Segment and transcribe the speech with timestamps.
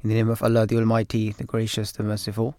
[0.00, 2.54] In the name of Allah the Almighty, the Gracious, the Merciful.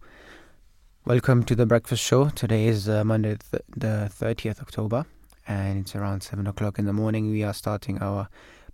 [1.05, 2.27] Welcome to the breakfast show.
[2.27, 5.05] Today is uh, Monday, th- the 30th October,
[5.47, 7.31] and it's around 7 o'clock in the morning.
[7.31, 8.27] We are starting our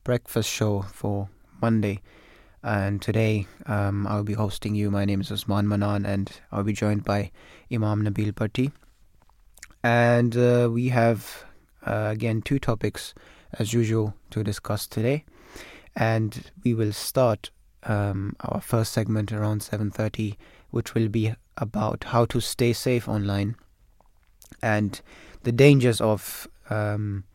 [0.04, 1.30] breakfast show for
[1.62, 2.02] Monday.
[2.64, 4.89] And today um, I'll be hosting you.
[4.89, 7.30] My name is Usman Manan, and I'll be joined by
[7.71, 8.71] Imam Nabil Bhatti.
[9.84, 11.46] And uh, we have
[11.86, 13.14] uh, again two topics
[13.59, 15.25] as usual to discuss today.
[15.96, 17.51] And we will start
[17.83, 20.37] um, our first segment around 7:30,
[20.71, 23.55] which will be about how to stay safe online
[24.64, 25.01] and
[25.43, 27.25] the dangers of um,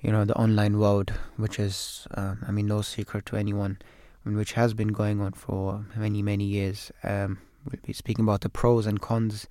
[0.00, 3.78] you know the online world, which is um, I mean no secret to anyone,
[4.24, 6.90] and which has been going on for many many years.
[7.02, 9.48] Um, we'll be speaking about the pros and cons,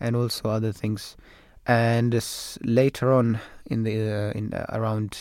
[0.00, 1.16] and also other things.
[1.64, 2.12] And
[2.64, 5.18] later on in the uh, in uh, around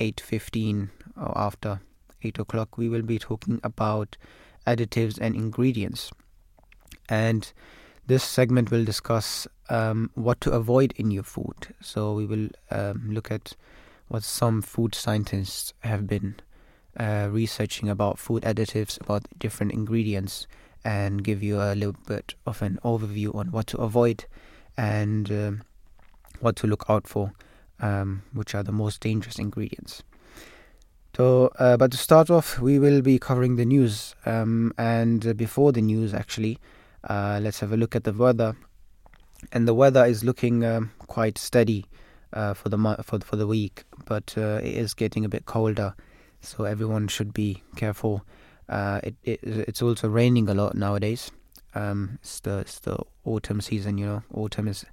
[0.00, 1.80] 8.15 or after
[2.22, 4.16] 8 o'clock we will be talking about
[4.66, 6.10] additives and ingredients.
[7.08, 7.52] And
[8.06, 11.74] this segment will discuss um, what to avoid in your food.
[11.80, 13.54] So we will um, look at
[14.08, 16.36] what some food scientists have been
[16.98, 20.46] uh, researching about food additives about different ingredients
[20.84, 24.26] and give you a little bit of an overview on what to avoid
[24.76, 25.62] and um,
[26.40, 27.32] what to look out for
[27.80, 30.02] um, which are the most dangerous ingredients.
[31.16, 34.16] So, uh, but to start off, we will be covering the news.
[34.26, 36.58] Um, and before the news, actually,
[37.08, 38.56] uh, let's have a look at the weather.
[39.52, 41.86] And the weather is looking um, quite steady
[42.32, 45.94] uh, for the for for the week, but uh, it is getting a bit colder,
[46.40, 48.24] so everyone should be careful.
[48.68, 51.30] Uh, it, it it's also raining a lot nowadays.
[51.74, 54.22] Um, it's the it's the autumn season, you know.
[54.32, 54.84] Autumn is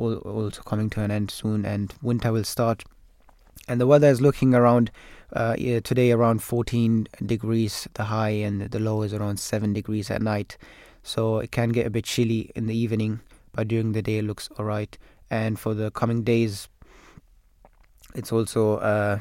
[0.00, 2.84] also coming to an end soon, and winter will start.
[3.68, 4.90] And the weather is looking around
[5.32, 10.22] uh, today around 14 degrees the high, and the low is around 7 degrees at
[10.22, 10.56] night.
[11.02, 13.20] So it can get a bit chilly in the evening,
[13.52, 14.98] but during the day it looks alright.
[15.30, 16.68] And for the coming days,
[18.14, 19.20] it's also uh,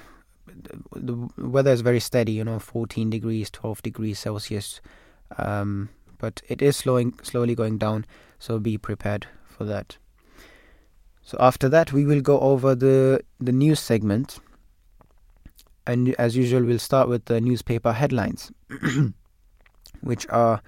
[0.96, 2.32] the weather is very steady.
[2.34, 4.82] You know, 14 degrees, 12 degrees Celsius.
[5.38, 8.06] Um, but it is slowing, slowly going down.
[8.40, 9.98] So be prepared for that.
[11.30, 14.40] So after that, we will go over the the news segment,
[15.86, 18.52] and as usual, we'll start with the newspaper headlines,
[20.02, 20.64] which are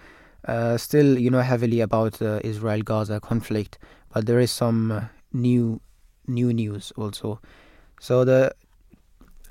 [0.47, 3.79] uh, still, you know, heavily about the Israel-Gaza conflict,
[4.13, 5.01] but there is some uh,
[5.33, 5.81] new
[6.27, 7.39] new news also.
[7.99, 8.53] So the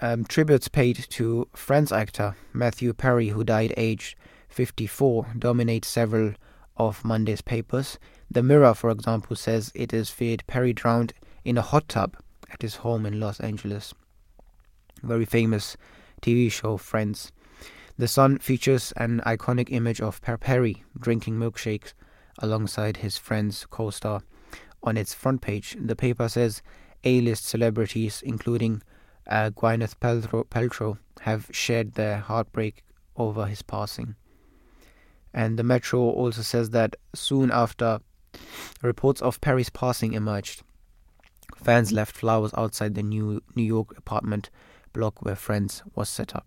[0.00, 4.14] um, tributes paid to Friends actor Matthew Perry, who died aged
[4.48, 6.34] 54, dominate several
[6.80, 7.98] of Monday's papers.
[8.30, 11.12] The Mirror, for example, says it is feared Perry drowned
[11.44, 12.16] in a hot tub
[12.50, 13.92] at his home in Los Angeles.
[15.02, 15.76] Very famous
[16.22, 17.32] TV show, Friends.
[17.98, 21.92] The Sun features an iconic image of Per Perry drinking milkshakes
[22.38, 24.22] alongside his friend's co star.
[24.82, 26.62] On its front page, the paper says
[27.04, 28.82] A list celebrities, including
[29.26, 32.84] uh, Gwyneth Paltrow, Paltrow, have shared their heartbreak
[33.16, 34.14] over his passing.
[35.32, 38.00] And the Metro also says that soon after
[38.82, 40.62] reports of Perry's passing emerged,
[41.56, 44.50] fans left flowers outside the New New York apartment
[44.92, 46.46] block where Friends was set up.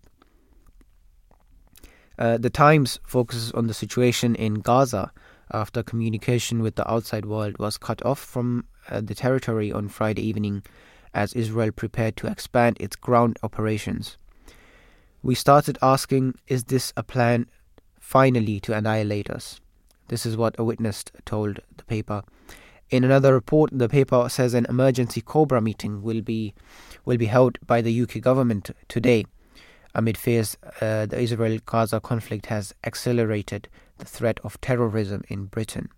[2.18, 5.12] Uh, the Times focuses on the situation in Gaza
[5.52, 10.22] after communication with the outside world was cut off from uh, the territory on Friday
[10.22, 10.62] evening
[11.12, 14.16] as Israel prepared to expand its ground operations.
[15.22, 17.46] We started asking, is this a plan
[18.04, 19.60] finally to annihilate us.
[20.08, 22.22] This is what a witness told the paper.
[22.90, 26.54] In another report, the paper says an emergency Cobra meeting will be
[27.06, 29.24] will be held by the UK government today,
[29.94, 35.88] amid fears uh, the Israel-Gaza conflict has accelerated the threat of terrorism in Britain.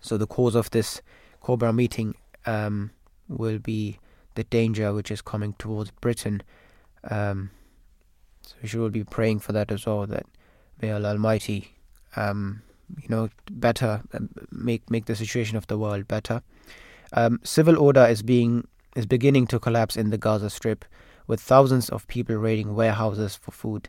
[0.00, 1.00] So the cause of this
[1.40, 2.14] Cobra meeting
[2.44, 2.90] um,
[3.26, 3.98] will be
[4.34, 6.42] the danger which is coming towards Britain.
[7.10, 7.50] Um,
[8.42, 10.06] so we should all be praying for that as well.
[10.06, 10.26] That
[10.82, 11.72] may Allah Almighty,
[12.16, 12.62] um,
[13.00, 16.42] you know, better um, make make the situation of the world better.
[17.12, 20.84] Um, civil order is being is beginning to collapse in the Gaza Strip,
[21.26, 23.88] with thousands of people raiding warehouses for food.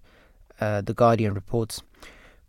[0.61, 1.81] Uh, the Guardian reports.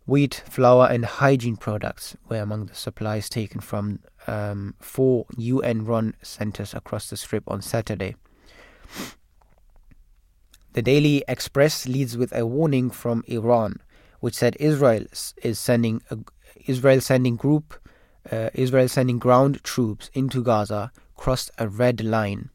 [0.05, 6.75] Wheat, flour, and hygiene products were among the supplies taken from um, four UN-run centers
[6.75, 8.15] across the Strip on Saturday.
[10.73, 13.79] The Daily Express leads with a warning from Iran
[14.19, 15.05] which said Israel
[15.41, 16.17] is sending a,
[16.65, 17.75] Israel sending group
[18.31, 22.49] uh, Israel sending ground troops into Gaza crossed a red line.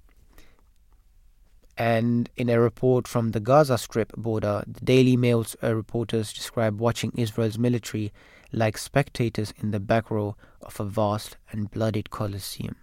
[1.78, 6.78] And in a report from the Gaza Strip border, the Daily Mail's uh, reporters describe
[6.78, 8.12] watching Israel's military
[8.52, 12.76] like spectators in the back row of a vast and bloodied coliseum.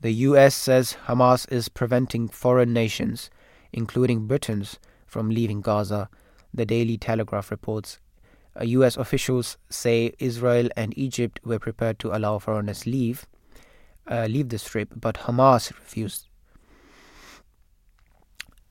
[0.00, 3.30] The US says Hamas is preventing foreign nations,
[3.72, 6.08] including Britons, from leaving Gaza.
[6.54, 7.98] The Daily Telegraph reports
[8.60, 13.26] US officials say Israel and Egypt were prepared to allow foreigners leave
[14.10, 16.28] uh, leave the strip, but Hamas refused.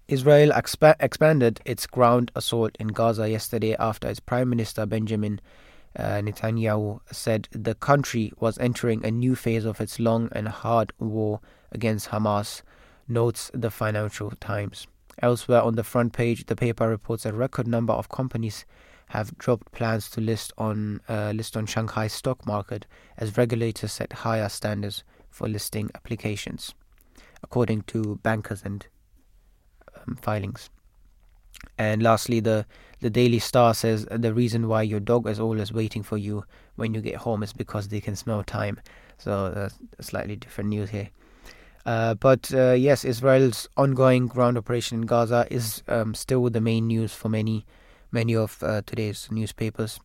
[0.08, 5.40] Israel expa- expanded its ground assault in Gaza yesterday after its Prime Minister Benjamin
[5.98, 10.92] uh, Netanyahu said the country was entering a new phase of its long and hard
[11.00, 11.40] war
[11.72, 12.62] against Hamas,
[13.08, 14.86] notes the Financial Times.
[15.22, 18.66] Elsewhere on the front page, the paper reports a record number of companies
[19.10, 22.86] have dropped plans to list on uh, list on Shanghai stock market
[23.18, 26.74] as regulators set higher standards for listing applications,
[27.44, 28.88] according to bankers and
[29.96, 30.70] um, filings.
[31.78, 32.66] And lastly, the
[33.02, 36.46] the Daily Star says the reason why your dog is always waiting for you
[36.76, 38.80] when you get home is because they can smell time.
[39.18, 41.10] So that's slightly different news here.
[41.86, 46.88] Uh, but uh, yes, Israel's ongoing ground operation in Gaza is um, still the main
[46.88, 47.66] news for many,
[48.12, 50.00] many of uh, today's newspapers.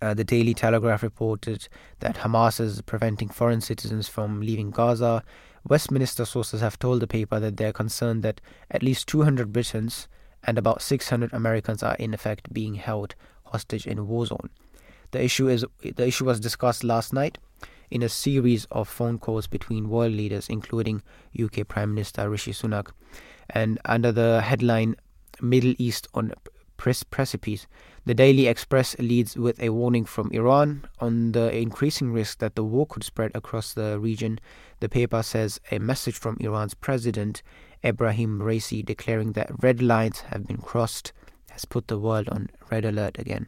[0.00, 1.68] Uh, the Daily Telegraph reported
[2.00, 5.22] that Hamas is preventing foreign citizens from leaving Gaza.
[5.68, 8.40] Westminster sources have told the paper that they're concerned that
[8.70, 10.08] at least 200 Britons
[10.42, 13.14] and about 600 Americans are in effect being held
[13.44, 14.50] hostage in war zone.
[15.12, 17.38] The issue is the issue was discussed last night
[17.92, 21.02] in a series of phone calls between world leaders, including
[21.38, 22.90] UK Prime Minister Rishi Sunak,
[23.50, 24.96] and under the headline
[25.40, 26.32] "Middle East on
[26.76, 27.66] precipice."
[28.04, 32.64] The Daily Express leads with a warning from Iran on the increasing risk that the
[32.64, 34.40] war could spread across the region.
[34.80, 37.42] The paper says a message from Iran's president
[37.84, 41.12] Ebrahim Raisi declaring that red lines have been crossed
[41.50, 43.46] has put the world on red alert again.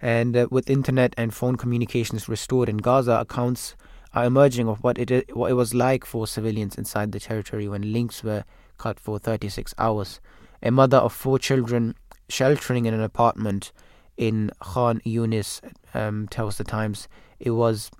[0.00, 3.74] And uh, with internet and phone communications restored in Gaza, accounts
[4.14, 7.92] are emerging of what it, what it was like for civilians inside the territory when
[7.92, 8.44] links were
[8.78, 10.20] cut for 36 hours.
[10.62, 11.94] A mother of four children
[12.28, 13.72] sheltering in an apartment
[14.16, 15.60] in Khan Yunis
[15.94, 17.08] um, tells the Times
[17.38, 17.90] it was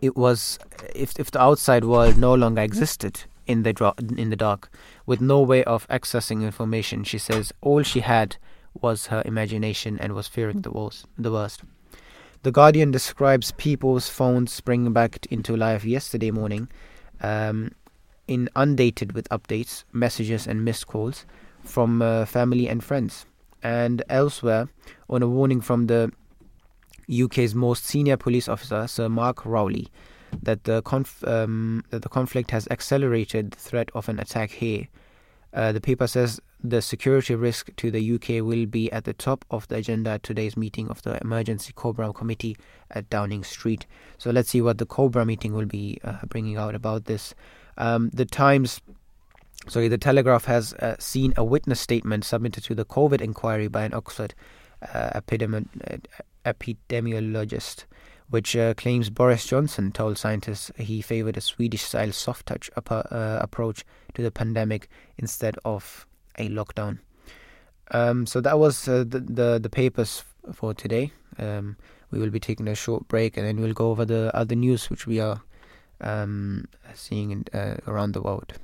[0.00, 0.58] it was
[0.94, 4.68] if if the outside world no longer existed in the dro- in the dark
[5.06, 8.36] with no way of accessing information she says all she had
[8.80, 11.62] was her imagination and was fearing the worst the worst
[12.42, 16.68] the guardian describes people's phones springing back into life yesterday morning
[17.20, 17.70] um,
[18.26, 21.24] in undated with updates messages and missed calls
[21.62, 23.26] from uh, family and friends.
[23.62, 24.68] And elsewhere,
[25.08, 26.10] on a warning from the
[27.12, 29.88] UK's most senior police officer, Sir Mark Rowley,
[30.42, 34.88] that the, conf- um, that the conflict has accelerated the threat of an attack here.
[35.54, 39.44] Uh, the paper says the security risk to the UK will be at the top
[39.50, 42.56] of the agenda at today's meeting of the Emergency Cobra Committee
[42.90, 43.86] at Downing Street.
[44.18, 47.34] So let's see what the Cobra meeting will be uh, bringing out about this.
[47.76, 48.80] Um, the Times
[49.68, 53.84] Sorry, the Telegraph has uh, seen a witness statement submitted to the COVID inquiry by
[53.84, 54.34] an Oxford
[54.92, 55.68] uh, epidemi-
[56.44, 57.84] epidemiologist,
[58.32, 63.84] which uh, claims Boris Johnson told scientists he favored a Swedish-style soft-touch ap- uh, approach
[64.14, 66.06] to the pandemic instead of
[66.38, 66.98] a lockdown.
[67.90, 71.12] Um, so that was uh, the, the, the papers for today.
[71.38, 71.76] Um,
[72.10, 74.88] we will be taking a short break, and then we'll go over the other news
[74.88, 75.42] which we are
[76.00, 77.44] um, seeing in,
[77.86, 78.54] around the world.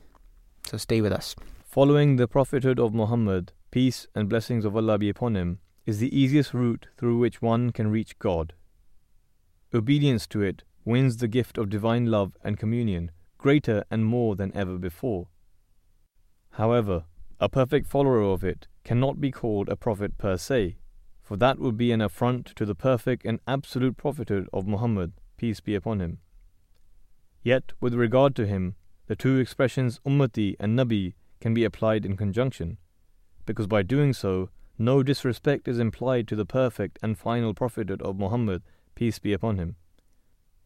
[0.65, 1.37] So stay with us.
[1.67, 6.19] Following the prophethood of Muhammad, peace and blessings of Allah be upon him, is the
[6.19, 8.55] easiest route through which one can reach God.
[9.75, 14.55] Obedience to it wins the gift of divine love and communion, greater and more than
[14.57, 15.29] ever before.
[16.53, 17.05] However,
[17.39, 20.79] a perfect follower of it cannot be called a prophet per se,
[21.23, 25.61] for that would be an affront to the perfect and absolute prophethood of Muhammad, peace
[25.61, 26.19] be upon him.
[27.43, 28.75] Yet, with regard to him,
[29.07, 32.79] the two expressions ummati and nabi can be applied in conjunction,
[33.45, 34.49] because by doing so,
[34.79, 38.63] no disrespect is implied to the perfect and final prophethood of Muhammad,
[38.99, 39.77] peace be upon him.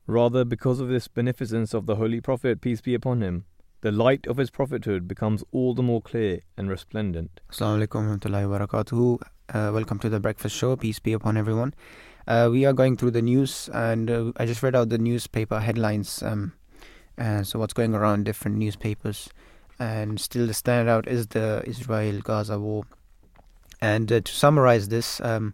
[0.06, 3.44] Rather, because of this beneficence of the Holy Prophet, peace be upon him,
[3.82, 7.42] the light of his prophethood becomes all the more clear and resplendent.
[7.50, 9.20] Assalamu alaikum warahmatullahi wabarakatuh.
[9.52, 10.74] Uh, welcome to the breakfast show.
[10.76, 11.74] Peace be upon everyone.
[12.26, 15.60] Uh, we are going through the news, and uh, I just read out the newspaper
[15.60, 16.54] headlines um,
[17.18, 19.28] and so what's going around different newspapers.
[19.78, 22.84] And still, the standout is the Israel Gaza war.
[23.82, 25.52] And uh, to summarize this, um,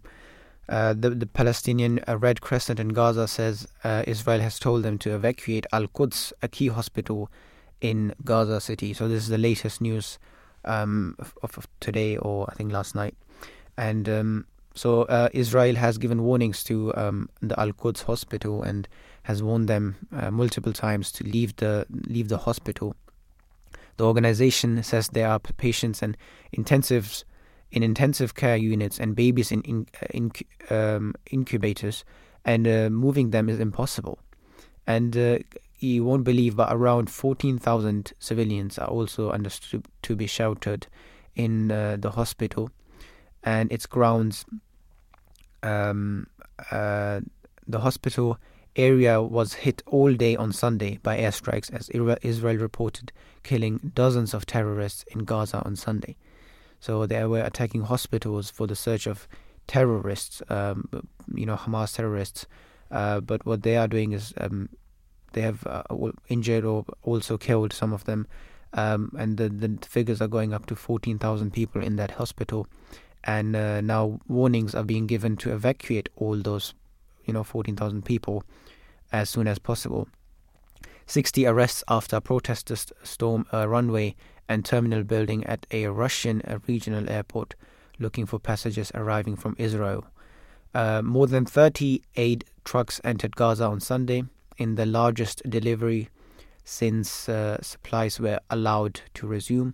[0.69, 4.99] Uh, the, the Palestinian uh, Red Crescent in Gaza says uh, Israel has told them
[4.99, 7.31] to evacuate Al Quds, a key hospital
[7.81, 8.93] in Gaza City.
[8.93, 10.19] So this is the latest news
[10.65, 13.15] um, of, of, today, or I think last night.
[13.77, 14.45] And um,
[14.75, 18.87] so uh, Israel has given warnings to um, the Al Quds hospital and
[19.23, 22.95] has warned them uh, multiple times to leave the leave the hospital.
[23.97, 26.15] The organization says there are patients and
[26.55, 27.23] intensives
[27.71, 30.31] in intensive care units and babies in, in, uh, in
[30.69, 32.03] um, incubators,
[32.45, 34.19] and uh, moving them is impossible.
[34.87, 35.39] And uh,
[35.79, 40.87] you won't believe, but around 14,000 civilians are also understood to be sheltered
[41.35, 42.69] in uh, the hospital
[43.43, 44.45] and its grounds.
[45.63, 46.27] Um,
[46.71, 47.21] uh,
[47.67, 48.39] the hospital
[48.75, 53.11] area was hit all day on Sunday by airstrikes as Israel reported
[53.43, 56.15] killing dozens of terrorists in Gaza on Sunday.
[56.79, 59.27] So they were attacking hospitals for the search of
[59.67, 60.89] terrorists, um,
[61.33, 62.47] you know, Hamas terrorists.
[62.91, 64.69] Uh, but what they are doing is um,
[65.33, 65.83] they have uh,
[66.27, 68.27] injured or also killed some of them,
[68.73, 72.67] um, and the, the figures are going up to 14,000 people in that hospital.
[73.23, 76.73] And uh, now warnings are being given to evacuate all those,
[77.25, 78.43] you know, 14,000 people
[79.11, 80.07] as soon as possible.
[81.05, 84.15] 60 arrests after protesters storm a runway
[84.49, 87.55] and terminal building at a Russian regional airport
[87.99, 90.05] looking for passengers arriving from Israel.
[90.73, 94.23] Uh, more than 30 aid trucks entered Gaza on Sunday
[94.57, 96.09] in the largest delivery
[96.63, 99.73] since uh, supplies were allowed to resume.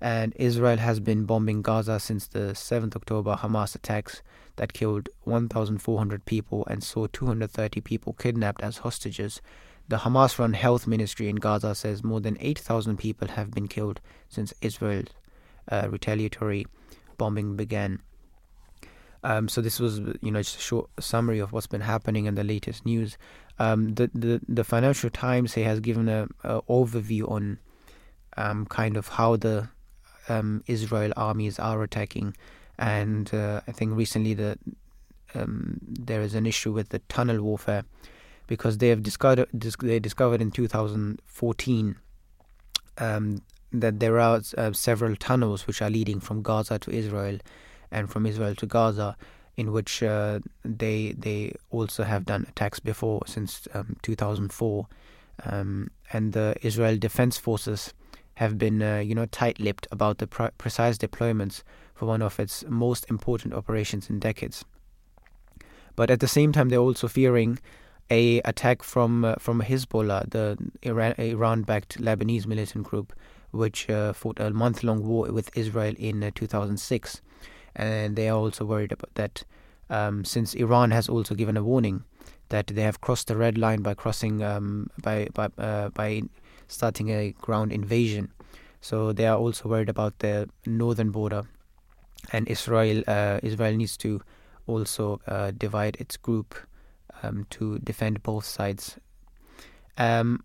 [0.00, 4.22] And Israel has been bombing Gaza since the 7th October Hamas attacks
[4.56, 9.42] that killed 1,400 people and saw 230 people kidnapped as hostages
[9.90, 14.00] the Hamas run health ministry in Gaza says more than 8,000 people have been killed
[14.28, 15.08] since Israel's
[15.68, 16.64] uh, retaliatory
[17.18, 18.00] bombing began.
[19.24, 22.36] Um, so this was, you know, just a short summary of what's been happening in
[22.36, 23.18] the latest news.
[23.58, 27.58] Um, the, the the Financial Times here has given a, a overview on
[28.36, 29.68] um, kind of how the
[30.28, 32.34] um, Israel armies are attacking,
[32.78, 34.56] and uh, I think recently the
[35.34, 37.84] um, there is an issue with the tunnel warfare
[38.50, 39.48] because they have discovered
[39.80, 41.96] they discovered in 2014
[42.98, 43.42] um,
[43.72, 47.38] that there are uh, several tunnels which are leading from Gaza to Israel
[47.92, 49.16] and from Israel to Gaza,
[49.56, 54.88] in which uh, they they also have done attacks before since um, 2004,
[55.44, 57.94] um, and the Israel Defense Forces
[58.34, 61.62] have been uh, you know tight-lipped about the pre- precise deployments
[61.94, 64.64] for one of its most important operations in decades.
[65.94, 67.60] But at the same time, they're also fearing
[68.10, 73.12] a attack from uh, from Hezbollah, the Iran backed Lebanese militant group,
[73.52, 77.22] which uh, fought a month long war with Israel in uh, 2006,
[77.76, 79.44] and they are also worried about that,
[79.88, 82.04] um, since Iran has also given a warning
[82.48, 86.22] that they have crossed the red line by crossing um, by by uh, by
[86.66, 88.30] starting a ground invasion.
[88.80, 91.44] So they are also worried about the northern border,
[92.32, 94.20] and Israel uh, Israel needs to
[94.66, 96.54] also uh, divide its group
[97.22, 98.98] um, to defend both sides.
[99.98, 100.44] Um,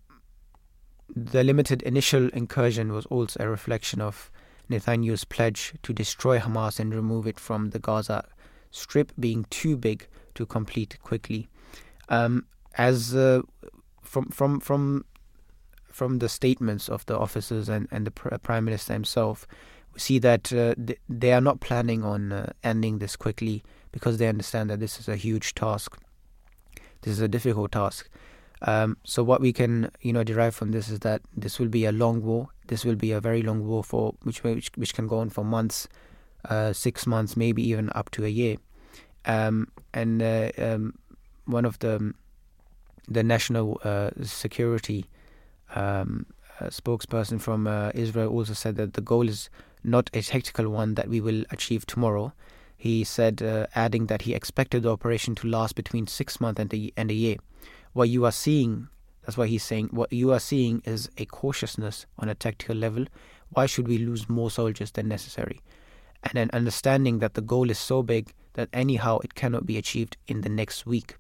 [1.16, 4.32] the limited initial incursion was also a reflection of
[4.70, 8.26] Netanyahu's pledge to destroy Hamas and remove it from the Gaza
[8.72, 11.48] Strip being too big to complete quickly.
[12.10, 12.46] Um,
[12.78, 13.42] as uh,
[14.02, 15.06] from from from
[15.88, 19.48] from the statements of the officers and, and the pr- prime minister himself,
[19.94, 23.64] we see that uh, th- they are not planning on uh, ending this quickly
[23.94, 25.98] because they understand that this is a huge task.
[27.06, 28.10] This is a difficult task.
[28.64, 31.86] Um, so what we can, you know, derive from this is that this will be
[31.86, 32.50] a long war.
[32.66, 35.46] This will be a very long war for which which, which can go on for
[35.46, 35.88] months,
[36.50, 38.58] uh, six months, maybe even up to a year.
[39.26, 40.96] Um, and uh, um,
[41.46, 42.14] one of the
[43.08, 45.06] the national uh, security
[45.76, 46.26] um,
[46.60, 49.52] uh, spokesperson from uh, Israel also said that the goal is
[49.84, 52.34] not a tactical one that we will achieve tomorrow.
[52.78, 56.74] He said, uh, adding that he expected the operation to last between six months and
[56.74, 57.38] a, and a year.
[57.94, 58.90] What you are seeing,
[59.24, 63.06] that's why he's saying, what you are seeing is a cautiousness on a tactical level.
[63.50, 65.62] Why should we lose more soldiers than necessary?
[66.24, 70.18] And an understanding that the goal is so big that anyhow it cannot be achieved
[70.28, 71.18] in the next week.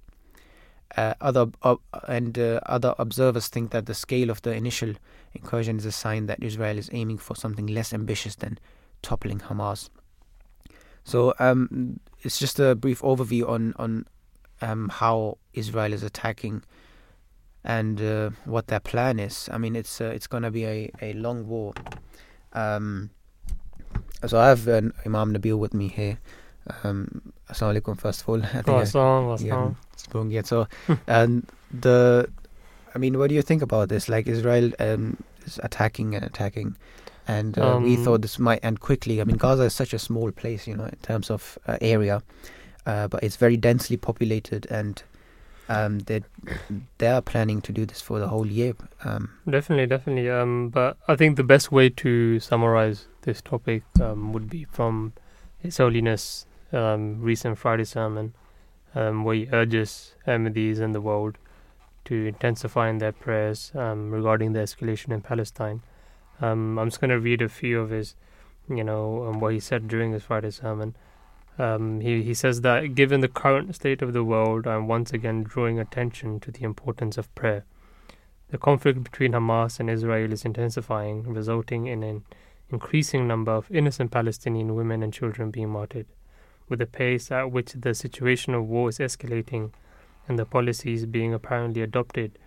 [0.98, 1.76] Uh, other uh,
[2.08, 4.94] and uh, other observers think that the scale of the initial
[5.34, 8.58] incursion is a sign that Israel is aiming for something less ambitious than
[9.02, 9.90] toppling Hamas.
[11.06, 14.06] So um, it's just a brief overview on on
[14.62, 16.64] um, how Israel is attacking
[17.64, 19.50] and uh, what their plan is.
[19.52, 21.74] I mean, it's uh, it's going to be a, a long war.
[22.54, 23.12] Um,
[24.26, 26.18] so I have uh, Imam Nabil with me here.
[26.84, 28.44] Um, Assalamu alaikum, first of all.
[28.44, 30.48] I think I- Assalamu yeah, yet.
[30.48, 30.68] So,
[31.08, 32.28] and the,
[32.94, 34.10] I mean, what do you think about this?
[34.10, 36.76] Like Israel um, is attacking and attacking,
[37.28, 39.22] and uh, we Um, thought this might end quickly.
[39.22, 42.22] I mean, Gaza is such a small place, you know, in terms of uh, area,
[42.86, 45.04] uh, but it's very densely populated, and
[45.70, 46.22] um, they
[46.98, 48.74] they are planning to do this for the whole year.
[49.04, 50.30] Um, Definitely, definitely.
[50.30, 55.14] Um, but I think the best way to summarize this topic um, would be from
[55.58, 58.34] His Holiness' um, recent Friday sermon,
[58.94, 61.38] um, where he urges Ahmadis and the world
[62.06, 65.82] to intensify in their prayers um, regarding the escalation in Palestine.
[66.42, 68.16] Um, I'm just going to read a few of his,
[68.70, 70.96] you know, um, what he said during his Friday sermon.
[71.58, 75.44] Um, he, he says that given the current state of the world, I'm once again
[75.44, 77.64] drawing attention to the importance of prayer.
[78.50, 82.24] The conflict between Hamas and Israel is intensifying, resulting in an
[82.70, 86.08] increasing number of innocent Palestinian women and children being martyred.
[86.68, 89.72] With the pace at which the situation of war is escalating
[90.28, 92.38] and the policies being apparently adopted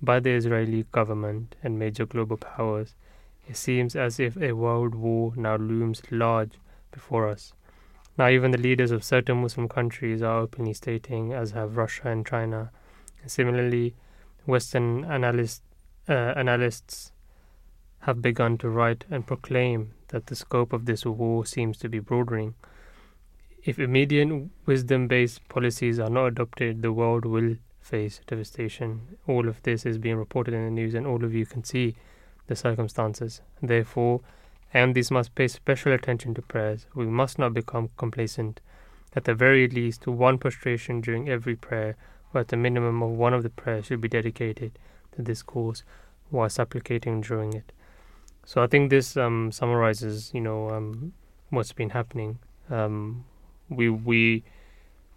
[0.00, 2.94] by the Israeli government and major global powers,
[3.48, 6.52] it seems as if a world war now looms large
[6.90, 7.52] before us.
[8.16, 12.24] Now, even the leaders of certain Muslim countries are openly stating, as have Russia and
[12.24, 12.70] China.
[13.20, 13.94] And similarly,
[14.46, 15.62] Western analyst,
[16.08, 17.12] uh, analysts
[18.00, 21.98] have begun to write and proclaim that the scope of this war seems to be
[21.98, 22.54] broadening.
[23.64, 29.16] If immediate wisdom based policies are not adopted, the world will face devastation.
[29.26, 31.96] All of this is being reported in the news, and all of you can see
[32.46, 33.40] the circumstances.
[33.62, 34.20] Therefore,
[34.72, 36.86] and these must pay special attention to prayers.
[36.94, 38.60] We must not become complacent.
[39.14, 41.96] At the very least, one prostration during every prayer,
[42.32, 44.78] or at the minimum of one of the prayers, should be dedicated
[45.14, 45.84] to this cause
[46.30, 47.72] while supplicating during it.
[48.44, 51.12] So I think this um, summarizes, you know, um,
[51.50, 52.38] what's been happening.
[52.68, 53.24] Um,
[53.68, 54.42] we we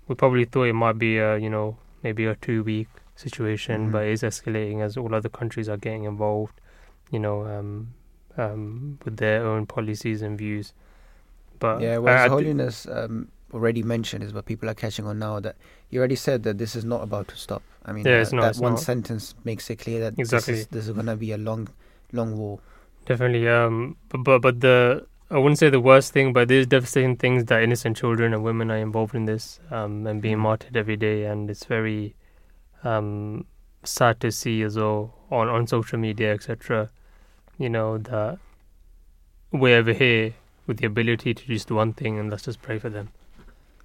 [0.07, 3.91] we probably thought it might be a, you know, maybe a two week situation, Mhm.
[3.91, 6.61] but it's escalating as all other countries are getting involved.
[7.11, 7.93] You know, um,
[8.37, 10.73] um, with their own policies and views.
[11.59, 15.39] But yeah, well, I Holiness um, already mentioned is what people are catching on now
[15.39, 15.55] that
[15.89, 17.63] you already said that this is not about to stop.
[17.85, 18.81] I mean, Yeah, uh, not, that one not.
[18.81, 20.53] sentence makes it clear that Exactly.
[20.55, 21.69] this is this is going to be a long,
[22.11, 22.59] long war.
[23.05, 27.15] Definitely, um, but, but but the I wouldn't say the worst thing, but there's devastating
[27.17, 30.41] things that innocent children and women are involved in this, um, and being Mm.
[30.41, 32.15] martyred every day, and it's very,
[32.83, 33.45] um,
[33.91, 36.89] sad to see as well on on social media, etc.
[37.57, 38.39] You know that
[39.51, 40.33] we're over here
[40.67, 43.09] with the ability to just do one thing, and let's just pray for them.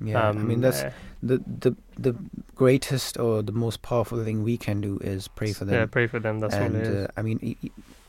[0.01, 0.91] Yeah, I mean Um, that's uh,
[1.23, 2.15] the the the
[2.57, 5.75] greatest or the most powerful thing we can do is pray for them.
[5.75, 6.41] Yeah, pray for them.
[6.41, 7.07] That's and all it is.
[7.07, 7.57] uh, I mean,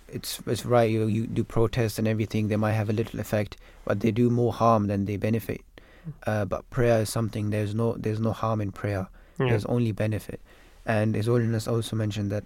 [0.07, 0.89] it's it's right.
[0.89, 2.47] You you do protests and everything.
[2.47, 5.61] They might have a little effect, but they do more harm than they benefit.
[6.07, 6.13] Mm.
[6.25, 7.51] Uh, but prayer is something.
[7.51, 9.07] There's no there's no harm in prayer.
[9.39, 9.49] yeah.
[9.49, 10.41] There's only benefit.
[10.85, 12.43] And His Holiness also mentioned that.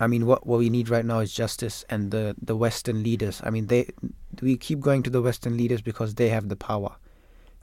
[0.00, 3.40] I mean, what what we need right now is justice and the the Western leaders.
[3.44, 3.90] I mean, they
[4.42, 6.96] we keep going to the Western leaders because they have the power.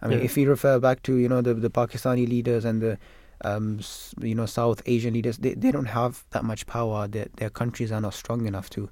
[0.02, 0.26] I mean, Yeah.
[0.26, 2.98] if we refer back to you know the the Pakistani leaders and the
[3.44, 3.80] um,
[4.22, 7.08] you know South Asian leaders, they they don't have that much power.
[7.08, 8.90] Their their countries are not strong enough to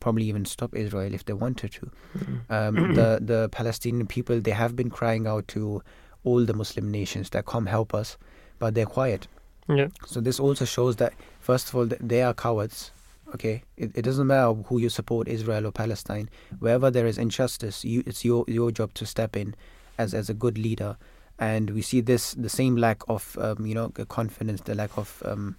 [0.00, 1.90] probably even stop Israel if they wanted to.
[2.18, 2.50] Mm.
[2.50, 5.82] Um, the the Palestinian people they have been crying out to
[6.24, 8.16] all the Muslim nations that come help us,
[8.58, 9.26] but they're quiet.
[9.68, 9.88] Yeah.
[10.06, 12.90] So this also shows that first of all they are cowards.
[13.34, 16.30] Okay, it, it doesn't matter who you support, Israel or Palestine.
[16.60, 19.54] Wherever there is injustice, you, it's your your job to step in
[19.98, 20.96] as as a good leader.
[21.38, 25.22] And we see this the same lack of um, you know confidence, the lack of
[25.26, 25.56] um,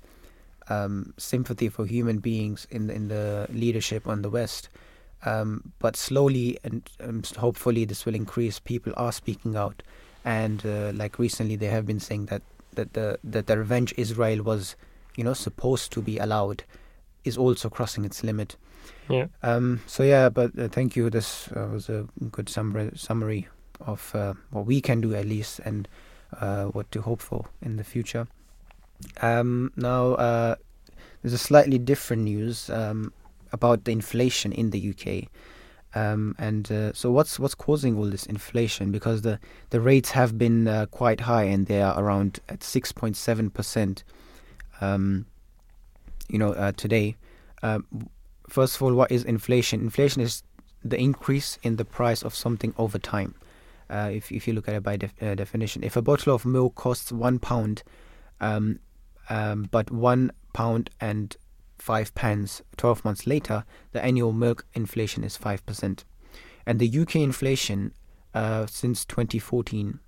[0.70, 4.70] um, sympathy for human beings in in the leadership on the West.
[5.26, 8.58] Um, but slowly and um, hopefully this will increase.
[8.58, 9.84] People are speaking out,
[10.26, 12.42] and uh, like recently they have been saying that
[12.80, 14.76] that the that the revenge Israel was,
[15.18, 16.64] you know, supposed to be allowed,
[17.24, 18.56] is also crossing its limit.
[19.10, 19.28] Yeah.
[19.44, 19.82] Um.
[19.88, 21.10] So yeah, but uh, thank you.
[21.10, 23.48] This uh, was a good summary summary
[23.82, 25.88] of uh, what we can do at least, and
[26.40, 28.28] uh, what to hope for in the future.
[29.22, 29.72] Um.
[29.76, 30.56] Now, uh,
[31.22, 33.12] there's a slightly different news um,
[33.52, 35.30] about the inflation in the UK.
[35.96, 38.92] Um, and uh, so, what's what's causing all this inflation?
[38.92, 39.40] Because the
[39.72, 43.50] the rates have been uh, quite high, and they are around at six point seven
[43.50, 44.04] percent.
[44.82, 45.26] Um,
[46.30, 47.16] you know, uh, today.
[47.64, 48.10] Um,
[48.48, 49.82] first of all, what is inflation?
[49.82, 50.44] Inflation is
[50.84, 53.36] the increase in the price of something over time.
[53.90, 56.46] Uh, if if you look at it by def- uh, definition, if a bottle of
[56.46, 57.82] milk costs one pound,
[58.40, 58.80] um,
[59.30, 61.36] um, but one pound and
[61.80, 66.04] five pence 12 months later, the annual milk inflation is 5%.
[66.66, 67.94] And the UK inflation
[68.34, 70.00] uh, since 2014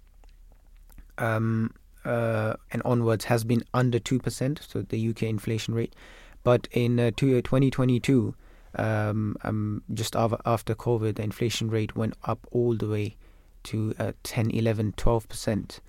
[1.17, 5.95] um, uh, and onwards has been under two percent, so the UK inflation rate.
[6.43, 8.33] But in uh, 2022,
[8.75, 13.15] um, um, just after COVID, the inflation rate went up all the way
[13.63, 15.79] to uh, 10, 11, 12 percent,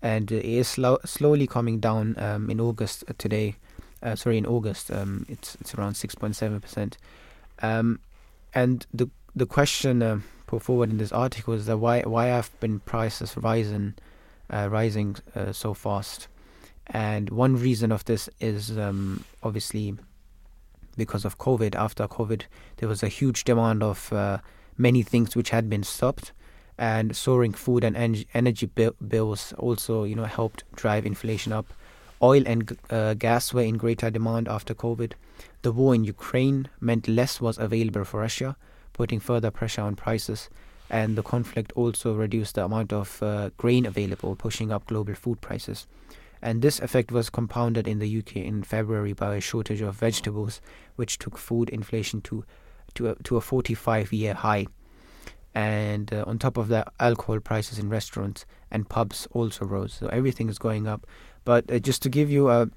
[0.00, 3.56] and it is slow, slowly coming down um, in August uh, today.
[4.02, 6.98] Uh, sorry, in August, um, it's it's around 6.7 percent.
[7.60, 8.00] Um,
[8.54, 12.50] and the the question uh, put forward in this article is that why why have
[12.60, 13.94] been prices rising
[14.52, 16.28] uh, rising uh, so fast?
[16.86, 19.96] And one reason of this is um, obviously
[20.96, 21.74] because of COVID.
[21.74, 22.42] After COVID,
[22.78, 24.38] there was a huge demand of uh,
[24.76, 26.32] many things which had been stopped,
[26.78, 31.72] and soaring food and en- energy bi- bills also, you know, helped drive inflation up.
[32.22, 35.12] Oil and uh, gas were in greater demand after COVID.
[35.62, 38.56] The war in Ukraine meant less was available for Russia,
[38.92, 40.48] putting further pressure on prices.
[40.90, 45.40] And the conflict also reduced the amount of uh, grain available, pushing up global food
[45.40, 45.86] prices.
[46.40, 50.60] And this effect was compounded in the UK in February by a shortage of vegetables,
[50.96, 52.44] which took food inflation to
[52.94, 54.66] to a, to a 45 year high.
[55.54, 59.94] And uh, on top of that, alcohol prices in restaurants and pubs also rose.
[59.94, 61.06] So everything is going up.
[61.48, 62.68] But uh, just to give you a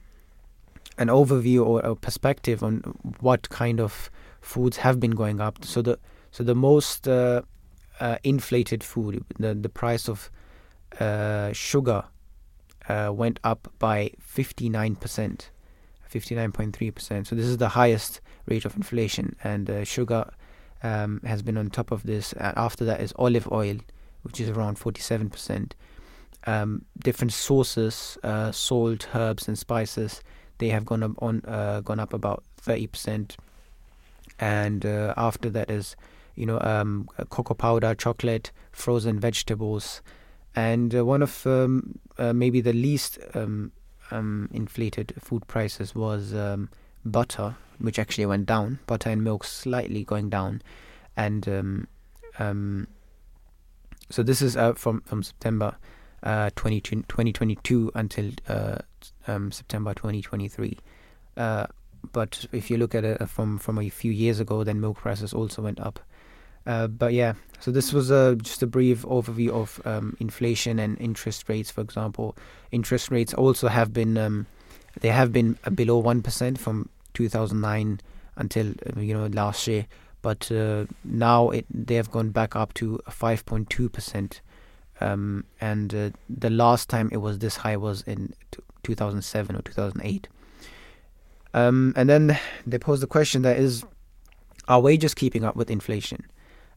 [0.98, 2.78] an overview or a perspective on
[3.20, 5.66] what kind of foods have been going up.
[5.66, 6.00] So the
[6.32, 7.42] so the most uh,
[8.00, 10.32] uh, inflated food, the the price of
[11.02, 12.06] uh, sugar
[12.88, 15.50] uh, went up by 59 percent,
[16.10, 17.28] 59.3 percent.
[17.28, 20.32] So this is the highest rate of inflation, and uh, sugar
[20.82, 22.34] um, has been on top of this.
[22.40, 23.80] After that is olive oil,
[24.22, 25.76] which is around 47 percent.
[26.48, 30.24] Um, different sources, uh, salt, herbs, and spices,
[30.58, 31.42] they have gone up on
[31.84, 33.38] gone up about 30 percent.
[34.40, 35.96] And uh, after that is
[36.36, 40.02] you know um, cocoa powder, chocolate, frozen vegetables,
[40.56, 43.72] and uh, one of um, uh, maybe the least um,
[44.10, 46.70] um inflated food prices was um,
[47.06, 48.80] butter, which actually went down.
[48.88, 50.62] Butter and milk slightly going down,
[51.16, 51.88] and
[54.10, 55.78] so this is uh, from from September
[56.24, 58.78] uh, 2022 until uh,
[59.50, 60.78] September 2023.
[61.38, 61.66] Uh,
[62.12, 65.34] but if you look at it from from a few years ago, then milk prices
[65.34, 66.00] also went up.
[66.66, 71.00] Uh, but yeah, so this was a, just a brief overview of um, inflation and
[71.00, 71.72] interest rates.
[71.72, 72.36] For example,
[72.72, 74.46] interest rates also have been um,
[75.00, 78.00] they have been below one percent from 2009
[78.36, 79.88] until uh, you know last year,
[80.22, 84.42] but uh, now it, they have gone back up to 5.2 percent.
[85.02, 89.62] Um, and uh, the last time it was this high was in t- 2007 or
[89.62, 90.28] 2008.
[91.54, 93.84] Um, and then they posed the question that is,
[94.68, 96.26] are wages keeping up with inflation?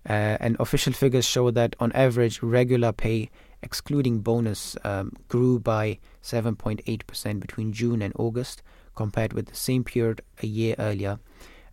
[0.08, 3.30] Uh, and official figures show that on average, regular pay,
[3.62, 8.62] excluding bonus, um, grew by 7.8% between June and August
[8.94, 11.18] compared with the same period a year earlier.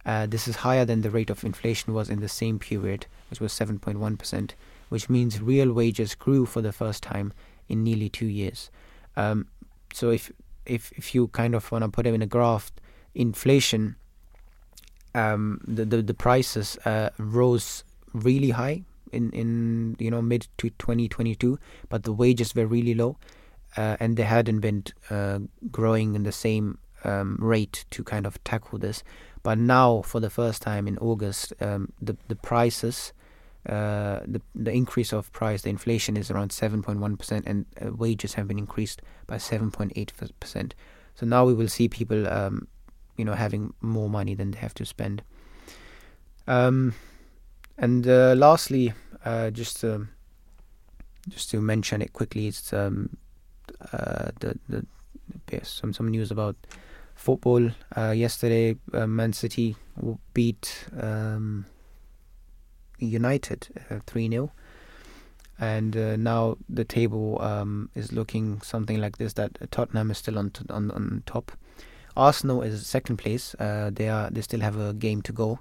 [0.06, 3.40] Uh, this is higher than the rate of inflation was in the same period, which
[3.40, 4.52] was 7.1%,
[4.92, 7.32] which means real wages grew for the first time
[7.70, 8.70] in nearly two years.
[9.16, 9.48] Um,
[9.94, 10.30] so if
[10.66, 12.74] if if you kind of want to put it in a graph,
[13.16, 13.96] inflation,
[15.16, 20.72] um, the, the, the prices uh, rose really high in in you know mid to
[20.72, 23.16] 2022, but the wages were really low,
[23.78, 25.40] uh, and they hadn't been uh,
[25.72, 29.06] growing in the same um, rate to kind of tackle this.
[29.42, 33.14] But now, for the first time in August, um, the the prices.
[33.68, 38.34] Uh, the the increase of price, the inflation is around 7.1 percent, and uh, wages
[38.34, 40.74] have been increased by 7.8 percent.
[41.14, 42.68] So now we will see people um,
[43.18, 45.22] you know having more money than they have to spend.
[46.48, 46.96] Um,
[47.78, 48.94] and uh, lastly,
[49.24, 50.08] uh, just to,
[51.30, 53.16] just to mention it quickly, it's um,
[53.94, 54.86] uh, the the
[55.64, 56.56] some some news about
[57.14, 57.70] football.
[57.96, 59.76] Yesterday, Man City
[60.34, 61.66] beat um,
[63.02, 64.52] United uh, three 0
[65.62, 70.38] and uh, now the table um, is looking something like this: that Tottenham is still
[70.40, 71.52] on t- on on top,
[72.18, 73.56] Arsenal is second place.
[73.60, 75.60] Uh, they are they still have a game to go.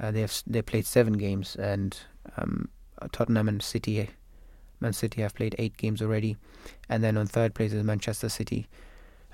[0.00, 1.98] Uh, they have they played seven games, and
[2.36, 2.68] um,
[3.10, 4.08] Tottenham and City,
[4.80, 6.36] Man City have played eight games already,
[6.88, 8.68] and then on third place is Manchester City.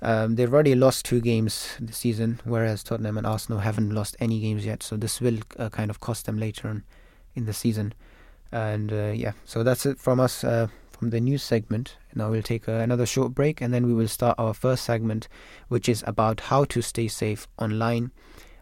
[0.00, 4.40] Um, they've already lost two games this season, whereas Tottenham and Arsenal haven't lost any
[4.40, 4.82] games yet.
[4.82, 6.84] So this will uh, kind of cost them later on
[7.38, 7.94] in the season.
[8.52, 10.44] And uh, yeah, so that's it from us.
[10.44, 11.96] Uh, from the news segment.
[12.14, 15.28] Now we'll take uh, another short break and then we will start our first segment,
[15.68, 18.10] which is about how to stay safe online.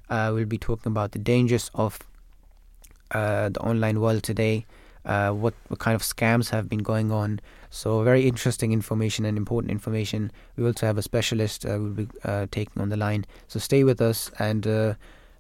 [0.09, 1.99] Uh, we'll be talking about the dangers of
[3.13, 4.67] uh, the online world today,
[5.05, 7.41] uh, what, what kind of scams have been going on.
[7.71, 10.31] So, very interesting information and important information.
[10.57, 13.27] We also have a specialist uh, we'll be uh, taking on the line.
[13.49, 14.67] So, stay with us and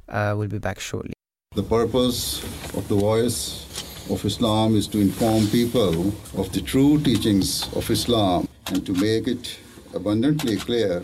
[0.09, 1.15] we'll be back shortly.
[1.57, 2.45] The purpose
[2.77, 3.64] of the Voice
[4.11, 9.27] of Islam is to inform people of the true teachings of Islam and to make
[9.27, 9.59] it
[9.95, 11.03] abundantly clear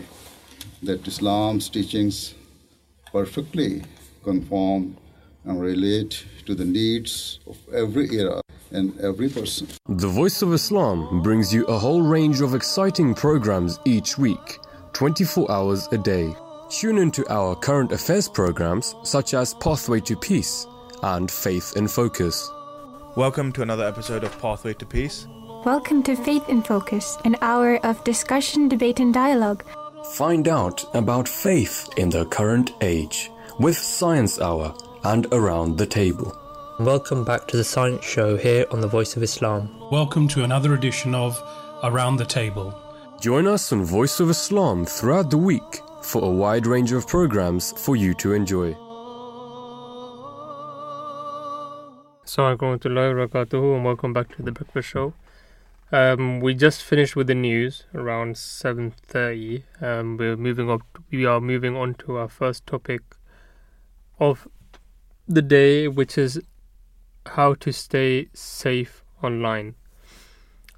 [0.83, 2.35] that Islam's teachings
[3.11, 3.81] perfectly
[4.23, 4.95] conform
[5.45, 8.39] and relate to the needs of every era
[8.69, 9.65] and every person.
[9.89, 14.59] The Voice of Islam brings you a whole range of exciting programs each week,
[14.93, 16.31] 24 hours a day.
[16.73, 20.65] Tune into our current affairs programs such as Pathway to Peace
[21.03, 22.49] and Faith in Focus.
[23.15, 25.27] Welcome to another episode of Pathway to Peace.
[25.65, 29.63] Welcome to Faith in Focus, an hour of discussion, debate, and dialogue.
[30.13, 36.35] Find out about faith in the current age with Science Hour and Around the Table.
[36.79, 39.69] Welcome back to the Science Show here on the Voice of Islam.
[39.91, 41.39] Welcome to another edition of
[41.83, 42.73] Around the Table.
[43.21, 47.71] Join us on Voice of Islam throughout the week for a wide range of programs
[47.73, 48.75] for you to enjoy.
[52.23, 55.13] Assalamualaikum warahmatullahi wabarakatuh and welcome back to the breakfast show.
[55.91, 59.63] Um, we just finished with the news around 7:30.
[59.79, 60.81] Um, we're moving up.
[61.11, 63.01] We are moving on to our first topic
[64.19, 64.47] of
[65.27, 66.41] the day, which is
[67.37, 69.75] how to stay safe online.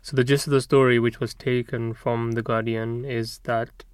[0.02, 3.86] So the gist of the story, which was taken from the Guardian, is that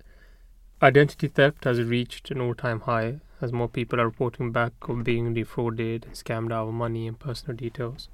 [0.84, 5.34] identity theft has reached an all-time high as more people are reporting back of being
[5.34, 8.08] defrauded and scammed out of money and personal details.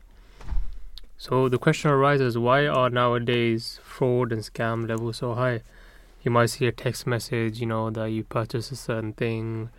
[1.17, 5.61] So the question arises why are nowadays fraud and scam levels so high?
[6.23, 9.69] You might see a text message, you know, that you purchase a certain thing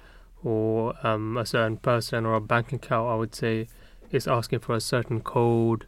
[0.42, 3.68] or um, a certain person or a bank account, I would say,
[4.10, 5.86] is asking for a certain code.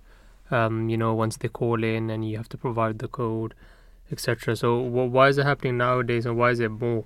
[0.51, 3.55] Um, you know, once they call in and you have to provide the code,
[4.11, 4.57] etc.
[4.57, 7.05] So, wh- why is it happening nowadays and why is it more?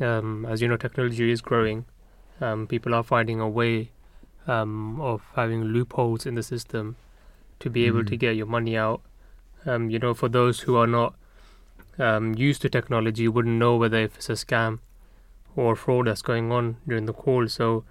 [0.00, 1.86] Um, as you know, technology is growing.
[2.40, 3.90] Um, people are finding a way
[4.46, 6.96] um, of having loopholes in the system
[7.60, 8.18] to be able to Mm.
[8.20, 9.00] get your money out.
[9.64, 11.14] Um, you know, for those who are not
[11.98, 14.80] um, used to technology, wouldn't know whether if it's a scam
[15.56, 17.48] or fraud that's going on during the call.
[17.48, 17.84] So,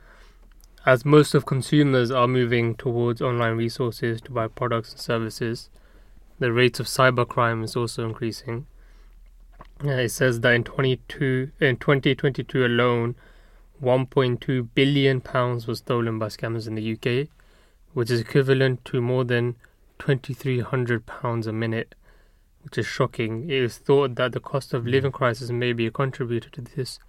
[0.85, 5.69] as most of consumers are moving towards online resources to buy products and services,
[6.39, 8.67] the rates of cybercrime is also increasing.
[9.83, 13.15] Uh, it says that in 22 in 2022 alone,
[13.81, 17.27] 1.2 billion pounds was stolen by scammers in the UK,
[17.93, 19.55] which is equivalent to more than
[19.99, 21.95] 2,300 pounds a minute,
[22.63, 23.49] which is shocking.
[23.49, 26.99] It is thought that the cost of living crisis may be a contributor to this,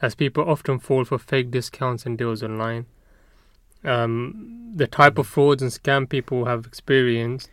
[0.00, 2.86] as people often fall for fake discounts and deals online.
[3.84, 7.50] Um, the type of frauds and scam people have experienced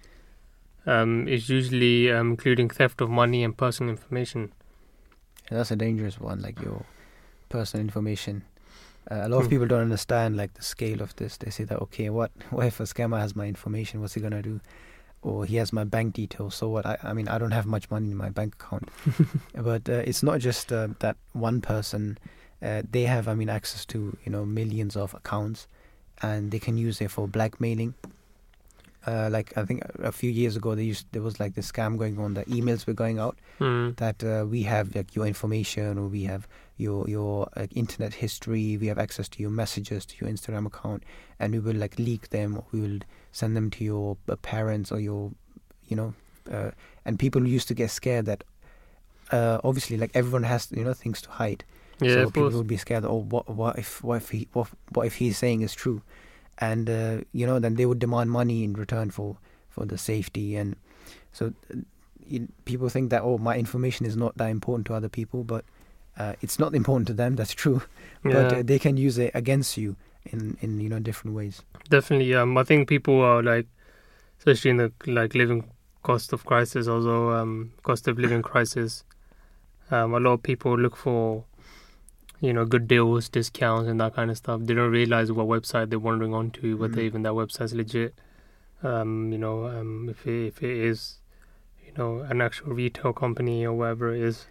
[0.86, 4.52] um, is usually um, including theft of money and personal information.
[5.50, 6.86] And that's a dangerous one, like your
[7.50, 8.44] personal information.
[9.10, 9.50] Uh, a lot of Hmm.
[9.50, 11.38] people don't understand like the scale of this.
[11.38, 14.00] They say that okay, what what if a scammer has my information?
[14.02, 14.62] What's he gonna do?
[15.24, 16.56] Or he has my bank details.
[16.56, 16.86] So what?
[16.86, 18.89] I, I mean, I don't have much money in my bank account.
[19.56, 22.17] but uh, it's not just uh, that one person.
[22.62, 25.67] Uh, they have, I mean, access to you know millions of accounts,
[26.22, 27.94] and they can use it for blackmailing.
[29.08, 32.20] Uh, like I think a few years ago, used there was like this scam going
[32.20, 32.36] on.
[32.36, 33.96] The emails were going out Mm.
[33.98, 38.76] that uh, we have like your information or we have your your uh, internet history
[38.78, 41.04] we have access to your messages to your instagram account
[41.40, 43.00] and we will like leak them or we will
[43.32, 45.32] send them to your uh, parents or your
[45.88, 46.14] you know
[46.52, 46.72] uh,
[47.06, 48.44] and people used to get scared that
[49.32, 51.64] uh, obviously like everyone has you know things to hide
[52.02, 55.06] Yeah, so people will be scared oh what what if what if he what, what
[55.06, 56.02] if he's saying is true
[56.62, 59.38] and uh, you know then they would demand money in return for
[59.69, 60.76] for the safety and
[61.34, 61.54] so
[62.28, 65.65] you, people think that oh my information is not that important to other people but
[66.19, 67.82] uh, it's not important to them that's true
[68.24, 68.58] but Yeah.
[68.60, 69.95] uh, they can use it against you
[70.26, 73.67] in in you know different ways Definitely, um, I think people are like,
[74.39, 75.65] especially in the like living
[76.04, 79.04] cost of crisis, also um, cost of living crisis.
[79.89, 81.43] Um, a lot of people look for,
[82.41, 84.62] you know, good deals, discounts, and that kind of stuff.
[84.63, 87.04] They don't realize what website they're wandering onto, whether Mm.
[87.04, 88.15] even that website's legit.
[88.84, 91.19] Um, you know, um, if it, if it is,
[91.86, 94.47] you know, an actual retail company or whatever it is,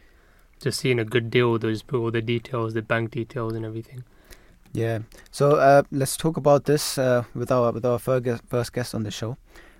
[0.61, 3.64] just seeing a good deal, they just put all the details, the bank details, and
[3.66, 4.05] everything.
[4.72, 5.00] Yeah.
[5.33, 9.11] So uh, let's talk about this uh, with our with our first guest on the
[9.11, 9.37] show,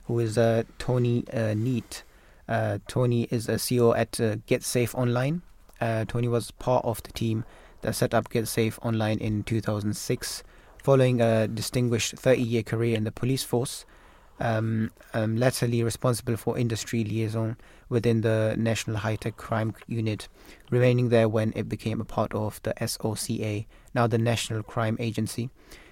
[0.07, 2.03] who is uh, Tony uh, Neate.
[2.49, 5.43] Uh, Tony is a CEO at uh, Get Safe Online.
[5.81, 7.45] Uh, Tony was part of the team
[7.83, 10.43] that set up Get Safe Online in 2006,
[10.83, 13.85] following a distinguished 30-year career in the police force.
[14.41, 17.57] um, um, latterly responsible for industry liaison
[17.89, 20.29] within the National High Tech Crime Unit,
[20.71, 25.51] remaining there when it became a part of the SOCA, now the National Crime Agency.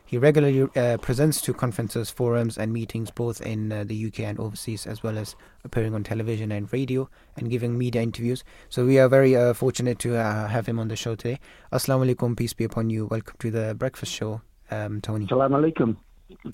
[0.08, 4.40] He regularly uh, presents to conferences, forums, and meetings both in uh, the UK and
[4.40, 8.42] overseas, as well as appearing on television and radio and giving media interviews.
[8.70, 11.38] So we are very uh, fortunate to uh, have him on the show today.
[11.74, 13.04] Assalamu alaikum, peace be upon you.
[13.04, 14.40] Welcome to the breakfast show,
[14.70, 15.26] um, Tony.
[15.26, 15.96] Assalamu alaikum.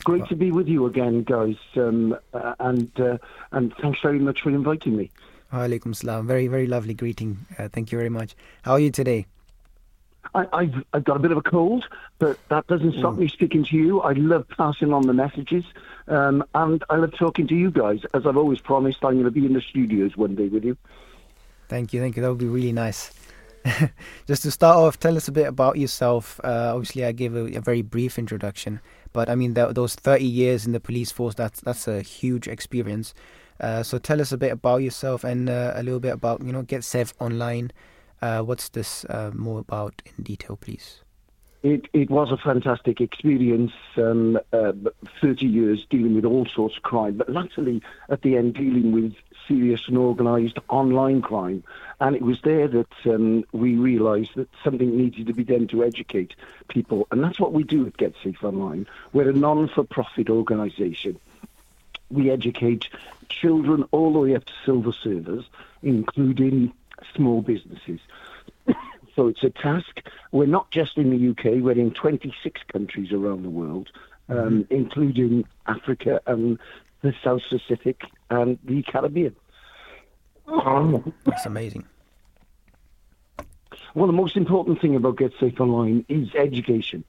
[0.03, 3.19] Great to be with you again, guys, um, uh, and uh,
[3.53, 5.13] and thanks very much for inviting me.
[5.53, 6.27] Alaikum salam.
[6.27, 7.47] Very, very lovely greeting.
[7.71, 8.35] thank you very much.
[8.63, 9.27] How are you today?
[10.35, 11.85] I, have I've got a bit of a cold,
[12.19, 13.19] but that doesn't stop mm.
[13.19, 14.01] me speaking to you.
[14.01, 15.65] I love passing on the messages,
[16.09, 18.01] um, and I love talking to you guys.
[18.15, 20.77] As I've always promised, I'm going to be in the studios one day with you.
[21.69, 22.23] Thank you, thank you.
[22.23, 23.13] That would be really nice.
[24.27, 26.41] Just to start off, tell us a bit about yourself.
[26.45, 28.81] Uh, obviously, I gave a, a, very brief introduction,
[29.13, 32.47] but I mean, that, those 30 years in the police force, that's, that's a huge
[32.47, 33.15] experience.
[33.61, 36.53] Uh, so tell us a bit about yourself and uh, a little bit about, you
[36.53, 37.71] know, Get Safe Online.
[38.21, 41.01] Uh, what's this uh, more about in detail, please?
[41.65, 44.73] It, it was a fantastic experience, um, uh,
[45.23, 49.15] 30 years dealing with all sorts of crime, but latterly at the end dealing with
[49.49, 51.65] serious and organised online crime.
[52.01, 55.83] And it was there that um, we realised that something needed to be done to
[55.83, 56.35] educate
[56.69, 57.07] people.
[57.11, 58.87] And that's what we do at Get Safe Online.
[59.15, 61.19] We're a non-for-profit organisation.
[62.11, 62.89] We educate
[63.31, 65.47] children all the way up to silver surfers,
[65.83, 66.75] including
[67.15, 68.01] small businesses.
[69.17, 70.01] so it's a task.
[70.33, 73.91] We're not just in the UK, we're in 26 countries around the world,
[74.29, 74.75] um, mm-hmm.
[74.75, 76.59] including Africa and
[77.03, 79.37] the South Pacific and the Caribbean.
[81.25, 81.85] That's amazing.
[83.95, 87.05] Well, the most important thing about Get Safe Online is education.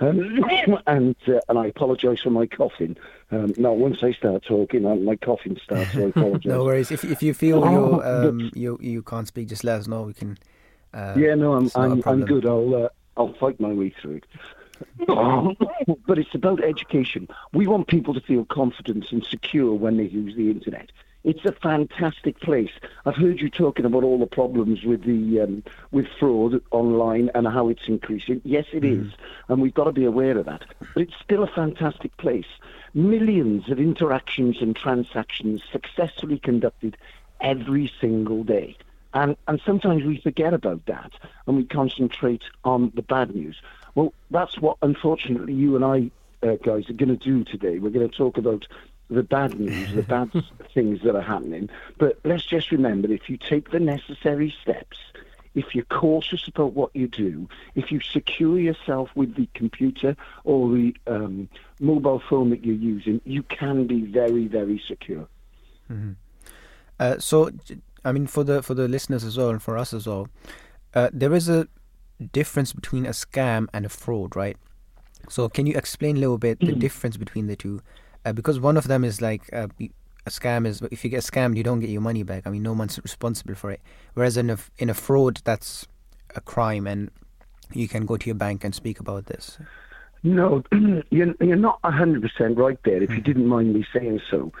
[0.00, 0.44] Um,
[0.86, 2.96] and uh, and I apologise for my coughing.
[3.30, 5.92] Um, now, once I start talking, uh, my coughing starts.
[5.92, 6.46] So I apologise.
[6.46, 6.90] no worries.
[6.90, 10.02] If if you feel you um, you you can't speak, just let us know.
[10.02, 10.38] We can.
[10.92, 12.46] Uh, yeah, no, I'm I'm, I'm good.
[12.46, 14.26] I'll uh, I'll fight my way through it.
[16.06, 17.28] but it's about education.
[17.52, 20.90] We want people to feel confident and secure when they use the internet
[21.24, 22.70] it's a fantastic place.
[23.04, 27.46] I've heard you talking about all the problems with the um, with fraud online and
[27.46, 28.40] how it's increasing.
[28.44, 29.06] Yes, it mm.
[29.06, 29.12] is,
[29.48, 30.64] and we've got to be aware of that.
[30.94, 32.46] But it's still a fantastic place.
[32.94, 36.96] Millions of interactions and transactions successfully conducted
[37.40, 38.76] every single day.
[39.12, 41.12] And, and sometimes we forget about that
[41.46, 43.60] and we concentrate on the bad news.
[43.94, 46.10] Well, that's what, unfortunately, you and I,
[46.46, 47.78] uh, guys, are going to do today.
[47.78, 48.66] We're going to talk about
[49.10, 50.30] the bad news, the bad
[50.74, 51.68] things that are happening.
[51.98, 54.98] But let's just remember if you take the necessary steps,
[55.54, 60.70] if you're cautious about what you do, if you secure yourself with the computer or
[60.70, 61.48] the um,
[61.80, 65.26] mobile phone that you're using, you can be very, very secure.
[65.90, 66.12] Mm-hmm.
[67.00, 67.50] Uh, so,
[68.04, 70.28] I mean, for the for the listeners as well, and for us as well,
[70.94, 71.66] uh, there is a
[72.32, 74.56] difference between a scam and a fraud, right?
[75.28, 76.78] So, can you explain a little bit the mm.
[76.78, 77.80] difference between the two?
[78.24, 79.68] Uh, because one of them is like uh,
[80.26, 82.46] a scam is if you get scammed you don't get your money back.
[82.46, 83.80] I mean no one's responsible for it.
[84.14, 85.86] Whereas in a in a fraud that's
[86.34, 87.10] a crime and
[87.72, 89.58] you can go to your bank and speak about this.
[90.22, 90.62] No,
[91.10, 93.22] you're, you're not 100% right there, if you hmm.
[93.22, 94.52] didn't mind me saying so.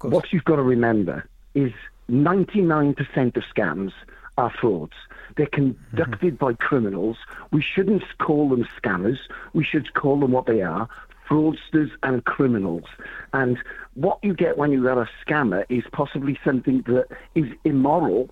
[0.00, 1.72] What you've got to remember is
[2.10, 3.92] 99% of scams
[4.38, 4.94] are frauds.
[5.36, 6.44] They're conducted mm-hmm.
[6.44, 7.16] by criminals.
[7.52, 9.18] We shouldn't call them scammers.
[9.52, 10.88] We should call them what they are
[11.28, 12.84] fraudsters and criminals.
[13.32, 13.58] And
[13.94, 18.30] what you get when you are a scammer is possibly something that is immoral,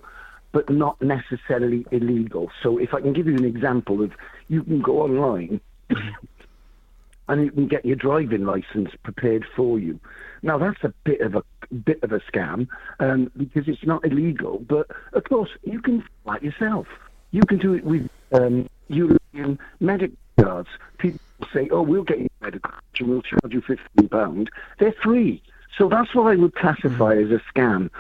[0.52, 2.50] but not necessarily illegal.
[2.62, 4.12] So if I can give you an example of,
[4.48, 5.61] you can go online
[7.28, 9.98] and you can get your driving license prepared for you.
[10.42, 12.68] Now that's a bit of a bit of a scam
[13.00, 16.87] um, because it's not illegal, but of course you can like yourself.
[17.31, 20.68] You can do it with um, European medical cards.
[20.98, 21.20] People
[21.55, 25.42] say, "Oh, we'll get you medical and we'll charge you fifteen pound." They're free,
[25.76, 27.24] so that's what I would classify mm.
[27.24, 27.90] as a scam.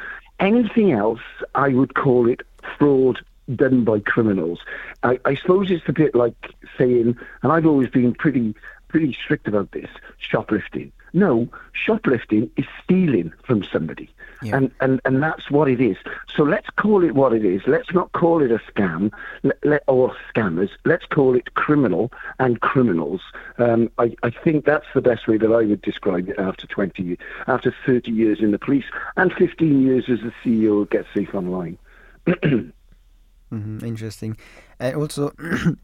[0.40, 1.20] Anything else,
[1.54, 2.42] I would call it
[2.78, 3.20] fraud
[3.54, 4.60] done by criminals.
[5.02, 6.34] I, I suppose it's a bit like
[6.78, 8.54] saying, and I've always been pretty
[8.88, 10.92] pretty strict about this: shoplifting.
[11.12, 14.08] No, shoplifting is stealing from somebody.
[14.42, 14.56] Yeah.
[14.56, 15.96] And, and, and that's what it is.
[16.34, 17.62] So let's call it what it is.
[17.66, 19.12] Let's not call it a scam
[19.42, 20.70] let, let, or scammers.
[20.84, 23.20] Let's call it criminal and criminals.
[23.58, 27.18] Um, I, I think that's the best way that I would describe it after 20,
[27.46, 28.84] after 30 years in the police
[29.16, 31.78] and 15 years as the CEO of Get Safe Online.
[32.26, 34.36] mm-hmm, interesting.
[34.78, 35.32] And also,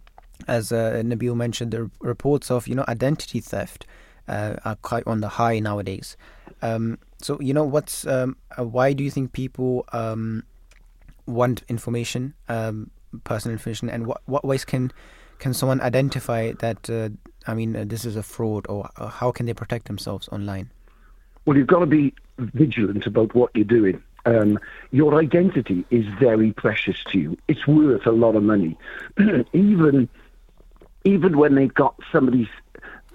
[0.48, 3.86] as uh, Nabeel mentioned, the reports of you know identity theft
[4.28, 6.16] uh, are quite on the high nowadays.
[6.62, 10.44] Um, so you know, what's um, uh, why do you think people um,
[11.26, 12.90] want information, um,
[13.24, 14.92] personal information, and what what ways can
[15.38, 16.88] can someone identify that?
[16.90, 17.10] Uh,
[17.46, 20.70] I mean, uh, this is a fraud, or uh, how can they protect themselves online?
[21.46, 24.02] Well, you've got to be vigilant about what you're doing.
[24.26, 24.58] Um,
[24.90, 27.38] your identity is very precious to you.
[27.48, 28.76] It's worth a lot of money.
[29.52, 30.08] even
[31.04, 32.48] even when they've got somebody's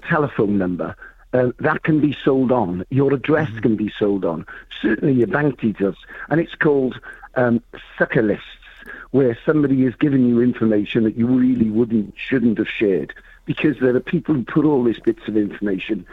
[0.09, 0.95] telephone number,
[1.33, 2.85] uh, that can be sold on.
[2.89, 3.59] Your address mm-hmm.
[3.59, 4.45] can be sold on.
[4.81, 5.97] Certainly your bank details.
[6.29, 6.99] And it's called
[7.35, 7.61] um,
[7.97, 8.45] sucker lists,
[9.11, 13.13] where somebody has given you information that you really wouldn't, shouldn't have shared.
[13.45, 16.05] Because there are people who put all these bits of information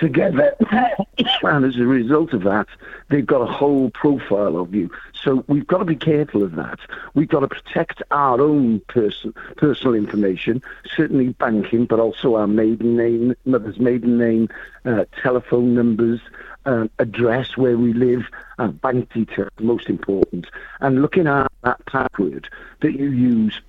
[0.00, 0.56] together.
[1.42, 2.66] and as a result of that,
[3.10, 4.90] they've got a whole profile of you.
[5.22, 6.80] So we've got to be careful of that.
[7.14, 10.62] We've got to protect our own person, personal information,
[10.96, 14.48] certainly banking, but also our maiden name, mother's maiden name,
[14.84, 16.20] uh, telephone numbers,
[16.64, 18.24] uh, address where we live,
[18.58, 20.46] and bank details, most important.
[20.80, 22.48] And looking at that password
[22.80, 23.60] that you use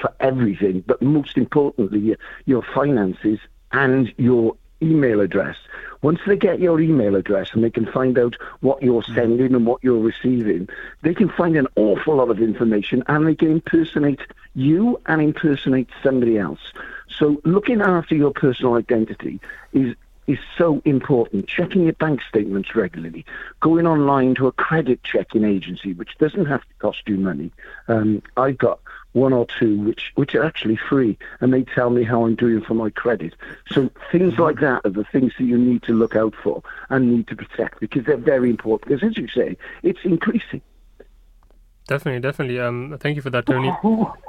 [0.00, 3.38] for everything, but most importantly, your finances
[3.72, 5.56] and your email address.
[6.02, 9.14] Once they get your email address and they can find out what you're mm.
[9.14, 10.68] sending and what you're receiving,
[11.02, 14.20] they can find an awful lot of information and they can impersonate
[14.54, 16.60] you and impersonate somebody else.
[17.08, 19.40] So looking after your personal identity
[19.72, 19.94] is
[20.26, 21.46] is so important.
[21.46, 23.24] Checking your bank statements regularly,
[23.60, 27.52] going online to a credit checking agency, which doesn't have to cost you money.
[27.88, 28.80] Um, I've got
[29.16, 32.60] one or two which which are actually free, and they tell me how I'm doing
[32.60, 33.34] for my credit.
[33.70, 34.42] So things mm-hmm.
[34.42, 37.36] like that are the things that you need to look out for and need to
[37.36, 38.88] protect because they're very important.
[38.88, 40.60] Because as you say, it's increasing.
[41.88, 42.60] Definitely, definitely.
[42.60, 43.72] Um, thank you for that, Tony.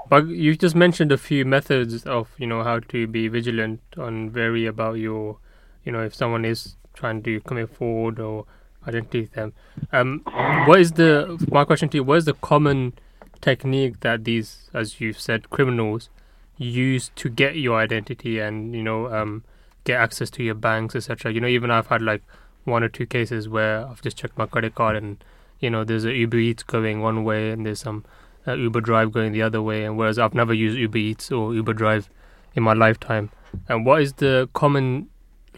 [0.10, 4.32] But you just mentioned a few methods of you know how to be vigilant and
[4.32, 5.38] vary about your,
[5.84, 8.46] you know, if someone is trying to commit fraud or
[8.88, 9.52] identity them.
[9.92, 10.22] Um,
[10.66, 12.04] what is the my question to you?
[12.06, 12.94] What is the common
[13.42, 16.10] technique that these, as you've said, criminals
[16.58, 19.44] use to get your identity and you know um,
[19.84, 21.32] get access to your banks, etc.
[21.32, 22.24] You know, even I've had like
[22.64, 25.24] one or two cases where I've just checked my credit card and
[25.60, 28.06] you know there's a Uber Eats going one way and there's some
[28.48, 31.54] uh, Uber Drive going the other way, and whereas I've never used Uber Eats or
[31.54, 32.10] Uber Drive
[32.56, 33.30] in my lifetime.
[33.68, 35.10] And what is the common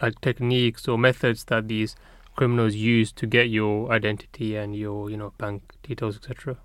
[0.02, 1.96] like techniques or methods that these
[2.36, 6.58] criminals use to get your identity and your you know bank details, etc.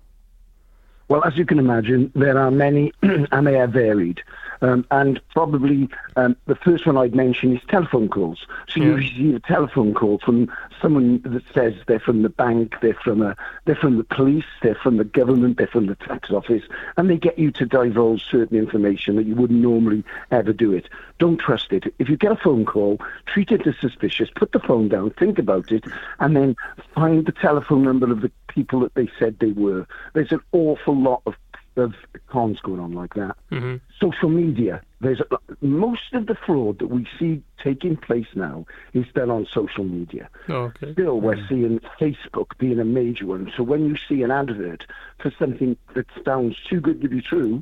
[1.07, 4.21] Well, as you can imagine, there are many, and they are varied.
[4.61, 8.45] Um, and probably um, the first one I'd mention is telephone calls.
[8.69, 8.85] So yeah.
[8.85, 10.51] you receive a telephone call from
[10.81, 13.35] someone that says they're from the bank, they're from a,
[13.65, 16.63] they're from the police, they're from the government, they're from the tax office,
[16.97, 20.89] and they get you to divulge certain information that you wouldn't normally ever do it.
[21.19, 21.93] Don't trust it.
[21.99, 24.29] If you get a phone call, treat it as suspicious.
[24.35, 25.85] Put the phone down, think about it,
[26.19, 26.55] and then
[26.93, 29.85] find the telephone number of the people that they said they were.
[30.13, 31.35] There's an awful lot of
[31.77, 31.93] of
[32.27, 33.35] cons going on like that.
[33.51, 33.75] Mm-hmm.
[34.01, 34.81] Social media.
[35.01, 39.45] There's a, most of the fraud that we see taking place now is done on
[39.51, 40.29] social media.
[40.47, 40.93] Oh, okay.
[40.93, 41.53] Still, we're mm-hmm.
[41.53, 43.51] seeing Facebook being a major one.
[43.57, 44.85] So when you see an advert
[45.19, 47.61] for something that sounds too good to be true,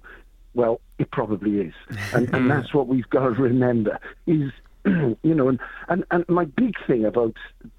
[0.53, 1.73] well, it probably is,
[2.13, 4.51] and, and that's what we've got to remember is
[4.85, 7.35] you know, and, and, and my big thing about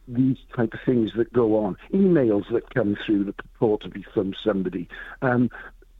[0.09, 4.03] these type of things that go on, emails that come through that purport to be
[4.15, 4.89] from somebody,
[5.23, 5.51] um,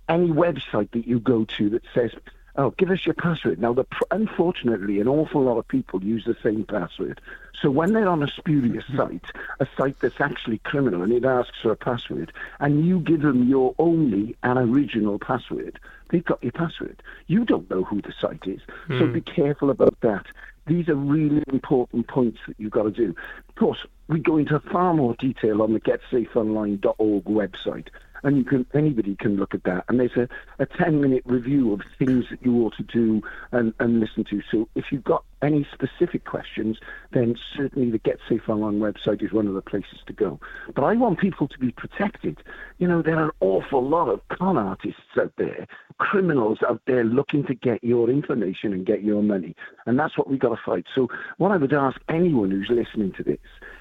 [0.09, 2.13] any website that you go to that says,
[2.57, 3.61] oh, give us your password.
[3.61, 7.21] Now, the, unfortunately, an awful lot of people use the same password.
[7.61, 9.25] So when they're on a spurious site,
[9.61, 13.49] a site that's actually criminal, and it asks for a password, and you give them
[13.49, 15.79] your only and original password,
[16.15, 17.03] they've got your password.
[17.27, 18.61] You don't know who the site is.
[18.89, 18.99] Mm.
[19.01, 19.13] So hmm.
[19.13, 20.27] be careful about that.
[20.67, 23.15] These are really important points that you've got to do.
[23.49, 27.89] Of course, we go into far more detail on the getsafeonline.org website
[28.23, 29.85] and you can anybody can look at that.
[29.89, 33.21] And there's a, a 10 minute review of things that you ought to do
[33.53, 34.41] and, and listen to.
[34.51, 36.79] So if you've got any specific questions,
[37.13, 40.41] then certainly the Get Safe Online website is one of the places to go.
[40.75, 42.43] But I want people to be protected.
[42.79, 45.67] You know, there are an awful lot of con artists out there,
[45.99, 49.55] criminals out there looking to get your information and get your money.
[49.87, 50.87] And that's what we've got to fight.
[50.95, 51.09] So
[51.39, 53.39] what I would ask anyone who's listening to this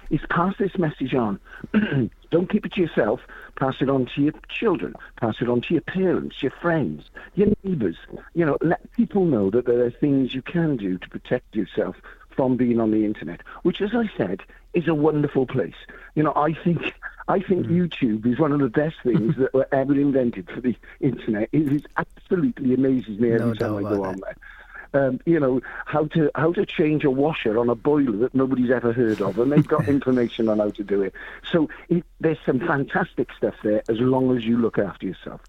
[0.10, 1.40] is pass this message on.
[2.32, 3.22] Don't keep it to yourself.
[3.60, 4.96] Pass it on to your children.
[5.20, 7.98] Pass it on to your parents, your friends, your neighbours.
[8.34, 11.96] You know, let people know that there are things you can do to protect yourself
[12.30, 14.42] from being on the internet, which, as I said,
[14.74, 15.76] is a wonderful place.
[16.16, 16.94] You know, I think
[17.28, 17.90] I think mm.
[17.90, 21.50] YouTube is one of the best things that were ever invented for the internet.
[21.52, 25.08] It is absolutely amazes me every no time I go on there.
[25.08, 28.72] um, you know, how to how to change a washer on a boiler that nobody's
[28.72, 31.14] ever heard of, and they've got information on how to do it.
[31.52, 35.42] So it, there's some fantastic stuff there, as long as you look after yourself.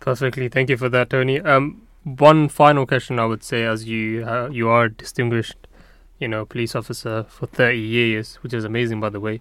[0.00, 1.40] Perfectly, thank you for that, Tony.
[1.40, 5.66] Um, one final question, I would say, as you uh, you are distinguished,
[6.18, 9.40] you know, police officer for thirty years, which is amazing, by the way.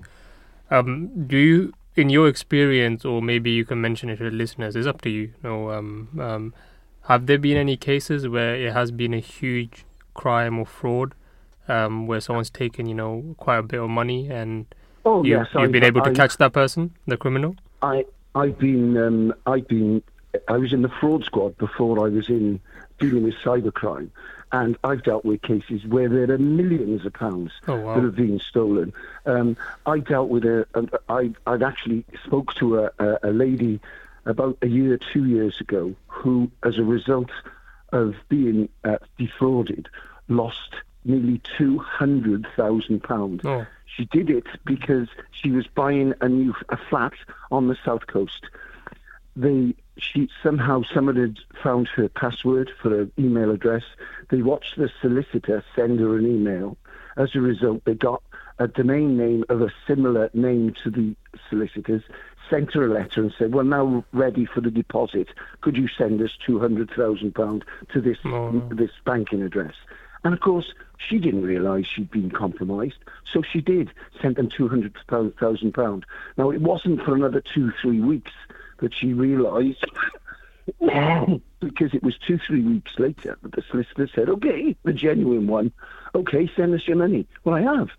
[0.70, 4.76] Um, do you, in your experience, or maybe you can mention it to the listeners,
[4.76, 5.22] it's up to you.
[5.22, 6.54] you know, um, um,
[7.04, 11.14] have there been any cases where it has been a huge crime or fraud,
[11.70, 14.66] um, where someone's taken, you know, quite a bit of money and
[15.06, 17.56] oh, you, yes, you've I, been able to I, catch that person, the criminal?
[17.82, 18.06] I
[18.36, 20.04] I've been um, I've been
[20.48, 22.60] I was in the fraud squad before I was in
[23.00, 24.10] dealing with cybercrime,
[24.52, 27.96] and I've dealt with cases where there are millions of pounds oh, wow.
[27.96, 28.94] that have been stolen.
[29.26, 33.80] Um, I dealt with a, a I I'd actually spoke to a, a, a lady
[34.26, 37.32] about a year, two years ago, who, as a result
[37.94, 39.88] of being uh, defrauded,
[40.28, 40.76] lost
[41.06, 43.42] nearly two hundred thousand pounds.
[43.46, 43.66] Oh.
[43.86, 47.14] She did it because she was buying a new a flat
[47.52, 48.46] on the south coast.
[49.36, 53.84] They she somehow someone had found her password for her email address.
[54.30, 56.78] They watched the solicitor send her an email.
[57.16, 58.22] As a result, they got
[58.60, 61.16] a domain name of a similar name to the
[61.50, 62.04] solicitors,
[62.50, 65.30] sent her a letter and said, "We're now ready for the deposit.
[65.62, 68.62] Could you send us two hundred thousand pound to this Oh.
[68.72, 69.76] this banking address?"
[70.24, 72.98] And of course, she didn't realise she'd been compromised,
[73.32, 73.92] so she did
[74.22, 74.96] send them two hundred
[75.40, 76.06] thousand pound.
[76.38, 78.32] Now it wasn't for another two three weeks
[78.80, 79.84] that she realised.
[81.60, 85.72] because it was two, three weeks later that the solicitor said, okay, the genuine one,
[86.14, 87.26] okay, send us your money.
[87.44, 87.90] Well, I have.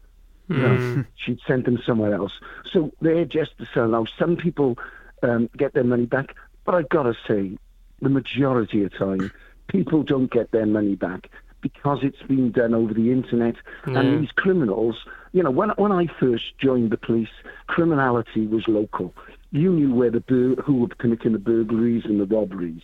[0.48, 2.32] You know, she'd sent them somewhere else.
[2.72, 3.90] So they're just the same.
[3.90, 4.78] Now, some people
[5.22, 7.58] um, get their money back, but I've got to say,
[8.00, 9.30] the majority of time,
[9.66, 13.56] people don't get their money back because it's been done over the internet.
[13.86, 13.98] Yeah.
[14.00, 14.96] And these criminals,
[15.32, 17.28] you know, when when I first joined the police,
[17.66, 19.12] criminality was local.
[19.50, 22.82] You knew where the bur- who were committing the burglaries and the robberies.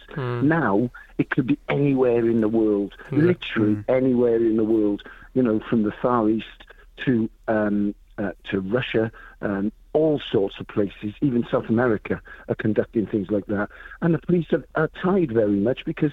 [0.48, 5.02] Now it could be anywhere in the world, literally anywhere in the world.
[5.34, 6.64] You know, from the Far East
[7.04, 9.10] to um, uh, to Russia,
[9.40, 13.68] um, all sorts of places, even South America are conducting things like that.
[14.02, 16.12] And the police are, are tied very much because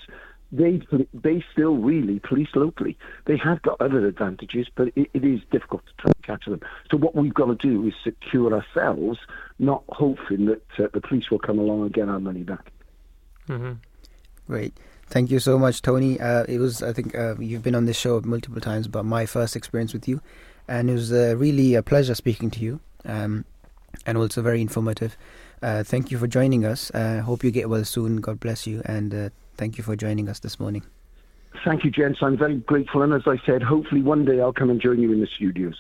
[0.51, 0.81] they
[1.13, 2.97] they still really police locally.
[3.25, 6.61] They have got other advantages, but it, it is difficult to try and catch them.
[6.89, 9.19] So what we've got to do is secure ourselves,
[9.59, 12.71] not hoping that uh, the police will come along and get our money back.
[13.47, 13.73] Mm-hmm.
[14.47, 14.73] Great.
[15.07, 16.19] Thank you so much, Tony.
[16.19, 19.25] Uh, it was, I think, uh, you've been on this show multiple times, but my
[19.25, 20.21] first experience with you,
[20.67, 23.43] and it was uh, really a pleasure speaking to you, um,
[24.05, 25.17] and also very informative.
[25.61, 26.91] Uh, thank you for joining us.
[26.91, 28.17] Uh, hope you get well soon.
[28.17, 29.29] God bless you, and uh,
[29.61, 30.81] thank you for joining us this morning.
[31.63, 32.17] Thank you, gents.
[32.23, 35.11] I'm very grateful, and as I said, hopefully one day I'll come and join you
[35.13, 35.75] in the studios.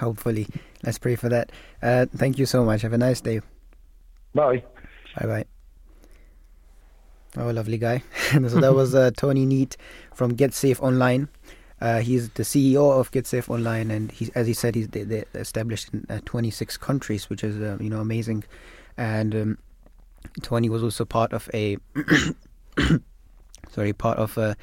[0.00, 0.48] Hopefully,
[0.82, 1.52] let's pray for that.
[1.80, 2.82] Uh, thank you so much.
[2.82, 3.40] Have a nice day.
[4.34, 4.64] Bye.
[5.16, 5.44] Bye bye.
[7.36, 8.02] Oh, lovely guy.
[8.32, 9.76] so that was uh, Tony Neate
[10.12, 11.28] from Get Safe Online.
[11.80, 15.04] Uh, he's the CEO of Get Safe Online, and he's, as he said, he's they,
[15.04, 18.42] they're established in uh, 26 countries, which is uh, you know amazing.
[18.96, 19.58] And um,
[20.42, 21.76] Tony was also part of a
[23.70, 24.56] sorry, part of a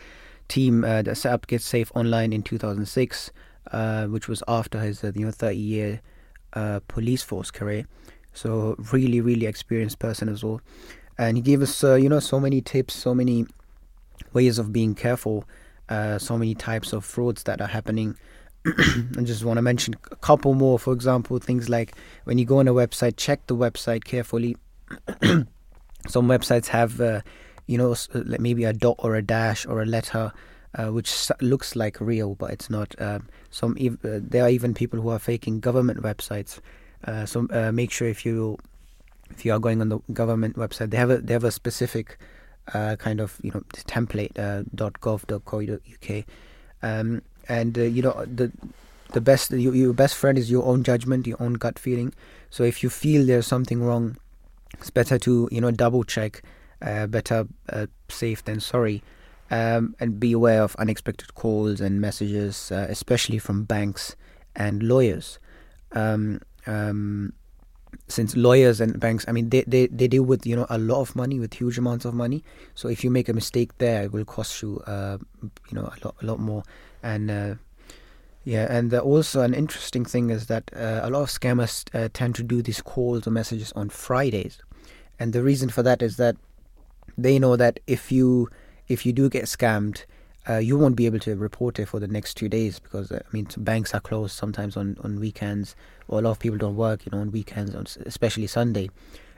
[0.48, 3.32] team uh, that set up Get Safe Online in 2006,
[3.72, 6.02] uh, which was after his uh, you know 30 year
[6.54, 7.88] uh, police force career.
[8.34, 10.62] So really, really experienced person as well.
[11.18, 13.46] And he gave us uh, you know so many tips, so many
[14.34, 15.46] ways of being careful,
[15.90, 18.18] so many types of frauds that are happening.
[19.18, 20.78] I just want to mention a couple more.
[20.78, 21.96] For example, things like
[22.26, 24.58] when you go on a website, check the website carefully.
[26.08, 27.22] Some websites have, uh,
[27.68, 30.32] you know, uh, maybe a dot or a dash or a letter,
[30.76, 32.96] uh, which looks like real, but it's not.
[33.00, 36.60] Um, some ev- uh, there are even people who are faking government websites.
[37.06, 38.58] Uh, so uh, make sure if you
[39.30, 42.18] if you are going on the government website, they have a they have a specific
[42.74, 46.26] uh, kind of you know template uh, .gov.co.uk,
[46.82, 48.52] um, and you know the
[49.14, 52.14] the best your, your best friend is your own judgment, your own gut feeling.
[52.50, 54.18] So if you feel there's something wrong,
[54.80, 56.42] it's better to you know double check.
[56.82, 59.04] Uh, better uh, safe than sorry.
[59.50, 64.16] Um, and be aware of unexpected calls and messages, uh, especially from banks
[64.56, 65.40] and lawyers.
[65.94, 67.32] Um, um,
[68.08, 71.02] since lawyers and banks, I mean, they, they, they deal with you know a lot
[71.02, 72.44] of money, with huge amounts of money.
[72.76, 75.98] So if you make a mistake there, it will cost you, uh, you know, a
[76.06, 76.64] lot a lot more.
[77.04, 77.56] And uh,
[78.44, 82.36] yeah, and also an interesting thing is that uh, a lot of scammers uh, tend
[82.36, 84.60] to do these calls or messages on Fridays,
[85.20, 86.36] and the reason for that is that
[87.18, 88.50] they know that if you
[88.88, 90.06] if you do get scammed,
[90.50, 93.20] uh, you won't be able to report it for the next two days because uh,
[93.22, 95.76] I mean banks are closed sometimes on, on weekends.
[96.08, 98.90] Or a lot of people don't work you know on weekends especially Sunday.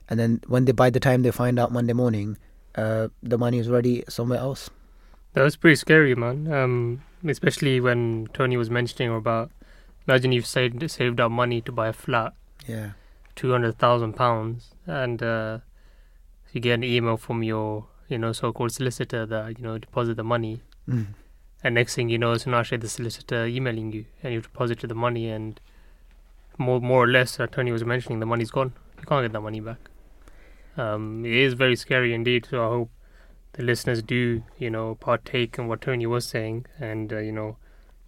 [0.09, 2.37] And then when they by the time they find out Monday morning
[2.75, 4.69] uh, the money is already somewhere else.
[5.33, 6.51] That was pretty scary man.
[6.51, 9.51] Um, especially when Tony was mentioning about
[10.07, 12.33] imagine you've saved saved up money to buy a flat.
[12.67, 12.91] Yeah.
[13.35, 15.59] Two hundred thousand pounds and uh,
[16.53, 20.23] you get an email from your you know so-called solicitor that you know deposit the
[20.23, 21.07] money Mm.
[21.63, 24.95] And next thing you know, it's actually the solicitor emailing you, and you've deposited the
[24.95, 25.59] money, and
[26.57, 28.73] more more or less, attorney was mentioning the money's gone.
[28.99, 29.77] You can't get that money back.
[30.77, 32.47] Um, it is very scary indeed.
[32.49, 32.89] So I hope
[33.53, 37.57] the listeners do, you know, partake in what Tony was saying, and uh, you know,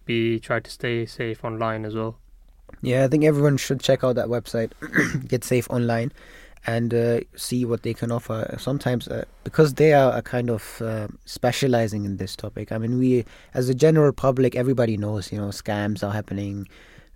[0.06, 2.16] be try to stay safe online as well.
[2.80, 4.72] Yeah, I think everyone should check out that website,
[5.28, 6.10] Get Safe Online
[6.66, 8.54] and uh, see what they can offer.
[8.58, 12.70] Sometimes, uh, because they are a kind of uh, specializing in this topic.
[12.70, 16.68] I mean, we, as a general public, everybody knows, you know, scams are happening.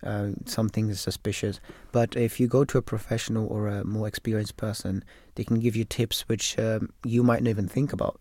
[0.04, 1.58] Uh, something is suspicious,
[1.90, 5.02] but if you go to a professional or a more experienced person,
[5.34, 8.20] they can give you tips which um, you might not even think about.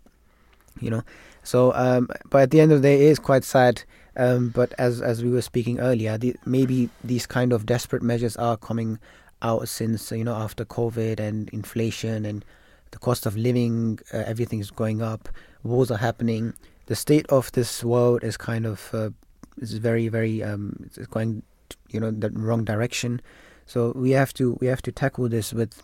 [0.80, 1.04] You know,
[1.44, 3.84] so um, but at the end of the day, it is quite sad.
[4.18, 8.38] Um, but as as we were speaking earlier, the, maybe these kind of desperate measures
[8.38, 8.98] are coming
[9.42, 12.46] out since you know after COVID and inflation and
[12.92, 15.28] the cost of living, uh, everything is going up.
[15.64, 16.54] Wars are happening.
[16.86, 19.10] The state of this world is kind of uh,
[19.58, 21.44] is very very um, it's going
[21.90, 23.22] you know the wrong direction.
[23.66, 25.82] So we have to we have to tackle this with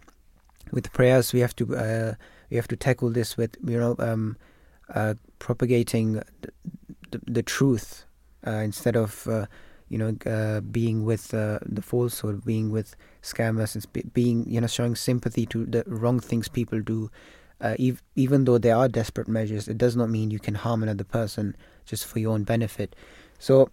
[0.72, 1.34] with prayers.
[1.34, 2.14] We have to uh,
[2.50, 4.38] we have to tackle this with you know um,
[4.94, 6.24] uh, propagating the,
[7.12, 8.06] the, the truth
[8.46, 9.46] uh, instead of uh,
[9.92, 14.68] you know, uh, being with uh, the falsehood, being with scammers, and being, you know,
[14.68, 17.12] showing sympathy to the wrong things people do.
[17.60, 20.82] Uh, ev- even though there are desperate measures, it does not mean you can harm
[20.82, 22.96] another person just for your own benefit.
[23.38, 23.70] So,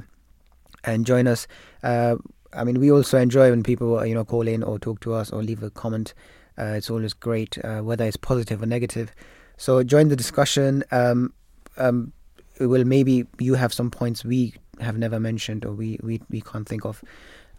[0.84, 1.46] and join us.
[1.84, 2.16] Uh,
[2.52, 5.32] I mean, we also enjoy when people you know call in or talk to us
[5.32, 6.16] or leave a comment.
[6.58, 9.12] Uh, it's always great, uh, whether it's positive or negative.
[9.58, 10.84] So join the discussion.
[10.92, 11.34] Um,
[11.78, 12.14] um,
[12.60, 16.86] maybe you have some points we have never mentioned or we, we, we can't think
[16.86, 17.04] of.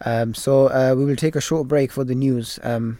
[0.03, 2.59] Um, so uh, we will take a short break for the news.
[2.63, 2.99] Um,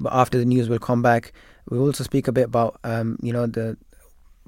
[0.00, 1.32] but after the news, we'll come back.
[1.68, 3.76] We'll also speak a bit about, um, you know, the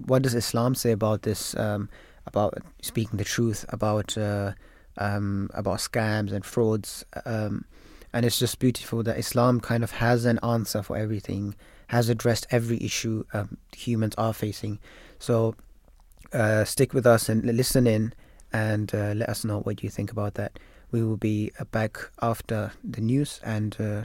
[0.07, 1.89] what does Islam say about this, um,
[2.27, 4.53] about speaking the truth, about uh,
[4.97, 7.05] um, about scams and frauds.
[7.25, 7.65] Um,
[8.13, 11.55] and it's just beautiful that Islam kind of has an answer for everything,
[11.89, 13.25] has addressed every issue
[13.77, 14.79] humans are facing.
[15.19, 15.57] So
[16.33, 18.15] uh, stick with us and listen in,
[18.53, 20.59] and uh, let us know what you think about that
[20.91, 24.05] we will be uh, back after the news and uh,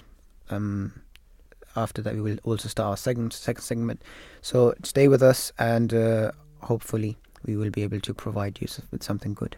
[0.50, 1.02] um,
[1.76, 4.02] after that we will also start our segment, second segment.
[4.42, 6.32] So stay with us and uh,
[6.62, 9.56] hopefully we will be able to provide you with something good.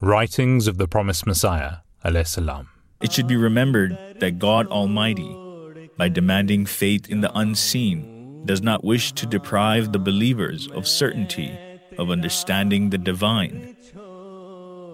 [0.00, 1.76] Writings of the Promised Messiah,
[2.24, 2.68] salam.
[3.00, 5.36] It should be remembered that God Almighty,
[5.96, 11.56] by demanding faith in the unseen, does not wish to deprive the believers of certainty
[11.98, 13.76] of understanding the divine.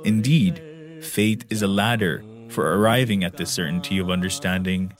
[0.05, 0.63] Indeed,
[1.03, 4.93] Faith is a ladder for arriving at the certainty of understanding,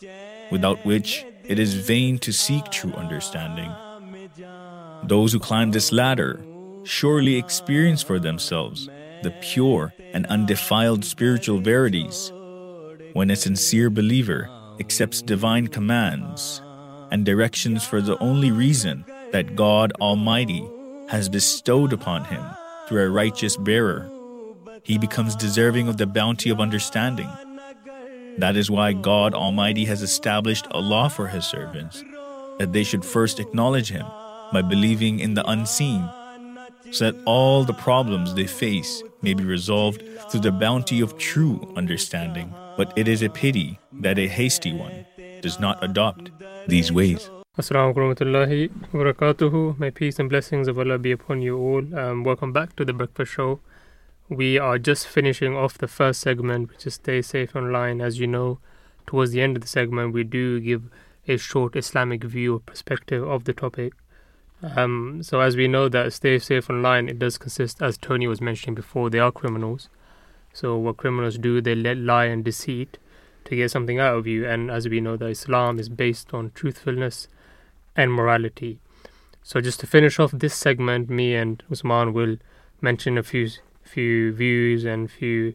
[0.51, 3.73] without which it is vain to seek true understanding.
[5.05, 6.41] Those who climb this ladder
[6.85, 8.89] surely experience for themselves
[9.23, 12.31] the pure and undefiled spiritual verities.
[13.15, 16.63] When a sincere believer accepts divine commands
[17.11, 20.65] and directions for the only reason that God Almighty
[21.09, 22.45] has bestowed upon him
[22.87, 24.09] through a righteous bearer
[24.83, 27.29] he becomes deserving of the bounty of understanding.
[28.39, 32.05] That is why God Almighty has established a law for His servants
[32.59, 34.07] that they should first acknowledge Him
[34.53, 36.09] by believing in the unseen,
[36.91, 41.73] so that all the problems they face may be resolved through the bounty of true
[41.77, 42.55] understanding.
[42.77, 45.05] But it is a pity that a hasty one
[45.43, 46.31] does not adopt
[46.69, 47.29] these ways.
[47.59, 49.79] Assalamu warahmatullahi wabarakatuh.
[49.81, 51.83] May peace and blessings of Allah be upon you all.
[51.99, 53.59] Um, welcome back to the Breakfast Show.
[54.29, 58.03] We are just finishing off the first segment, which is Stay Safe Online.
[58.03, 58.59] As you know,
[59.07, 60.91] towards the end of the segment, we do give
[61.27, 63.95] a short Islamic view or perspective of the topic.
[64.63, 68.41] Um, so, as we know that Stay Safe Online, it does consist, as Tony was
[68.41, 69.89] mentioning before, they are criminals.
[70.53, 72.99] So what criminals do, they let lie and deceit
[73.45, 74.47] to get something out of you.
[74.47, 77.29] And as we know, that Islam is based on truthfulness
[77.97, 78.79] and morality.
[79.43, 82.37] So just to finish off this segment, me and Usman will
[82.81, 83.49] mention a few
[83.89, 85.55] few views and few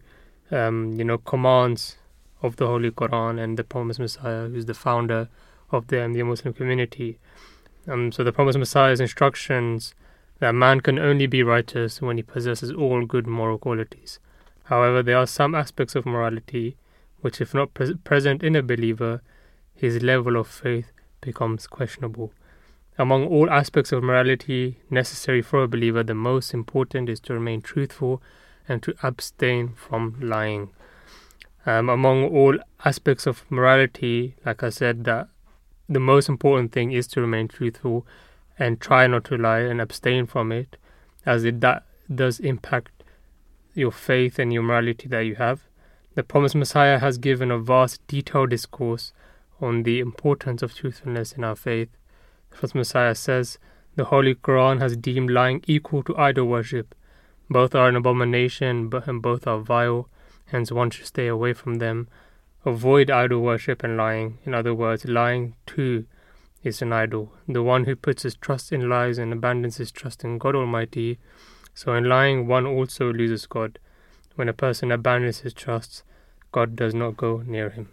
[0.52, 1.98] um, you know commands
[2.42, 5.30] of the Holy Quran and the Promised Messiah, who's the founder
[5.72, 7.18] of the Muslim community.
[7.88, 9.96] Um, so the Promised Messiah's instructions
[10.40, 14.20] that man can only be righteous when he possesses all good moral qualities.
[14.66, 16.76] However, there are some aspects of morality
[17.22, 19.22] which, if not pre- present in a believer,
[19.74, 22.34] his level of faith becomes questionable.
[22.98, 27.62] Among all aspects of morality necessary for a believer, the most important is to remain
[27.62, 28.22] truthful
[28.70, 30.70] and to abstain from lying.
[31.66, 35.28] Um, among all aspects of morality, like I said, that
[35.90, 38.06] the most important thing is to remain truthful
[38.60, 40.78] and try not to lie and abstain from it,
[41.26, 41.84] as it that
[42.14, 42.92] does impact
[43.74, 45.62] your faith and your morality that you have.
[46.14, 49.14] The promised Messiah has given a vast, detailed discourse
[49.60, 51.90] on the importance of truthfulness in our faith
[52.54, 53.58] first Messiah says,
[53.96, 56.96] The Holy Quran has deemed lying equal to idol worship.
[57.50, 60.10] Both are an abomination, and both are vile,
[60.48, 62.08] hence one should stay away from them.
[62.66, 64.38] Avoid idol worship and lying.
[64.46, 66.06] In other words, lying too
[66.64, 67.34] is an idol.
[67.48, 71.20] The one who puts his trust in lies and abandons his trust in God Almighty.
[71.74, 73.80] So in lying, one also loses God.
[74.36, 76.04] When a person abandons his trust,
[76.52, 77.90] God does not go near him.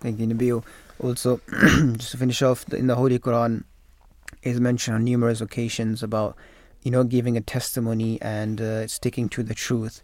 [0.00, 0.64] Thank you, Nabeel.
[1.00, 1.40] Also,
[1.96, 3.64] just to finish off, in the Holy Quran
[4.42, 6.36] is mentioned on numerous occasions about,
[6.82, 10.02] you know, giving a testimony and uh, sticking to the truth.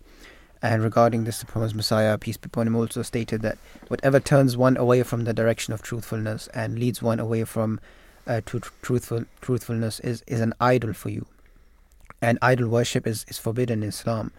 [0.63, 4.57] And regarding this, the promised Messiah, peace be upon him, also stated that whatever turns
[4.57, 7.81] one away from the direction of truthfulness and leads one away from
[8.27, 11.27] uh, to truthful truthfulness is, is an idol for you.
[12.21, 14.33] And idol worship is, is forbidden in Islam.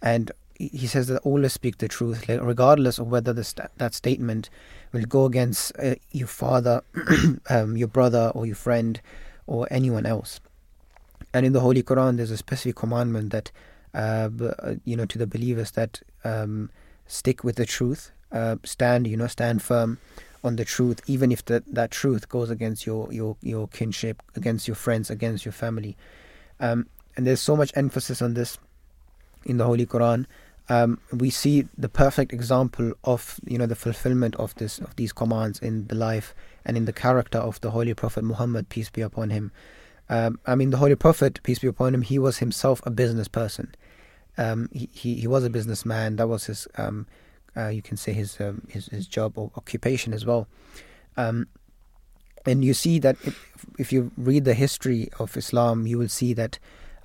[0.00, 4.48] And he says that always speak the truth, regardless of whether the st- that statement
[4.92, 6.82] will go against uh, your father,
[7.50, 9.00] um, your brother, or your friend,
[9.46, 10.40] or anyone else.
[11.34, 13.50] And in the Holy Quran, there's a specific commandment that,
[13.94, 16.70] uh, uh, you know, to the believers that um,
[17.06, 19.98] stick with the truth, uh, stand, you know, stand firm
[20.42, 24.66] on the truth, even if that that truth goes against your your your kinship, against
[24.66, 25.96] your friends, against your family.
[26.60, 26.86] Um,
[27.16, 28.58] and there's so much emphasis on this
[29.44, 30.26] in the Holy Quran
[30.68, 35.12] um, we see the perfect example of you know the fulfillment of this of these
[35.12, 39.00] commands in the life and in the character of the Holy Prophet Muhammad peace be
[39.00, 39.52] upon him.
[40.08, 43.28] Um, I mean, the Holy Prophet peace be upon him, he was himself a business
[43.28, 43.74] person.
[44.38, 46.16] Um, he, he, he was a businessman.
[46.16, 47.06] That was his um,
[47.56, 50.48] uh, you can say his, um, his his job or occupation as well.
[51.16, 51.46] Um,
[52.44, 56.32] and you see that if, if you read the history of Islam, you will see
[56.34, 56.58] that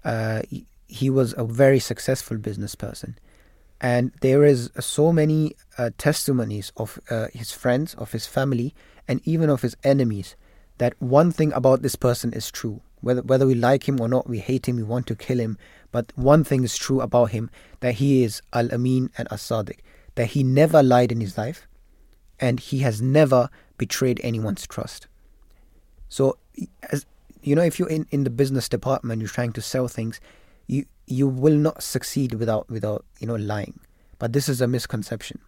[0.04, 3.18] uh, he, he was a very successful business person
[3.82, 8.76] and there is so many uh, testimonies of uh, his friends of his family
[9.08, 10.36] and even of his enemies
[10.78, 12.82] that one thing about this person is true.
[13.02, 15.58] Whether whether we like him or not we hate him we want to kill him
[15.92, 19.80] but one thing is true about him that he is al amin and as sadiq
[20.14, 21.68] that he never lied in his life
[22.40, 25.08] and he has never betrayed anyone's trust.
[26.10, 26.38] So
[26.92, 27.08] as
[27.42, 30.22] you know if you're in, in the business department you're trying to sell things
[30.68, 33.80] you you will not succeed without without you know lying.
[34.20, 35.40] But this is a misconception.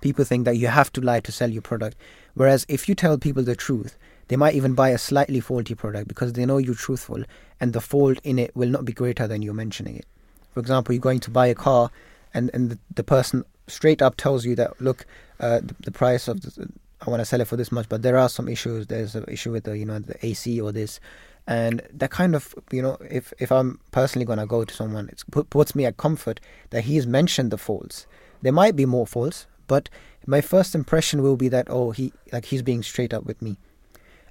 [0.00, 1.96] People think that you have to lie to sell your product.
[2.34, 6.06] Whereas if you tell people the truth they might even buy a slightly faulty product
[6.06, 7.24] because they know you're truthful
[7.58, 10.06] and the fault in it will not be greater than you mentioning it.
[10.54, 11.90] For example you're going to buy a car
[12.32, 15.04] and and the, the person straight up tells you that look
[15.40, 16.68] uh, the, the, price of the,
[17.00, 18.86] I want to sell it for this much but there are some issues.
[18.86, 21.00] There's an issue with the you know the AC or this
[21.50, 25.08] and that kind of you know if if i'm personally going to go to someone
[25.08, 26.40] it puts me at comfort
[26.70, 28.06] that he's mentioned the faults.
[28.42, 29.90] There might be more faults but
[30.26, 33.58] my first impression will be that oh he like he's being straight up with me.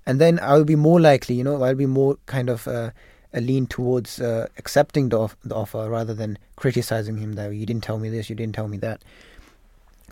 [0.05, 2.91] And then i'll be more likely you know i'll be more kind of uh,
[3.33, 7.65] a lean towards uh, accepting the, off- the offer rather than criticizing him that you
[7.65, 9.03] didn't tell me this you didn't tell me that.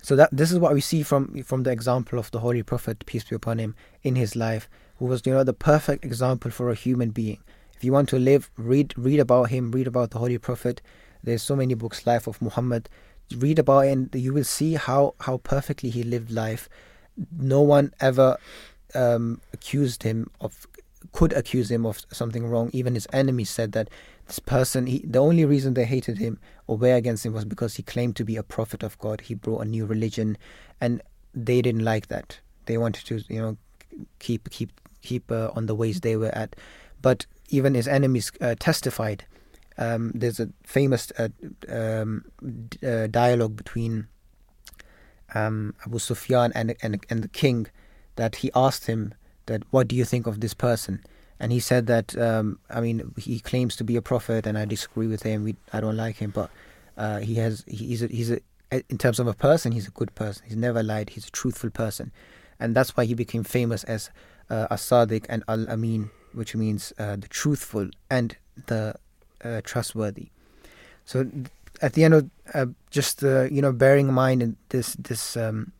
[0.03, 3.05] So that this is what we see from from the example of the holy prophet
[3.05, 4.69] peace be upon him in his life
[4.99, 7.39] who was you know the perfect example for a human being.
[7.75, 10.81] If you want to live, read read about him, read about the Holy Prophet.
[11.23, 12.89] There's so many books, Life of Muhammad.
[13.35, 16.69] Read about it and you will see how how perfectly he lived life.
[17.37, 18.37] No one ever
[18.95, 20.67] um, accused him of
[21.11, 22.69] could accuse him of something wrong.
[22.73, 23.89] Even his enemies said that
[24.25, 27.75] this person, he, the only reason they hated him or were against him was because
[27.75, 29.21] he claimed to be a prophet of God.
[29.21, 30.37] He brought a new religion,
[30.81, 31.01] and
[31.33, 32.39] they didn't like that.
[32.65, 33.57] They wanted to, you know,
[34.19, 34.71] keep keep
[35.01, 36.55] keep uh, on the ways they were at.
[37.01, 39.25] But even his enemies uh, testified
[39.77, 41.29] um, there's a famous uh,
[41.69, 42.25] um,
[42.85, 44.07] uh, dialogue between
[45.35, 47.67] um, Abu Sufyan and, and and the king
[48.15, 49.13] that he asked him
[49.45, 51.03] that what do you think of this person?
[51.39, 54.65] And he said that um, I mean he claims to be a prophet and I
[54.65, 56.49] disagree with him we, I don't like him but
[56.97, 58.39] uh, he has he's a, he's a
[58.89, 60.43] in terms of a person he's a good person.
[60.47, 61.11] He's never lied.
[61.11, 62.11] He's a truthful person.
[62.59, 64.09] And that's why he became famous as
[64.49, 68.37] uh, as-sadiq and al-amin which means uh, the truthful and
[68.67, 68.95] the
[69.43, 70.29] uh, trustworthy
[71.05, 71.29] so
[71.81, 75.71] at the end of uh, just uh, you know bearing in mind this this um,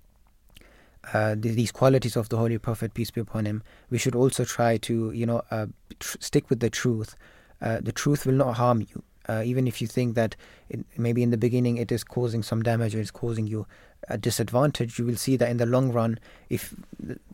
[1.13, 4.78] uh, these qualities of the Holy Prophet, peace be upon him, we should also try
[4.78, 5.68] to, you know, uh,
[5.99, 7.15] tr- stick with the truth.
[7.61, 10.36] Uh, the truth will not harm you, uh, even if you think that
[10.70, 13.65] it, maybe in the beginning it is causing some damage or it's causing you
[14.10, 14.99] a disadvantage.
[14.99, 16.74] You will see that in the long run, if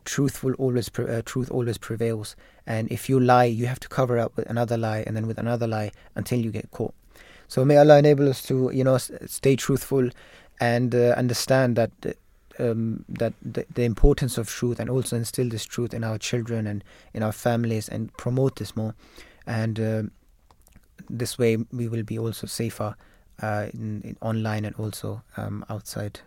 [0.06, 3.90] truth will always pre- uh, truth always prevails, and if you lie, you have to
[3.90, 6.94] cover up with another lie and then with another lie until you get caught.
[7.48, 10.10] So may Allah enable us to, you know, stay truthful
[10.60, 11.92] and uh, understand that
[12.60, 16.68] um, that the, the, importance of truth and also instill this truth in our children
[16.68, 18.94] and in our families and promote this more
[19.48, 20.04] and uh,
[21.10, 22.96] this way we will be also safer
[23.42, 26.20] uh, in, in, online and also um, outside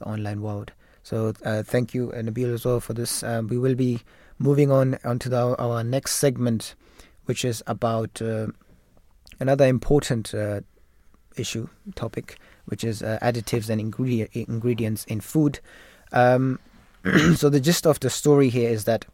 [0.00, 0.72] the online world
[1.02, 4.00] so uh, thank you Nabeel as well for this um, we will be
[4.38, 6.74] moving on onto the, our next segment
[7.26, 8.48] which is about uh,
[9.38, 10.60] another important uh,
[11.36, 12.38] issue topic
[12.70, 15.60] which is uh, additives and ingredient, ingredients in food.
[16.12, 16.58] Um,
[17.34, 19.04] so the gist of the story here is that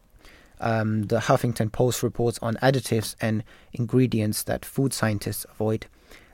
[0.59, 5.87] um, the Huffington Post reports on additives and ingredients that food scientists avoid.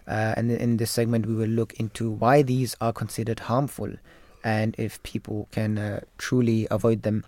[0.08, 3.94] Uh, and in this segment, we will look into why these are considered harmful
[4.44, 7.26] and if people can uh, truly avoid them.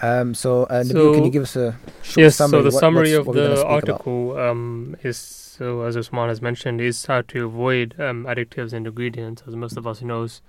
[0.00, 2.58] Um, so, uh, Nabeel, so, can you give us a short yes, summary?
[2.58, 7.06] so the what, summary of the article um, is so, as Usman has mentioned, is
[7.06, 9.42] how to avoid um, additives and ingredients.
[9.46, 10.42] As most of us knows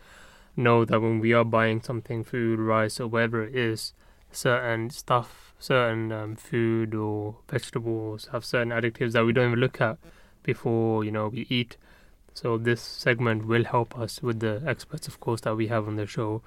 [0.58, 3.94] know that when we are buying something, food, rice, or whatever it is,
[4.34, 9.80] certain stuff, certain um, food or vegetables have certain additives that we don't even look
[9.80, 9.98] at
[10.44, 11.78] before you know we eat.
[12.38, 15.96] So this segment will help us with the experts, of course, that we have on
[15.96, 16.42] the show,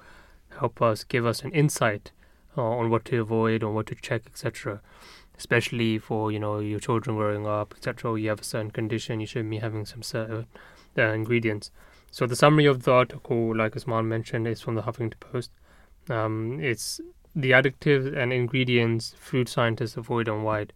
[0.59, 2.11] help us give us an insight
[2.57, 4.81] uh, on what to avoid, on what to check, etc
[5.41, 8.19] especially for you know your children growing up, etc.
[8.19, 10.45] You have a certain condition, you should be having some certain
[10.97, 11.71] uh, ingredients.
[12.11, 15.49] So the summary of the article, like Usman mentioned, is from the Huffington Post.
[16.09, 17.01] Um, it's
[17.35, 20.73] the additives and ingredients food scientists avoid on wide.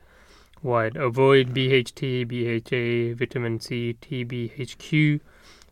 [0.95, 5.20] Avoid BHT, BHA, vitamin C, TBHQ,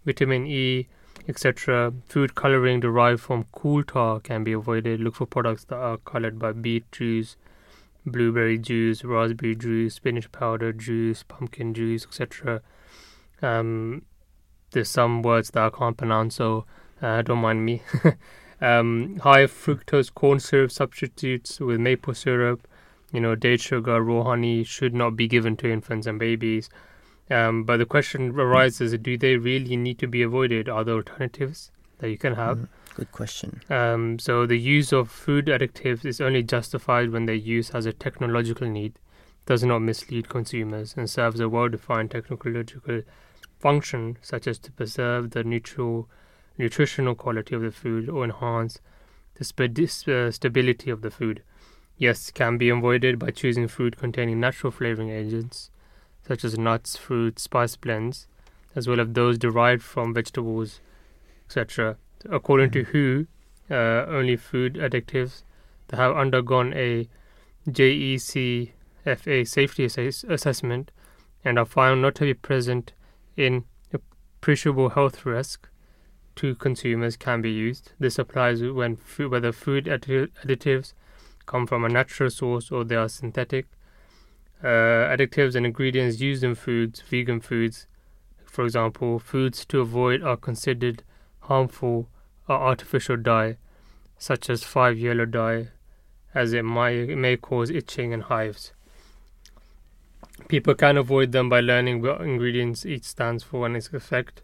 [0.06, 0.88] vitamin E,
[1.28, 1.94] etc.
[2.06, 5.00] Food coloring derived from coal tar can be avoided.
[5.00, 7.38] Look for products that are colored by beet juice,
[8.06, 12.62] blueberry juice, raspberry juice, spinach powder juice, pumpkin juice, etc.
[13.42, 14.04] Um,
[14.72, 16.66] there's some words that I can't pronounce, so
[17.02, 17.82] uh, don't mind me.
[18.62, 22.68] um, high fructose corn syrup substitutes with maple syrup,
[23.14, 26.70] you know, date sugar, raw honey should not be given to infants and babies.
[27.30, 30.68] Um, but the question arises: Do they really need to be avoided?
[30.68, 32.58] Are there alternatives that you can have?
[32.58, 32.68] Mm.
[32.96, 33.62] Good question.
[33.70, 37.94] Um, so the use of food additives is only justified when their use has a
[37.94, 39.00] technological need,
[39.46, 43.02] does not mislead consumers, and serves a well-defined technological
[43.60, 46.08] function, such as to preserve the neutral,
[46.58, 48.80] nutritional quality of the food or enhance
[49.36, 51.42] the sp- uh, stability of the food.
[51.98, 55.70] Yes, can be avoided by choosing food containing natural flavoring agents,
[56.28, 58.28] such as nuts, fruits, spice blends,
[58.76, 60.82] as well as those derived from vegetables,
[61.46, 61.98] etc
[62.30, 63.28] according to WHO,
[63.70, 65.44] uh, only food additives
[65.88, 67.08] that have undergone a
[67.70, 68.72] JECFA
[69.48, 70.92] safety ass- assessment
[71.44, 72.94] and are found not to be present
[73.36, 75.70] in appreciable health risk
[76.36, 77.92] to consumers can be used.
[78.00, 80.94] This applies when food, whether food additives
[81.46, 83.68] come from a natural source or they are synthetic.
[84.64, 87.88] Uh, additives and ingredients used in foods, vegan foods,
[88.46, 91.04] for example, foods to avoid are considered
[91.42, 92.08] harmful
[92.48, 93.58] or artificial dye,
[94.18, 95.70] such as 5 yellow dye,
[96.34, 98.72] as it may, it may cause itching and hives.
[100.48, 104.42] People can avoid them by learning what ingredients each stands for and its effect.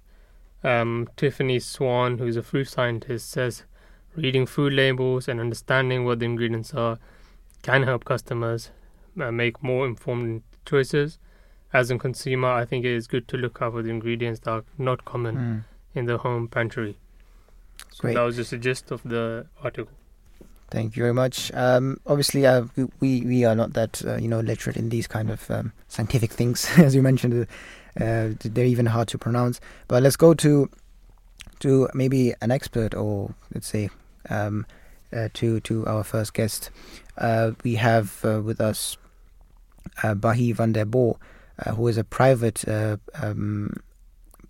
[0.64, 3.64] Um, Tiffany Swan, who's a food scientist, says
[4.22, 7.00] reading food labels and understanding what the ingredients are
[7.62, 8.72] can help customers
[9.20, 11.18] uh, make more informed choices.
[11.72, 14.52] As a consumer, I think it is good to look out for the ingredients that
[14.52, 15.64] are not common mm.
[15.94, 16.98] in the home pantry.
[17.92, 18.16] So Great.
[18.16, 19.94] that was just a gist of the article.
[20.72, 21.52] Thank you very much.
[21.54, 22.66] Um, obviously, uh,
[23.00, 26.32] we we are not that uh, you know literate in these kind of um, scientific
[26.32, 27.48] things, as you mentioned.
[28.00, 29.60] Uh, they're even hard to pronounce.
[29.88, 30.70] But let's go to
[31.60, 33.90] to maybe an expert, or let's say
[34.30, 34.66] um,
[35.14, 36.70] uh, to to our first guest.
[37.18, 38.98] Uh, we have uh, with us
[40.04, 41.18] Bahee Van de Bor,
[41.76, 43.74] who is a private um,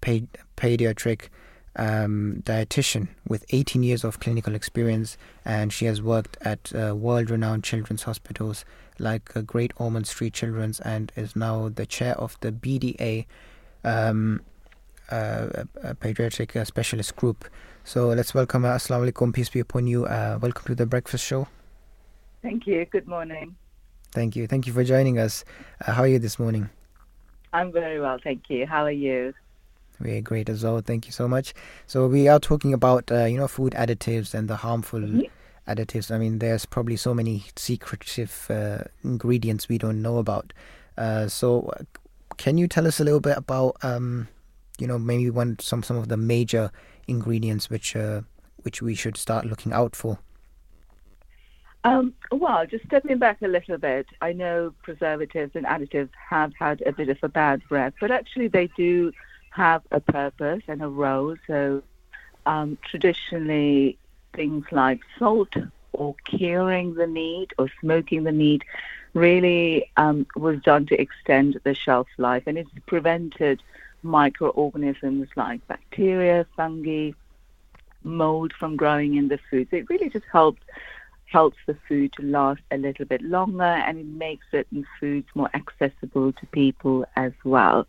[0.01, 1.29] pediatric
[1.75, 7.63] um, dietitian with 18 years of clinical experience, and she has worked at uh, world-renowned
[7.63, 8.65] children's hospitals
[8.99, 13.25] like uh, Great Ormond Street Children's, and is now the chair of the BDA
[13.83, 14.41] um,
[15.09, 15.63] uh,
[16.01, 17.45] pediatric uh, specialist group.
[17.89, 20.05] So let's welcome uh, Assalamu alaikum, peace be upon you.
[20.05, 21.47] Uh, welcome to the breakfast show.
[22.43, 22.85] Thank you.
[22.85, 23.55] Good morning.
[24.11, 24.45] Thank you.
[24.45, 25.43] Thank you for joining us.
[25.81, 26.69] Uh, how are you this morning?
[27.51, 28.67] I'm very well, thank you.
[28.67, 29.33] How are you?
[29.99, 30.79] Very great as well.
[30.81, 31.55] Thank you so much.
[31.87, 35.21] So we are talking about uh, you know food additives and the harmful mm-hmm.
[35.67, 36.11] additives.
[36.11, 40.53] I mean, there's probably so many secretive uh, ingredients we don't know about.
[40.95, 41.73] Uh, so
[42.37, 44.27] can you tell us a little bit about um,
[44.77, 46.71] you know maybe one some some of the major
[47.09, 48.21] ingredients which uh,
[48.63, 50.19] which we should start looking out for?
[51.83, 56.81] Um, well, just stepping back a little bit, I know preservatives and additives have had
[56.85, 59.13] a bit of a bad rep, but actually they do
[59.51, 61.35] have a purpose and a role.
[61.47, 61.81] So
[62.45, 63.97] um, traditionally,
[64.33, 65.53] things like salt
[65.93, 68.63] or curing the meat or smoking the meat
[69.13, 73.61] really um, was done to extend the shelf life, and it's prevented
[74.03, 77.11] microorganisms like bacteria, fungi,
[78.03, 79.67] mold from growing in the food.
[79.69, 80.61] So it really just helps
[81.25, 85.49] helps the food to last a little bit longer, and it makes certain foods more
[85.53, 87.85] accessible to people as well.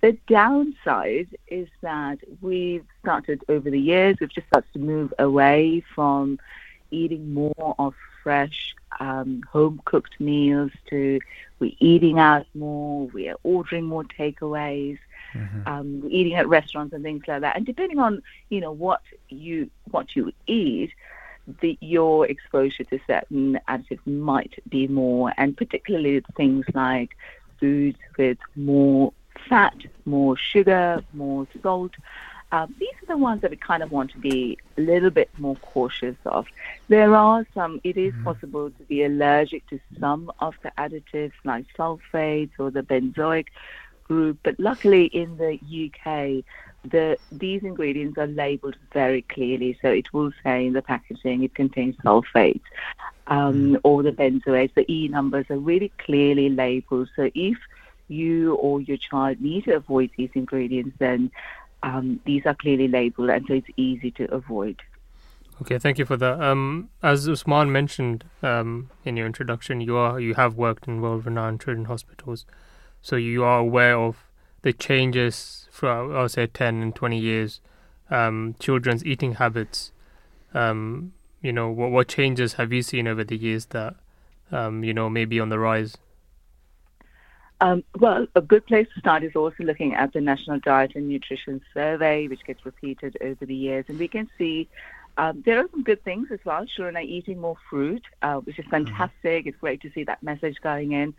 [0.00, 5.84] The downside is that we've started over the years, we've just started to move away
[5.94, 6.38] from
[6.90, 11.20] eating more of fresh, um, home cooked meals to
[11.58, 14.98] we're eating out more, we are ordering more takeaways,
[15.34, 15.68] mm-hmm.
[15.68, 17.56] um, we're eating at restaurants and things like that.
[17.56, 20.92] And depending on you know what you what you eat,
[21.60, 27.16] the, your exposure to certain additives might be more, and particularly things like
[27.58, 29.12] foods with more
[29.48, 31.92] fat, more sugar, more salt.
[32.52, 35.30] Um, these are the ones that we kind of want to be a little bit
[35.38, 36.46] more cautious of.
[36.88, 38.24] There are some, it is mm-hmm.
[38.24, 43.46] possible to be allergic to some of the additives like sulfates or the benzoic
[44.04, 46.44] group, but luckily in the UK,
[46.90, 49.76] the these ingredients are labeled very clearly.
[49.82, 52.60] So it will say in the packaging it contains sulfates
[53.26, 53.76] um, mm-hmm.
[53.82, 54.74] or the benzoates.
[54.74, 57.08] The E numbers are really clearly labeled.
[57.16, 57.58] So if
[58.08, 61.30] you or your child need to avoid these ingredients, then
[61.82, 64.82] um, these are clearly labeled, and so it's easy to avoid.
[65.62, 66.40] Okay, thank you for that.
[66.40, 71.60] Um, as Usman mentioned um, in your introduction, you are you have worked in world-renowned
[71.60, 72.44] children's hospitals,
[73.00, 74.16] so you are aware of
[74.62, 77.60] the changes throughout, I'll say, ten and twenty years,
[78.10, 79.92] um, children's eating habits.
[80.52, 83.94] Um, you know, what what changes have you seen over the years that
[84.52, 85.96] um, you know maybe on the rise?
[87.60, 91.08] Um, well, a good place to start is also looking at the National Diet and
[91.08, 94.68] Nutrition Survey, which gets repeated over the years, and we can see
[95.18, 96.66] um, there are some good things as well.
[96.66, 98.84] Children are eating more fruit, uh, which is mm-hmm.
[98.84, 99.40] fantastic.
[99.40, 99.48] Mm-hmm.
[99.48, 101.14] It's great to see that message going in.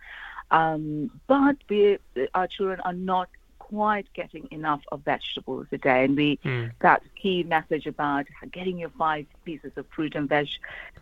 [0.52, 1.98] Um, but we,
[2.34, 3.30] our children are not
[3.60, 6.06] quite getting enough of vegetables a day.
[6.06, 6.72] And we mm.
[6.80, 10.48] that key message about getting your five pieces of fruit and veg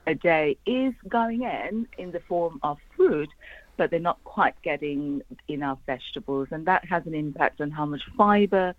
[0.08, 3.30] a day is going in in the form of fruit,
[3.78, 8.04] but they're not quite getting enough vegetables, and that has an impact on how much
[8.18, 8.76] fiber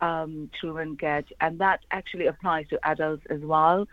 [0.00, 3.86] um, children get, and that actually applies to adults as well.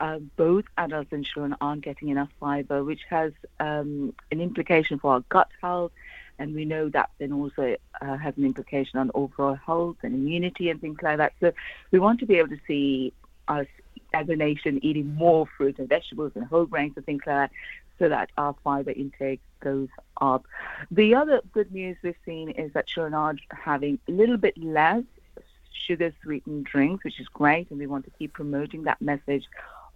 [0.00, 5.12] Uh, both adults and children aren't getting enough fiber, which has um, an implication for
[5.14, 5.92] our gut health,
[6.38, 10.68] and we know that then also uh, has an implication on overall health and immunity
[10.70, 11.32] and things like that.
[11.40, 11.52] So
[11.92, 13.12] we want to be able to see
[13.46, 13.66] us
[14.12, 17.50] as a nation eating more fruit and vegetables and whole grains and things like that
[17.98, 19.88] so that our fiber intake goes
[20.20, 20.46] up.
[20.90, 25.02] The other good news we've seen is that children are having a little bit less
[25.86, 29.44] sugar sweetened drinks, which is great, and we want to keep promoting that message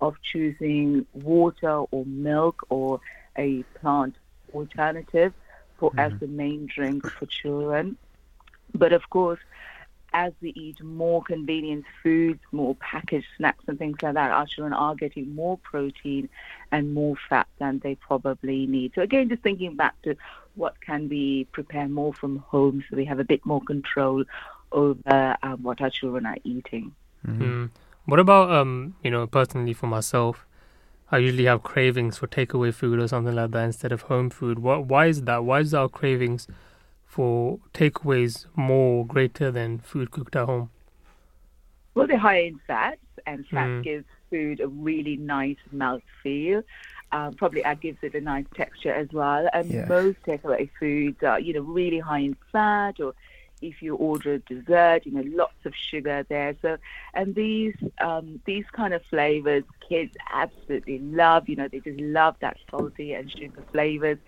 [0.00, 3.00] of choosing water or milk or
[3.36, 4.14] a plant
[4.54, 5.32] alternative
[5.78, 6.00] for mm-hmm.
[6.00, 7.96] as the main drink for children.
[8.74, 9.40] But of course,
[10.12, 14.72] as we eat more convenience foods, more packaged snacks and things like that, our children
[14.72, 16.28] are getting more protein
[16.72, 18.92] and more fat than they probably need.
[18.94, 20.16] So again, just thinking back to
[20.54, 24.24] what can we prepare more from home so we have a bit more control
[24.72, 26.94] over um, what our children are eating.
[27.26, 27.42] Mm-hmm.
[27.42, 27.70] Mm.
[28.06, 30.46] What about, um, you know, personally for myself,
[31.10, 34.58] I usually have cravings for takeaway food or something like that instead of home food.
[34.58, 34.86] What?
[34.86, 35.44] Why is that?
[35.44, 36.46] Why is our cravings
[37.08, 40.70] for takeaways more greater than food cooked at home?
[41.94, 43.82] Well, they're high in fats, and fat Mm.
[43.82, 46.62] gives food a really nice mouth feel.
[47.10, 49.48] Um, probably uh, gives it a nice texture as well.
[49.54, 49.88] And Yeah.
[49.88, 53.14] most takeaway foods are, you know, really high in fat, or
[53.62, 56.54] if you order a dessert, you know, lots of sugar there.
[56.62, 56.76] So,
[57.14, 61.48] and these um, these kind of flavors, kids absolutely love.
[61.48, 64.18] You know, they just love that salty and sugar flavors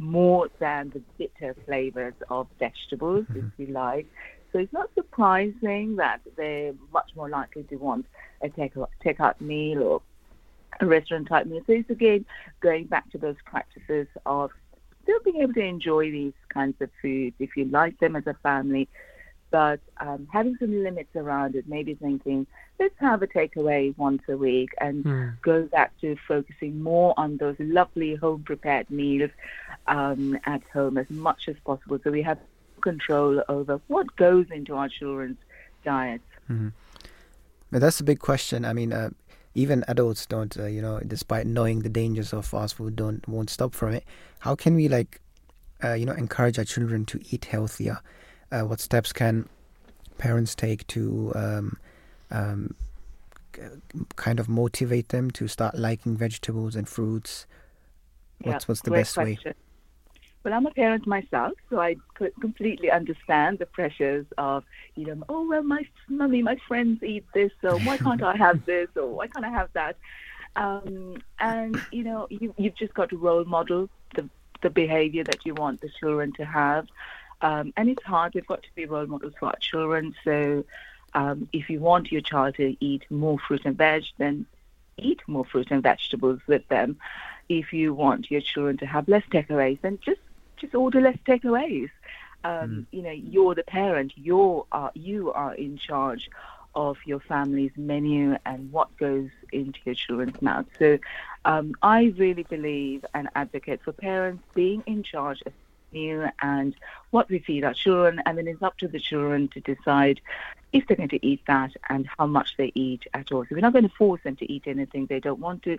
[0.00, 4.06] more than the bitter flavors of vegetables, if you like.
[4.52, 8.06] So it's not surprising that they're much more likely to want
[8.42, 8.74] a take
[9.04, 10.02] takeout meal or
[10.80, 11.60] a restaurant type meal.
[11.66, 12.24] So it's again
[12.60, 14.50] going back to those practices of
[15.02, 18.34] still being able to enjoy these kinds of foods if you like them as a
[18.42, 18.88] family,
[19.50, 21.64] but um, having some limits around it.
[21.68, 22.46] Maybe thinking
[22.78, 25.36] let's have a takeaway once a week and Mm.
[25.42, 29.30] go back to focusing more on those lovely home prepared meals
[29.86, 32.38] um, at home as much as possible, so we have
[32.80, 35.38] control over what goes into our children's
[35.84, 36.24] diets.
[36.46, 36.68] hmm
[37.70, 38.64] But that's a big question.
[38.64, 39.10] I mean, uh,
[39.54, 43.50] even adults don't, uh, you know, despite knowing the dangers of fast food, don't won't
[43.50, 44.04] stop from it.
[44.40, 45.20] How can we like,
[45.82, 48.00] uh, you know, encourage our children to eat healthier?
[48.52, 49.48] Uh, what steps can
[50.18, 51.78] parents take to um,
[52.30, 52.74] um,
[54.16, 57.46] kind of motivate them to start liking vegetables and fruits?
[58.42, 59.38] What's Yeah, what's the best way?
[60.42, 64.64] Well, I'm a parent myself, so I could completely understand the pressures of,
[64.94, 68.64] you know, oh well, my mummy, my friends eat this, so why can't I have
[68.72, 69.96] this, or why can't I have that?
[70.56, 74.28] Um, and you know, you you've just got to role model the
[74.62, 76.88] the behavior that you want the children to have,
[77.42, 78.34] um, and it's hard.
[78.34, 80.14] We've got to be role models for our children.
[80.24, 80.64] So,
[81.12, 84.46] um, if you want your child to eat more fruit and veg, then
[84.96, 86.98] eat more fruit and vegetables with them.
[87.50, 90.20] If you want your children to have less takeaways, then just
[90.60, 91.90] just order less takeaways.
[92.44, 94.12] Um, You know, you're the parent.
[94.16, 96.30] You're uh, you are in charge
[96.74, 100.66] of your family's menu and what goes into your children's mouth.
[100.78, 100.98] So,
[101.44, 105.42] um, I really believe and advocate for parents being in charge
[105.92, 106.74] and
[107.10, 110.20] what we feed our children, and then it's up to the children to decide
[110.72, 113.44] if they're going to eat that and how much they eat at all.
[113.44, 115.76] So we're not going to force them to eat anything they don't want to,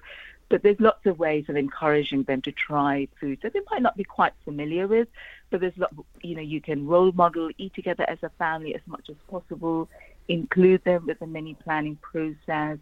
[0.49, 3.95] but there's lots of ways of encouraging them to try foods that they might not
[3.95, 5.07] be quite familiar with.
[5.49, 8.82] But there's lot, you know, you can role model, eat together as a family as
[8.86, 9.89] much as possible,
[10.28, 12.78] include them with the menu planning process.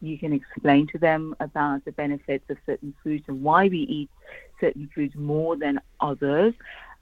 [0.00, 4.10] You can explain to them about the benefits of certain foods and why we eat
[4.60, 6.54] certain foods more than others.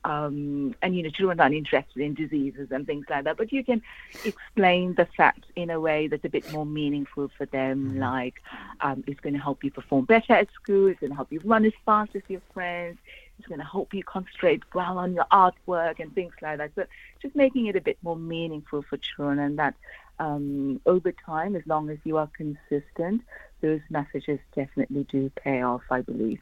[0.06, 3.64] Um, and you know, children aren't interested in diseases and things like that, but you
[3.64, 3.82] can
[4.24, 7.98] explain the facts in a way that's a bit more meaningful for them.
[7.98, 8.40] Like,
[8.80, 10.86] um, it's going to help you perform better at school.
[10.86, 12.98] It's going to help you run as fast as your friends.
[13.40, 16.70] It's going to help you concentrate well on your artwork and things like that.
[16.76, 16.84] So,
[17.20, 19.74] just making it a bit more meaningful for children, and that
[20.18, 23.22] um, over time, as long as you are consistent,
[23.60, 25.82] those messages definitely do pay off.
[25.90, 26.40] I believe.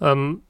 [0.00, 0.42] Um,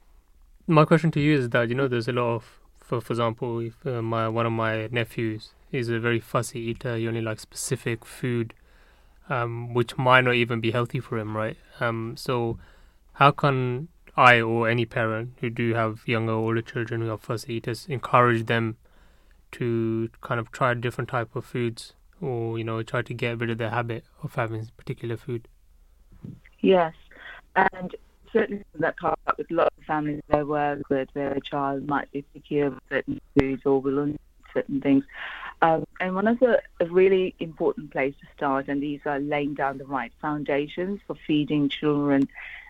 [0.67, 3.59] my question to you is that you know there's a lot of, for for example,
[3.59, 6.95] if uh, my one of my nephews is a very fussy eater.
[6.97, 8.53] He only likes specific food,
[9.29, 11.57] um, which might not even be healthy for him, right?
[11.79, 12.57] Um, so
[13.13, 17.17] how can I or any parent who do have younger or older children who are
[17.17, 18.77] fussy eaters encourage them
[19.53, 21.93] to kind of try different type of foods
[22.23, 25.47] or you know try to get rid of the habit of having particular food?
[26.61, 26.93] Yes,
[27.55, 27.95] and
[28.31, 32.11] certainly that comes up with lots of families I work with where a child might
[32.11, 34.21] be picky of certain foods or will eat
[34.53, 35.03] certain things.
[35.61, 39.53] Um, and one of the a really important place to start, and these are laying
[39.55, 42.27] down the right foundations for feeding children,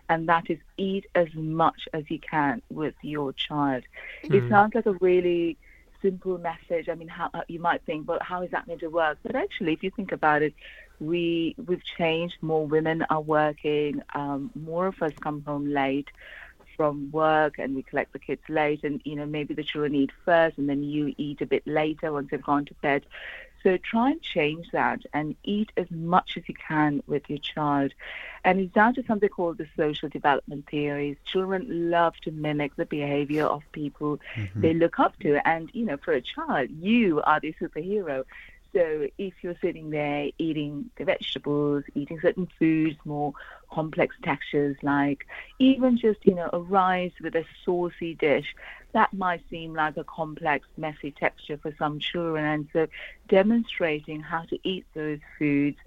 [0.09, 3.83] and that is eat as much as you can with your child.
[4.23, 4.49] It Mm.
[4.49, 5.57] sounds like a really
[6.03, 6.89] simple message.
[6.89, 9.17] I mean, how you might think, well, how is that going to work?
[9.23, 10.53] But actually, if you think about it,
[10.99, 12.35] we we've changed.
[12.41, 14.01] More women are working.
[14.13, 16.09] Um, more of us come home late
[16.77, 18.83] from work, and we collect the kids late.
[18.83, 22.11] And you know, maybe the children eat first, and then you eat a bit later
[22.11, 23.05] once they've gone to bed.
[23.63, 27.93] So try and change that and eat as much as you can with your child.
[28.43, 31.15] And it's down to something called the social development theories.
[31.23, 34.61] Children love to mimic the behavior of people mm-hmm.
[34.61, 35.45] they look up to.
[35.47, 38.25] And, you know, for a child, you are the superhero.
[38.73, 43.33] So if you're sitting there eating the vegetables, eating certain foods, more
[43.71, 45.25] complex textures, like
[45.59, 48.55] even just, you know, a rice with a saucy dish,
[48.93, 52.45] that might seem like a complex, messy texture for some children.
[52.45, 52.87] And so
[53.27, 55.77] demonstrating how to eat those foods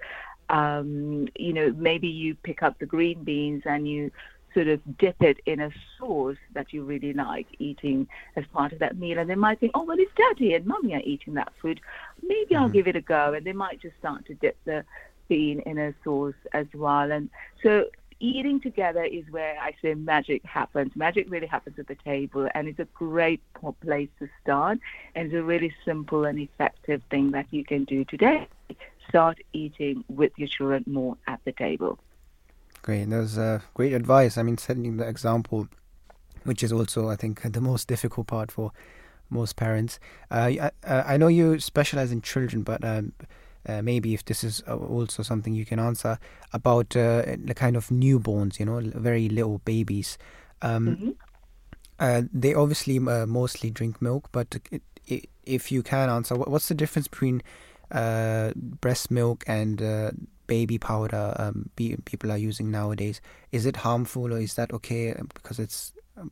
[0.48, 4.10] Um, you know, maybe you pick up the green beans and you
[4.56, 8.78] sort of dip it in a sauce that you really like eating as part of
[8.78, 9.18] that meal.
[9.18, 11.78] And they might think, oh, well, if daddy and mummy are eating that food.
[12.22, 12.62] Maybe mm-hmm.
[12.62, 13.34] I'll give it a go.
[13.34, 14.82] And they might just start to dip the
[15.28, 17.12] bean in a sauce as well.
[17.12, 17.28] And
[17.62, 17.84] so
[18.18, 20.92] eating together is where I say magic happens.
[20.96, 23.42] Magic really happens at the table, and it's a great
[23.82, 24.78] place to start.
[25.14, 28.48] And it's a really simple and effective thing that you can do today.
[29.10, 31.98] Start eating with your children more at the table.
[32.86, 33.10] Great.
[33.10, 34.38] That was uh, great advice.
[34.38, 35.66] I mean, setting the example,
[36.44, 38.70] which is also, I think, the most difficult part for
[39.28, 39.98] most parents.
[40.30, 43.12] Uh, I, uh, I know you specialize in children, but um,
[43.68, 46.20] uh, maybe if this is uh, also something you can answer
[46.52, 50.16] about uh, the kind of newborns, you know, very little babies.
[50.62, 51.10] Um, mm-hmm.
[51.98, 56.68] Uh, they obviously uh, mostly drink milk, but it, it, if you can answer, what's
[56.68, 57.42] the difference between
[57.90, 59.80] uh, breast milk and
[60.46, 63.20] baby powder um, be, people are using nowadays?
[63.52, 66.30] Is it harmful or is that okay because it's um,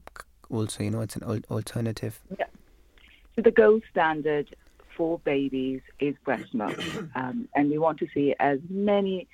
[0.51, 2.21] also, you know, it's an alternative?
[2.39, 2.47] Yeah.
[3.37, 4.55] So the gold standard
[4.97, 6.79] for babies is breast milk,
[7.15, 9.27] um, and we want to see as many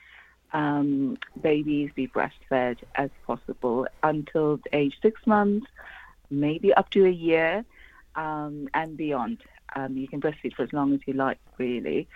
[0.53, 5.67] um, babies be breastfed as possible until age six months,
[6.31, 7.65] maybe up to a year,
[8.17, 9.39] um, and beyond.
[9.77, 12.09] Um, you can breastfeed for as long as you like, really.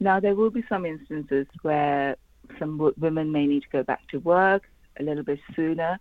[0.00, 2.16] Now, there will be some instances where
[2.58, 4.62] some w- women may need to go back to work
[4.98, 5.98] a little bit sooner,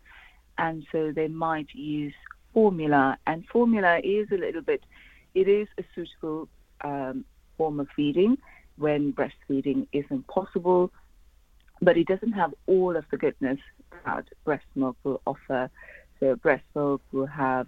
[0.57, 2.13] and so they might use
[2.53, 3.17] formula.
[3.27, 4.83] And formula is a little bit,
[5.33, 6.47] it is a suitable
[6.83, 7.25] um,
[7.57, 8.37] form of feeding
[8.77, 10.91] when breastfeeding isn't possible,
[11.81, 13.59] but it doesn't have all of the goodness
[14.05, 15.69] that breast milk will offer.
[16.19, 17.67] So breast milk will have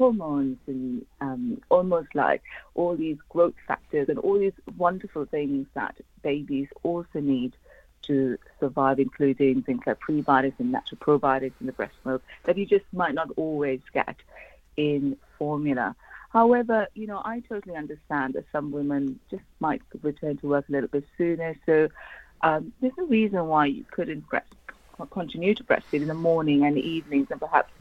[0.00, 2.42] hormones and um, almost like
[2.74, 7.52] all these growth factors and all these wonderful things that babies also need
[8.06, 12.64] to survive, including things like prebiotics and natural probiotics in the breast milk that you
[12.64, 14.16] just might not always get
[14.78, 15.94] in formula.
[16.30, 20.72] However, you know, I totally understand that some women just might return to work a
[20.72, 21.54] little bit sooner.
[21.66, 21.88] So
[22.40, 24.46] um, there's a reason why you couldn't breast,
[25.10, 27.72] continue to breastfeed in the morning and the evenings and perhaps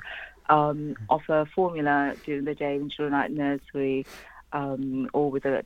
[0.50, 4.06] um, offer formula during the day when children at nursery
[4.52, 5.64] um, or with a,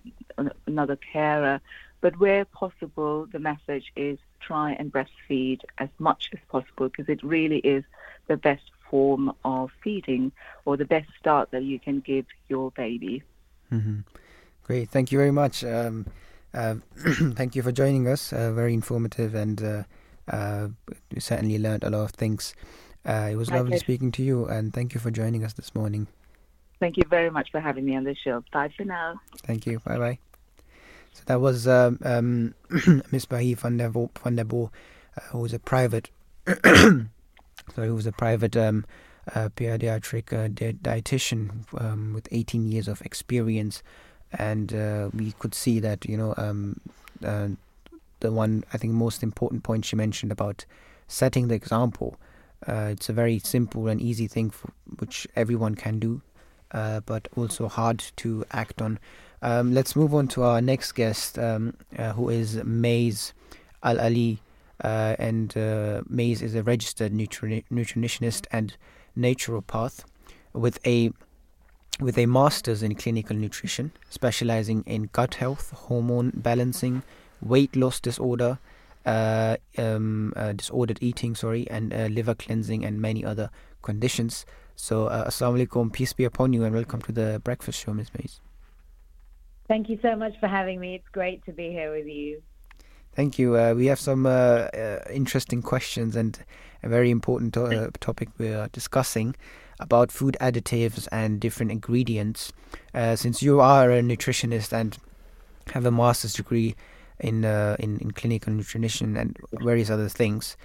[0.67, 1.61] another carer.
[2.01, 7.23] But where possible, the message is try and breastfeed as much as possible because it
[7.23, 7.83] really is
[8.27, 10.31] the best form of feeding
[10.65, 13.23] or the best start that you can give your baby.
[13.71, 14.01] Mm-hmm.
[14.63, 15.63] Great, thank you very much.
[15.63, 16.05] Um,
[16.53, 16.75] uh,
[17.33, 18.31] thank you for joining us.
[18.31, 19.83] Uh, very informative, and uh,
[20.29, 20.67] uh
[21.13, 22.53] we certainly learned a lot of things.
[23.05, 23.83] Uh, it was My lovely pleasure.
[23.83, 26.07] speaking to you, and thank you for joining us this morning.
[26.79, 28.43] Thank you very much for having me on the show.
[28.51, 29.19] Bye for now.
[29.45, 29.79] Thank you.
[29.79, 30.19] Bye bye.
[31.13, 32.55] So that was um, um,
[33.11, 34.71] Miss Bahee van der, Vo- van der Bo,
[35.17, 36.09] uh, who was a private
[37.75, 38.85] so he was a private um,
[39.35, 43.81] uh, pediatric uh, di- dietitian um, with 18 years of experience,
[44.33, 46.79] and uh, we could see that you know um,
[47.23, 47.47] uh,
[48.19, 50.65] the one I think most important point she mentioned about
[51.07, 52.17] setting the example.
[52.67, 56.21] Uh, it's a very simple and easy thing for, which everyone can do,
[56.71, 58.99] uh, but also hard to act on.
[59.41, 61.75] Um, let's move on to our next guest, um,
[62.15, 63.33] who is Mays
[63.83, 64.39] Al Ali.
[64.83, 68.75] Uh, and uh, Mays is a registered nutri- nutritionist and
[69.17, 70.03] naturopath
[70.51, 71.11] with a
[71.99, 77.03] with a master's in clinical nutrition, specializing in gut health, hormone balancing,
[77.39, 78.57] weight loss disorder,
[79.05, 83.49] uh, um, uh, disordered eating, sorry, and uh, liver cleansing, and many other
[83.81, 84.45] conditions.
[84.75, 88.09] So, uh, Assalamu alaikum, peace be upon you, and welcome to the breakfast show, Ms.
[88.17, 88.39] Mays.
[89.67, 90.95] Thank you so much for having me.
[90.95, 92.41] It's great to be here with you.
[93.15, 93.55] Thank you.
[93.57, 96.37] Uh, we have some uh, uh, interesting questions and
[96.81, 99.35] a very important to- uh, topic we are discussing
[99.79, 102.51] about food additives and different ingredients.
[102.93, 104.97] Uh, since you are a nutritionist and
[105.73, 106.75] have a master's degree
[107.19, 110.57] in uh, in, in, clinical nutrition and various other things,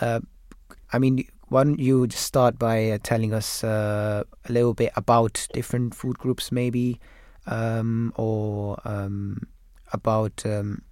[0.00, 5.94] I mean, why don't you just start by telling us a little bit about different
[5.94, 7.00] food groups, maybe,
[7.46, 9.46] um, or um,
[9.92, 10.82] about um,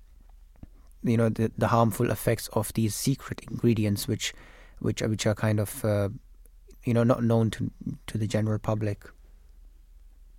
[1.03, 4.33] you know the, the harmful effects of these secret ingredients which
[4.79, 6.09] which are, which are kind of uh,
[6.85, 7.71] you know not known to
[8.07, 9.05] to the general public?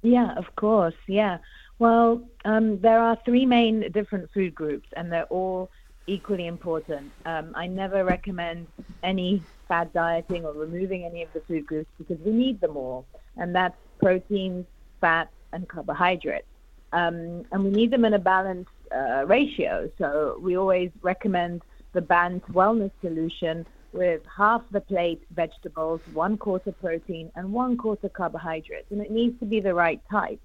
[0.01, 0.95] Yeah of course.
[1.07, 1.37] Yeah
[1.85, 2.09] well
[2.51, 5.69] um, there are three main different food groups and they're all
[6.15, 8.67] equally important um, i never recommend
[9.11, 9.31] any
[9.67, 13.05] fad dieting or removing any of the food groups because we need them all
[13.39, 14.65] and that's proteins
[15.01, 16.53] fats and carbohydrates
[16.93, 19.89] um, and we need them in a balanced uh, ratio.
[19.97, 26.71] So we always recommend the Bant Wellness Solution with half the plate vegetables, one quarter
[26.71, 28.91] protein, and one quarter carbohydrates.
[28.91, 30.39] And it needs to be the right type.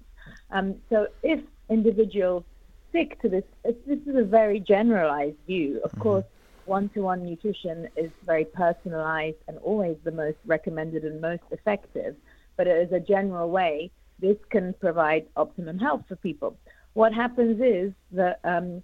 [0.51, 1.39] Um, so if
[1.69, 2.43] individuals
[2.89, 5.81] stick to this, this is a very generalized view.
[5.83, 6.01] Of mm-hmm.
[6.01, 6.25] course,
[6.65, 12.15] one-to-one nutrition is very personalized and always the most recommended and most effective.
[12.57, 16.57] But as a general way, this can provide optimum health for people.
[16.93, 18.83] What happens is that um,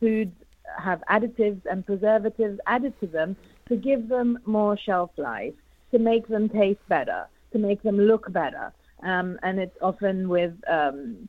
[0.00, 0.34] foods
[0.78, 3.36] have additives and preservatives added to them
[3.68, 5.54] to give them more shelf life,
[5.90, 8.72] to make them taste better, to make them look better.
[9.02, 11.28] Um, and it's often with, um,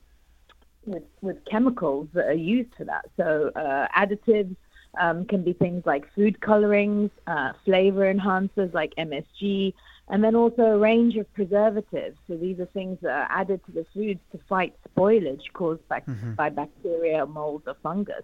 [0.85, 3.06] with, with chemicals that are used for that.
[3.18, 4.56] So uh, additives
[4.99, 9.73] um, can be things like food colorings, uh, flavor enhancers like MSG,
[10.10, 12.18] and then also a range of preservatives.
[12.27, 15.99] So these are things that are added to the foods to fight spoilage caused by,
[16.02, 16.34] mm-hmm.
[16.34, 18.23] by bacteria, mold, or fungus.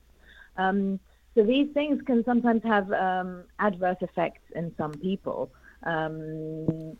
[0.58, 1.00] Um,
[1.36, 5.52] so these things can sometimes have um, adverse effects in some people.
[5.84, 6.96] Um,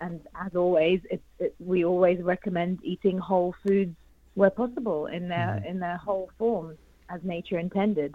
[0.00, 3.94] and as always, it, it, we always recommend eating whole foods
[4.34, 5.66] where possible in their mm-hmm.
[5.66, 6.76] in their whole form
[7.08, 8.14] as nature intended.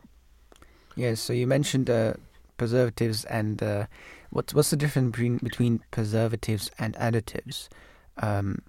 [0.95, 1.19] Yes.
[1.19, 2.13] So you mentioned uh,
[2.57, 3.85] preservatives and uh,
[4.29, 7.69] what's what's the difference between between preservatives and additives?
[8.17, 8.61] Um,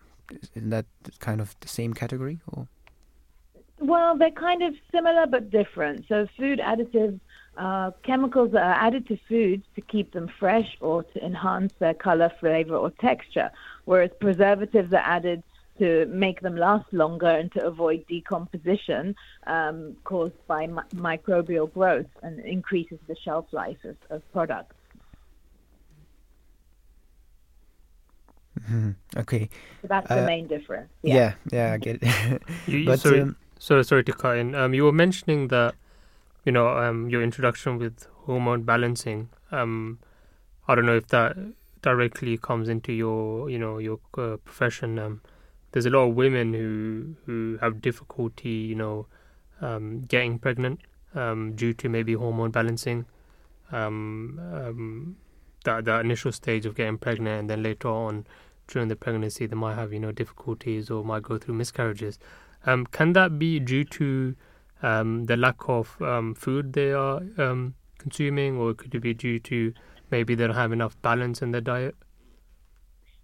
[0.54, 0.86] isn't that
[1.18, 2.66] kind of the same category or?
[3.78, 6.06] Well, they're kind of similar but different.
[6.08, 7.20] So, food additives
[7.56, 11.94] uh, chemicals that are added to foods to keep them fresh or to enhance their
[11.94, 13.50] color, flavor, or texture,
[13.84, 15.42] whereas preservatives are added
[15.78, 19.14] to make them last longer and to avoid decomposition
[19.46, 24.74] um, caused by mi- microbial growth and increases the shelf life of, of products.
[28.60, 28.90] Mm-hmm.
[29.16, 29.48] Okay.
[29.82, 30.90] So that's uh, the main difference.
[31.02, 32.42] Yeah, yeah, yeah I get it.
[32.66, 34.54] you, but, sorry, um, sorry, sorry to cut in.
[34.54, 35.74] Um, you were mentioning that,
[36.44, 39.30] you know, um, your introduction with hormone balancing.
[39.50, 39.98] Um,
[40.68, 41.36] I don't know if that
[41.82, 44.98] directly comes into your, you know, your uh, profession.
[44.98, 45.22] Um,
[45.72, 49.06] there's a lot of women who who have difficulty, you know,
[49.60, 50.80] um, getting pregnant
[51.14, 53.06] um, due to maybe hormone balancing.
[53.72, 55.16] Um,
[55.64, 58.26] that that initial stage of getting pregnant, and then later on
[58.68, 62.18] during the pregnancy, they might have you know difficulties or might go through miscarriages.
[62.92, 64.34] Can that be due to
[64.84, 69.38] um, the lack of um, food they are um, consuming, or could it be due
[69.40, 69.72] to
[70.10, 71.96] maybe they don't have enough balance in their diet?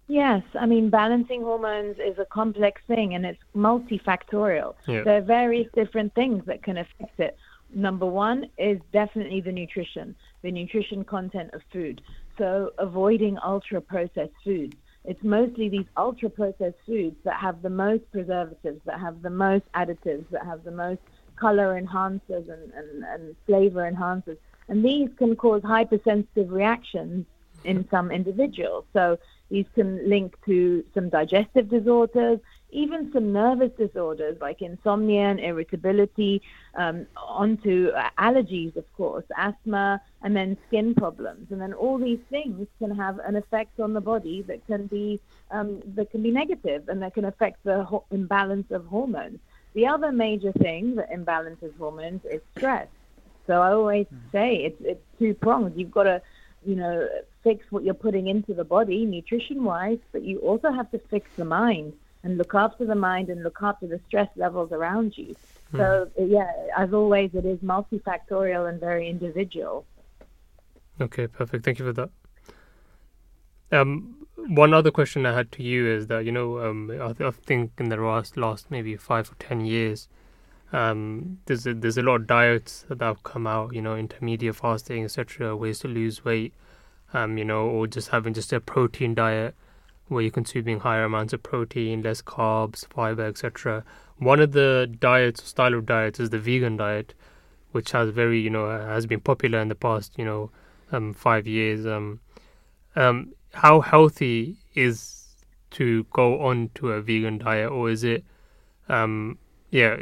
[0.07, 4.73] Yes, I mean, balancing hormones is a complex thing and it's multifactorial.
[4.87, 5.03] Yeah.
[5.03, 7.37] There are various different things that can affect it.
[7.73, 12.01] Number one is definitely the nutrition, the nutrition content of food.
[12.37, 14.75] So, avoiding ultra processed foods.
[15.05, 19.65] It's mostly these ultra processed foods that have the most preservatives, that have the most
[19.73, 21.01] additives, that have the most
[21.45, 24.37] color enhancers and, and, and flavor enhancers.
[24.69, 27.25] And these can cause hypersensitive reactions
[27.63, 28.85] in some individuals.
[28.93, 29.17] So
[29.49, 32.39] these can link to some digestive disorders,
[32.69, 36.41] even some nervous disorders like insomnia and irritability,
[36.75, 41.51] um, onto allergies, of course, asthma, and then skin problems.
[41.51, 45.19] And then all these things can have an effect on the body that can be
[45.55, 49.39] um, that can be negative and that can affect the ho- imbalance of hormones.
[49.73, 52.87] The other major thing that imbalances hormones is stress.
[53.47, 54.17] So I always hmm.
[54.31, 55.73] say it's it's two pronged.
[55.75, 56.21] You've got to
[56.65, 57.07] you know,
[57.43, 61.29] fix what you're putting into the body nutrition wise, but you also have to fix
[61.35, 61.93] the mind
[62.23, 65.35] and look after the mind and look after the stress levels around you.
[65.73, 65.77] Mm.
[65.77, 69.85] So, yeah, as always, it is multifactorial and very individual.
[70.99, 71.65] Okay, perfect.
[71.65, 72.09] Thank you for that.
[73.71, 77.21] Um, one other question I had to you is that you know um, I, th-
[77.21, 80.07] I, think in the last last maybe five or ten years,
[80.73, 83.73] um, there's a, there's a lot of diets that have come out.
[83.73, 85.55] You know, intermediate fasting, etc.
[85.55, 86.53] Ways to lose weight.
[87.13, 89.53] Um, you know, or just having just a protein diet
[90.11, 93.83] where you're consuming higher amounts of protein, less carbs, fiber, etc.
[94.17, 97.13] One of the diets, style of diets, is the vegan diet,
[97.71, 100.51] which has very, you know, has been popular in the past, you know,
[100.91, 101.85] um, five years.
[101.85, 102.19] Um,
[102.95, 105.35] um, how healthy is
[105.71, 108.23] to go on to a vegan diet, or is it,
[108.89, 109.37] um,
[109.69, 109.97] yeah,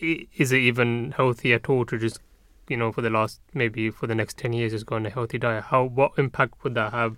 [0.00, 2.20] is it even healthy at all to just,
[2.68, 5.10] you know, for the last maybe for the next ten years, just go on a
[5.10, 5.64] healthy diet?
[5.64, 7.16] How what impact would that have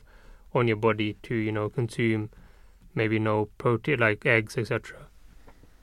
[0.57, 2.31] on your body to you know consume
[2.95, 4.97] maybe no protein like eggs etc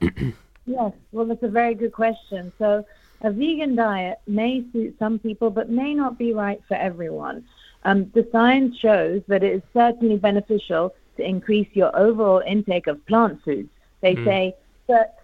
[0.00, 0.92] yes.
[1.12, 2.52] Well that's a very good question.
[2.58, 2.84] So
[3.22, 7.44] a vegan diet may suit some people but may not be right for everyone
[7.84, 13.04] um, the science shows that it is certainly beneficial to increase your overall intake of
[13.06, 13.68] plant foods
[14.00, 14.24] they mm.
[14.24, 14.54] say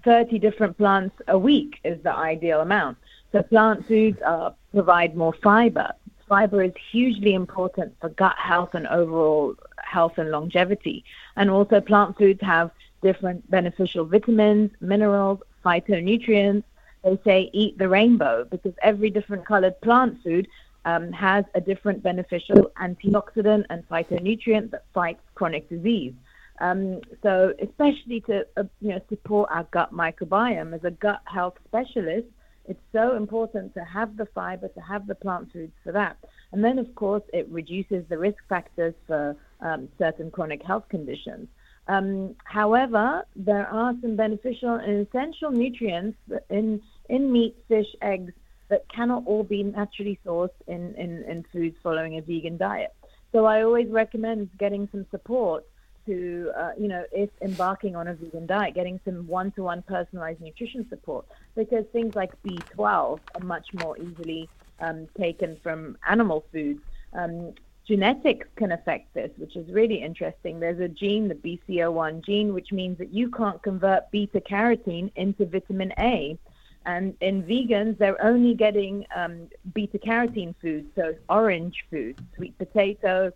[0.04, 2.96] 30 different plants a week is the ideal amount
[3.32, 5.92] so plant foods uh, provide more fiber
[6.30, 11.04] fiber is hugely important for gut health and overall health and longevity.
[11.36, 12.70] And also, plant foods have
[13.02, 16.62] different beneficial vitamins, minerals, phytonutrients.
[17.02, 20.46] They say eat the rainbow because every different colored plant food
[20.84, 26.14] um, has a different beneficial antioxidant and phytonutrient that fights chronic disease.
[26.60, 31.54] Um, so, especially to uh, you know support our gut microbiome as a gut health
[31.66, 32.26] specialist,
[32.66, 36.18] it's so important to have the fiber, to have the plant foods for that.
[36.52, 41.48] And then, of course, it reduces the risk factors for um, certain chronic health conditions.
[41.88, 46.18] Um, however, there are some beneficial and essential nutrients
[46.50, 48.32] in, in meat, fish, eggs
[48.70, 52.94] that cannot all be naturally sourced in, in, in foods following a vegan diet.
[53.32, 55.64] So I always recommend getting some support
[56.06, 60.88] to, uh, you know, if embarking on a vegan diet, getting some one-to-one personalized nutrition
[60.88, 64.48] support because things like B12 are much more easily
[64.80, 66.80] um, taken from animal foods.
[67.12, 67.52] Um,
[67.86, 70.60] genetics can affect this, which is really interesting.
[70.60, 75.44] There's a gene, the BCO1 gene, which means that you can't convert beta carotene into
[75.44, 76.38] vitamin A.
[76.86, 83.32] And in vegans, they're only getting um, beta carotene foods, so orange foods, sweet potato,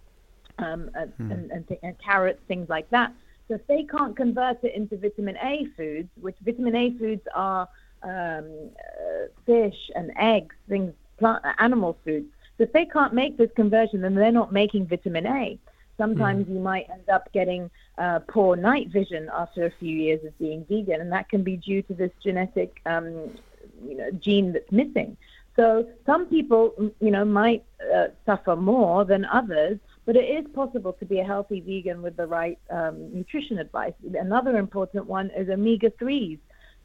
[0.59, 1.31] um, and, hmm.
[1.31, 3.13] and, and, th- and carrots, things like that.
[3.49, 7.69] So if they can't convert it into vitamin A foods, which vitamin A foods are
[8.03, 12.27] um, uh, fish and eggs, things, plant, animal foods.
[12.57, 15.59] So if they can't make this conversion, then they're not making vitamin A.
[15.99, 16.55] Sometimes mm.
[16.55, 20.65] you might end up getting uh, poor night vision after a few years of being
[20.69, 23.31] vegan, and that can be due to this genetic, um,
[23.87, 25.17] you know, gene that's missing.
[25.57, 27.65] So some people, you know, might
[27.95, 32.17] uh, suffer more than others, but it is possible to be a healthy vegan with
[32.17, 33.95] the right um, nutrition advice.
[34.19, 36.39] Another important one is omega 3s.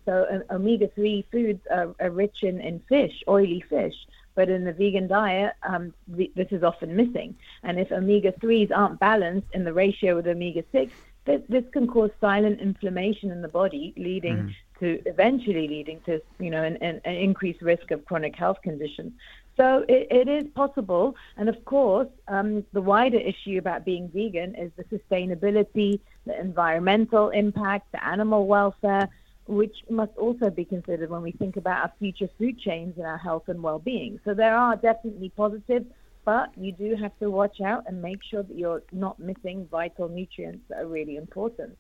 [0.06, 3.96] So, uh, omega 3 foods are, are, rich in, in fish, oily fish,
[4.36, 7.36] but in the vegan diet, um, the, this is often missing.
[7.64, 10.92] And if omega 3s aren't balanced in the ratio with omega 6,
[11.26, 14.54] this, this can cause silent inflammation in the body, leading mm.
[14.80, 19.12] to eventually leading to you know an, an, an increased risk of chronic health conditions.
[19.56, 21.16] So it, it is possible.
[21.36, 27.30] And of course, um, the wider issue about being vegan is the sustainability, the environmental
[27.30, 29.10] impact, the animal welfare,
[29.50, 33.18] which must also be considered when we think about our future food chains and our
[33.18, 34.20] health and well-being.
[34.24, 35.88] So there are definitely positives,
[36.24, 40.08] but you do have to watch out and make sure that you're not missing vital
[40.08, 41.76] nutrients that are really important.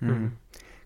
[0.00, 0.30] Mm.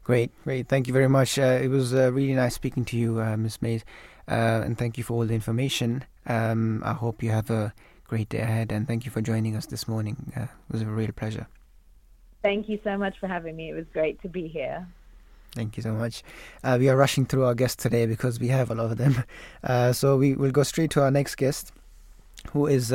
[0.05, 0.69] Great, great.
[0.69, 1.39] Thank you very much.
[1.39, 3.61] Uh, it was uh, really nice speaking to you, uh, Ms.
[3.61, 3.85] Mays,
[4.27, 6.03] uh, and thank you for all the information.
[6.27, 7.75] Um, I hope you have a
[8.05, 10.33] great day ahead, and thank you for joining us this morning.
[10.35, 11.47] Uh, it was a real pleasure.
[12.43, 13.69] Thank you so much for having me.
[13.69, 14.87] It was great to be here.
[15.57, 16.23] Thank you so much.
[16.62, 19.24] Uh, we are rushing through our guests today because we have a lot of them.
[19.95, 21.73] so we will go straight to our next guest,
[22.53, 22.93] who is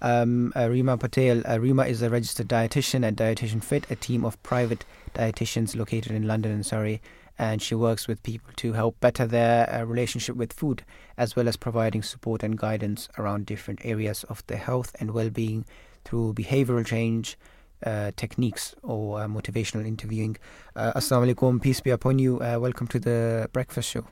[0.00, 1.40] um, uh, Reema Patel.
[1.40, 6.12] Uh, Reema is a registered dietitian at Dietitian Fit, a team of private dietitians located
[6.12, 7.00] in London and Surrey.
[7.38, 10.84] And she works with people to help better their uh, relationship with food,
[11.16, 15.30] as well as providing support and guidance around different areas of their health and well
[15.30, 15.64] being
[16.04, 17.38] through behavioral change,
[17.84, 20.36] uh, techniques or uh, motivational interviewing.
[20.76, 22.40] Uh, Assalamu alaikum, peace be upon you.
[22.40, 24.06] Uh, welcome to the breakfast show.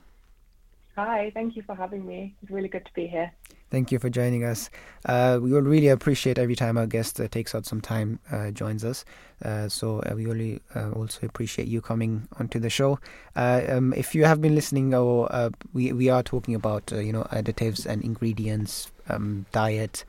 [0.95, 2.35] Hi, thank you for having me.
[2.41, 3.31] It's really good to be here.
[3.71, 4.69] Thank you for joining us.
[5.05, 8.49] Uh, we will really appreciate every time our guest uh, takes out some time, uh,
[8.49, 9.05] joins us.
[9.45, 12.99] Uh, so uh, we really uh, also appreciate you coming onto the show.
[13.35, 17.85] Um, if you have been listening, or we we are talking about you know additives
[17.85, 20.03] and ingredients, um, diet,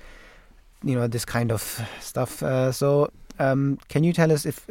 [0.82, 2.38] you know this kind of stuff.
[2.74, 4.68] so um, can you tell us if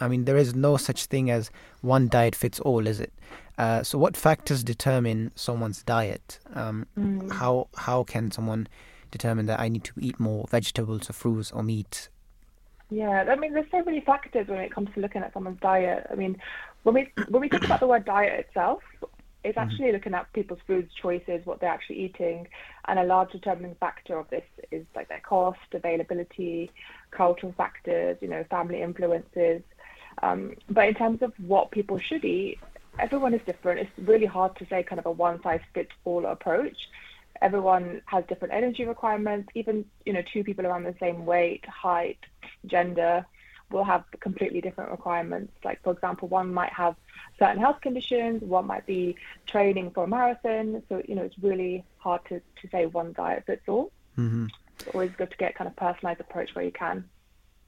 [0.00, 1.50] I mean there is no such thing as
[1.80, 3.12] one diet fits all, is it?
[3.56, 6.40] Uh, so, what factors determine someone's diet?
[6.54, 7.32] Um, mm.
[7.32, 8.66] How how can someone
[9.12, 12.08] determine that I need to eat more vegetables or fruits or meat?
[12.90, 16.06] Yeah, I mean, there's so many factors when it comes to looking at someone's diet.
[16.10, 16.36] I mean,
[16.82, 18.82] when we when we think about the word diet itself,
[19.44, 19.68] it's mm-hmm.
[19.68, 19.94] actually mm-hmm.
[19.94, 22.48] looking at people's food choices, what they're actually eating,
[22.86, 26.70] and a large determining factor of this is like their cost, availability,
[27.10, 29.62] cultural factors, you know, family influences.
[30.22, 32.58] Um, but in terms of what people should eat,
[32.98, 33.80] everyone is different.
[33.80, 36.88] It's really hard to say kind of a one size fits all approach.
[37.42, 39.50] Everyone has different energy requirements.
[39.54, 42.18] Even you know two people around the same weight, height,
[42.66, 43.26] gender
[43.74, 45.52] will have completely different requirements.
[45.64, 46.94] Like for example, one might have
[47.38, 50.82] certain health conditions, one might be training for a marathon.
[50.88, 53.90] So you know it's really hard to, to say one diet fits all.
[54.18, 54.46] Mm-hmm.
[54.78, 57.04] It's always good to get kind of personalized approach where you can.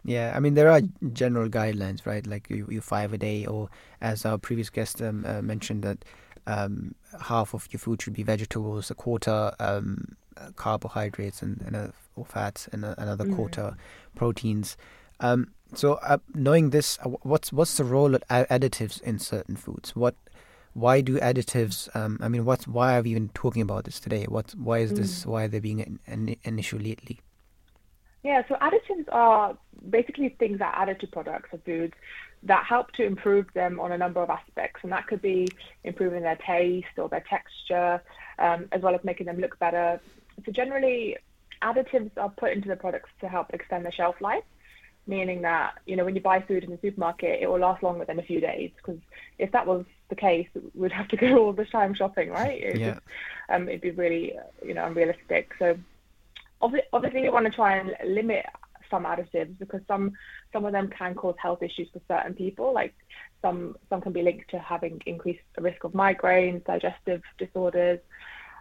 [0.04, 2.24] Yeah, I mean there are general guidelines, right?
[2.26, 3.68] Like you, you five a day, or
[4.00, 6.04] as our previous guest um, uh, mentioned that
[6.46, 11.74] um, half of your food should be vegetables, a quarter um, uh, carbohydrates and, and
[11.74, 13.34] uh, or fats and uh, another Mm.
[13.36, 13.76] quarter
[14.14, 14.76] proteins.
[15.20, 19.96] Um, so uh, knowing this, uh, what's what's the role of additives in certain foods?
[19.96, 20.14] What
[20.74, 21.94] why do additives?
[21.96, 24.24] Um, I mean, what's why are we even talking about this today?
[24.24, 25.24] What why is this?
[25.24, 25.26] Mm.
[25.26, 27.20] Why are they being an, an, an issue lately?
[28.22, 29.56] Yeah, so additives are
[29.88, 31.94] basically things that are added to products or foods
[32.42, 34.80] that help to improve them on a number of aspects.
[34.82, 35.48] And that could be
[35.84, 38.02] improving their taste or their texture,
[38.38, 40.00] um, as well as making them look better.
[40.44, 41.16] So generally,
[41.62, 44.44] additives are put into the products to help extend the shelf life,
[45.06, 48.04] meaning that, you know, when you buy food in the supermarket, it will last longer
[48.04, 48.70] than a few days.
[48.76, 49.00] Because
[49.38, 52.60] if that was the case, we'd have to go all the time shopping, right?
[52.62, 52.94] It's Yeah.
[52.94, 53.06] just,
[53.48, 54.34] um, it'd be really,
[54.64, 55.52] you know, unrealistic.
[55.58, 55.78] So
[56.62, 58.46] obvi- obviously you want to try and limit
[58.90, 60.12] some additives because some
[60.52, 62.94] some of them can cause health issues for certain people like
[63.42, 67.98] some some can be linked to having increased risk of migraines digestive disorders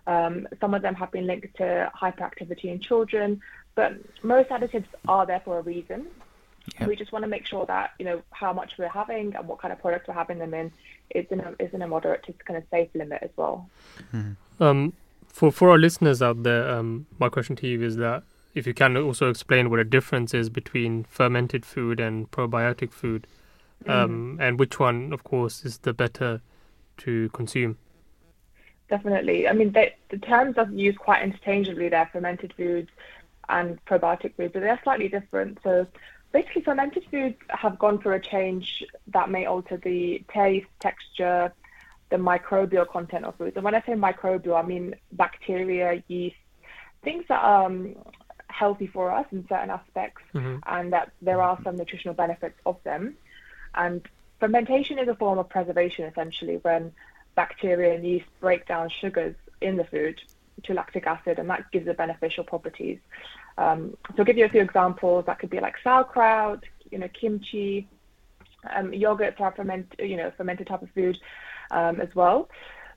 [0.08, 3.40] um, some of them have been linked to hyperactivity in children
[3.76, 3.94] but
[4.24, 6.08] most additives are there for a reason
[6.88, 9.60] we just want to make sure that you know how much we're having and what
[9.60, 10.72] kind of products we're having them in
[11.12, 13.70] is in a is in a moderate to kind of safe limit as well
[14.60, 14.94] Um,
[15.28, 18.24] for for our listeners out there, um, my question to you is that
[18.54, 23.28] if you can also explain what a difference is between fermented food and probiotic food,
[23.86, 26.42] um, and which one, of course, is the better
[27.00, 27.78] to consume.
[28.90, 29.48] Definitely.
[29.50, 32.90] I mean, they, the terms are used quite interchangeably there, fermented foods
[33.50, 35.60] and probiotic foods, but they're slightly different.
[35.62, 35.86] So
[36.36, 41.54] basically, fermented foods have gone through a change that may alter the taste, texture,
[42.10, 43.56] the microbial content of foods.
[43.56, 46.36] And when I say microbial, I mean bacteria, yeast,
[47.04, 47.96] things that are um,
[48.48, 50.60] healthy for us in certain aspects, Mhm.
[50.66, 53.16] and that there are some nutritional benefits of them.
[53.74, 54.06] And
[54.42, 56.92] fermentation is a form of preservation, essentially, when
[57.36, 60.22] bacteria and yeast break down sugars in the food
[60.64, 63.00] to lactic acid, and that gives it beneficial properties.
[63.58, 65.26] Um, so I'll give you a few examples.
[65.26, 67.88] That could be like sauerkraut, you know, kimchi,
[68.74, 71.18] um, yogurts are ferment, you know, fermented type of food
[71.72, 72.50] um, as well.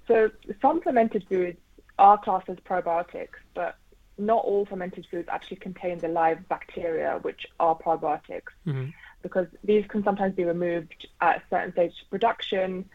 [0.06, 0.30] So
[0.60, 1.58] some fermented foods
[1.98, 3.76] are classed as probiotics, but
[4.16, 8.92] not all fermented foods actually contain the live bacteria, which are probiotics Mhm.
[9.22, 12.88] because these can sometimes be removed at a certain stage of production.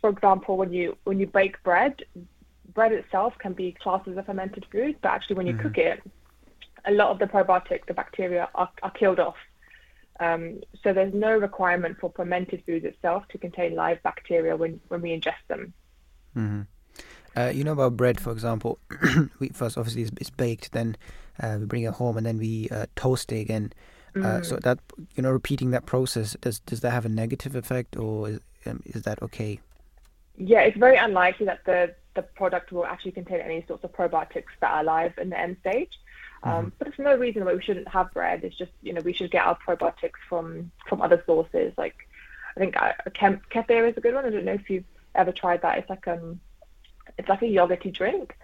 [0.00, 2.02] For example, when you when you bake bread,
[2.72, 6.02] bread itself can be classed as a fermented food, but actually when you cook it,
[6.86, 9.36] a lot of the probiotic, the bacteria, are, are killed off.
[10.20, 15.02] Um, so there's no requirement for fermented foods itself to contain live bacteria when, when
[15.02, 15.74] we ingest them.
[16.34, 16.62] hmm
[17.36, 18.78] Uh, you know about bread, for example.
[19.40, 20.96] we first obviously it's, it's baked, then
[21.42, 23.72] uh, we bring it home, and then we uh, toast it again.
[24.22, 24.62] Uh, so Mm.
[24.62, 24.78] that
[25.16, 28.80] you know, repeating that process does does that have a negative effect, or is, um,
[28.86, 29.58] is that okay?
[30.36, 34.54] Yeah, it's very unlikely that the, the product will actually contain any sorts of probiotics
[34.60, 35.90] that are alive in the end stage.
[36.44, 38.44] Um, But there's no reason why we shouldn't have bread.
[38.44, 41.72] It's just you know we should get our probiotics from from other sources.
[41.76, 41.96] Like
[42.56, 44.24] I think uh, kem- kefir is a good one.
[44.26, 44.84] I don't know if you've
[45.14, 45.78] ever tried that.
[45.78, 46.40] It's like um
[47.18, 48.36] it's like a yogurty drink,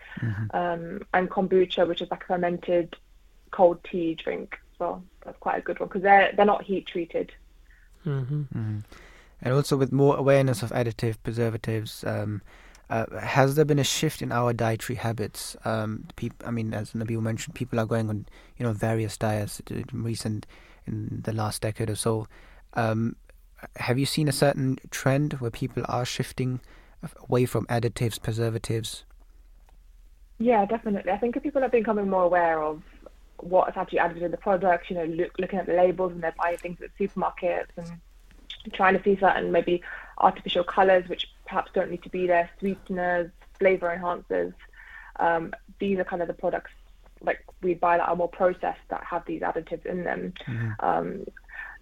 [0.52, 2.97] um, and kombucha, which is like a fermented
[3.51, 5.02] cold tea drink So.
[5.24, 7.31] That's quite a good one because they're they're not heat treated.
[8.06, 8.43] Mm-hmm.
[8.59, 8.85] Mhm.
[9.43, 12.40] And also, with more awareness of additive preservatives, um,
[12.90, 15.56] uh, has there been a shift in our dietary habits?
[15.64, 18.26] Um, peop- I mean, as Nabeel mentioned, people are going on,
[18.58, 20.46] you know, various diets in recent
[20.86, 22.26] in the last decade or so.
[22.74, 23.14] Um,
[23.76, 26.60] have you seen a certain trend where people are shifting
[27.28, 29.04] away from additives, preservatives?
[30.38, 31.12] Yeah, definitely.
[31.12, 32.82] I think people are becoming more aware of
[33.36, 36.34] what's actually added in the product, you know, look, looking at the labels and they're
[36.36, 38.00] buying things at supermarkets and
[38.72, 39.82] trying to see certain maybe
[40.18, 44.55] artificial colours which perhaps don't need to be there, sweeteners, flavour enhancers.
[45.18, 46.70] Um, these are kind of the products
[47.22, 50.32] like we buy that are more processed that have these additives in them.
[50.78, 51.27] Um,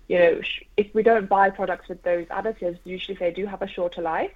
[0.08, 3.62] you know, sh- if we don't buy products with those additives, usually they do have
[3.62, 4.32] a shorter life.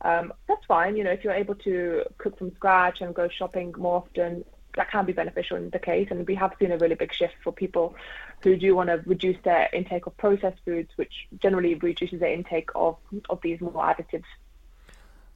[0.00, 0.96] Um, that's fine.
[0.96, 4.44] You know, if you're able to cook from scratch and go shopping more often,
[4.76, 6.08] that can be beneficial in the case.
[6.10, 7.94] And we have seen a really big shift for people
[8.42, 12.70] who do want to reduce their intake of processed foods, which generally reduces their intake
[12.74, 12.96] of,
[13.28, 14.24] of these more additives.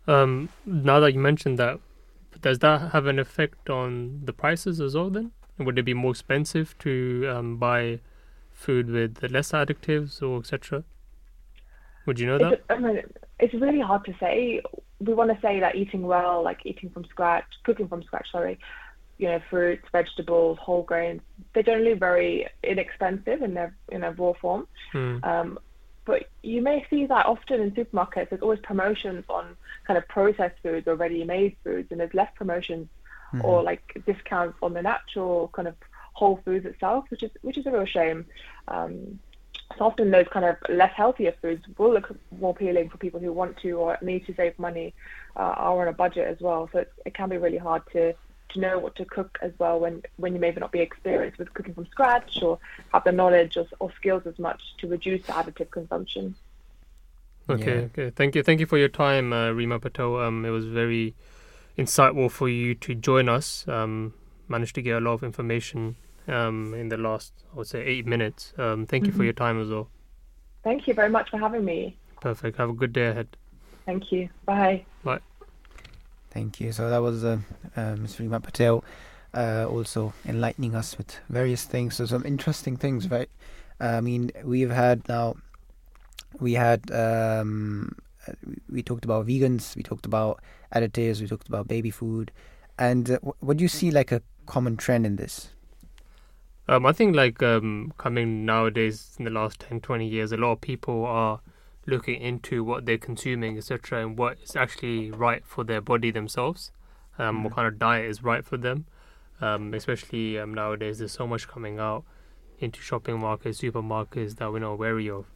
[0.06, 1.81] Um, now that you mentioned that,
[2.40, 5.10] does that have an effect on the prices as well?
[5.10, 8.01] Then would it be more expensive to um, buy
[8.52, 10.85] food with less additives or etc.?
[12.06, 12.52] Would you know that?
[12.52, 13.02] It's, I mean,
[13.39, 14.60] it's really hard to say.
[15.01, 18.59] We want to say that eating well, like eating from scratch, cooking from scratch, sorry,
[19.18, 21.20] you know, fruits, vegetables, whole grains,
[21.52, 24.66] they're generally very inexpensive in their in their raw form.
[24.93, 25.18] Hmm.
[25.22, 25.59] Um,
[26.05, 28.31] but you may see that often in supermarkets.
[28.31, 29.56] There's always promotions on
[29.86, 32.89] kind of processed foods or ready-made foods, and there's less promotions
[33.32, 33.44] mm-hmm.
[33.44, 35.74] or like discounts on the natural kind of
[36.12, 38.26] whole foods itself, which is which is a real shame.
[38.68, 39.18] Um,
[39.78, 43.32] so often those kind of less healthier foods will look more appealing for people who
[43.32, 44.94] want to or need to save money,
[45.36, 46.68] uh, are on a budget as well.
[46.72, 48.14] So it can be really hard to
[48.55, 51.52] to know what to cook as well when when you maybe not be experienced with
[51.55, 52.59] cooking from scratch or
[52.93, 56.35] have the knowledge or, or skills as much to reduce the additive consumption.
[57.48, 57.86] Okay, yeah.
[57.86, 58.10] okay.
[58.10, 60.18] Thank you, thank you for your time, uh, Reema Patel.
[60.18, 61.14] Um, it was very
[61.76, 63.68] insightful for you to join us.
[63.68, 64.14] Um,
[64.48, 65.97] managed to get a lot of information
[66.28, 68.55] um, in the last, I would say, eight minutes.
[68.56, 69.06] Um, thank mm-hmm.
[69.06, 69.24] you for mm-hmm.
[69.24, 69.90] your time as well.
[70.62, 71.98] Thank you very much for having me.
[72.20, 72.56] Perfect.
[72.56, 73.36] Have a good day ahead.
[73.85, 74.31] Thank you.
[74.47, 74.85] Bye.
[75.02, 75.20] Bye.
[76.35, 76.73] Thank you.
[76.73, 77.39] So that was uh,
[77.77, 77.94] uh.
[77.94, 78.85] Reema Patel,
[79.32, 81.94] uh, also enlightening us with various things.
[81.94, 83.31] So some interesting things, right?
[83.78, 85.36] I mean, we've had now,
[86.40, 87.97] we had, um,
[88.69, 90.40] we talked about vegans, we talked about
[90.74, 92.32] additives, we talked about baby food,
[92.81, 95.51] and uh, what do you see like a common trend in this?
[96.66, 100.52] Um, I think like um, coming nowadays in the last 10, 20 years, a lot
[100.52, 101.40] of people are
[101.86, 106.73] looking into what they're consuming, etc., and what is actually right for their body themselves,
[107.19, 108.86] um, mm what kind of diet is right for them.
[109.40, 112.05] Um, especially um, nowadays, there's so much coming out
[112.61, 115.27] into shopping markets, supermarkets that we're not wary of.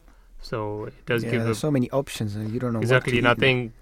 [0.41, 3.17] So it does yeah, give there's a, so many options, and you don't know exactly.
[3.17, 3.73] and I think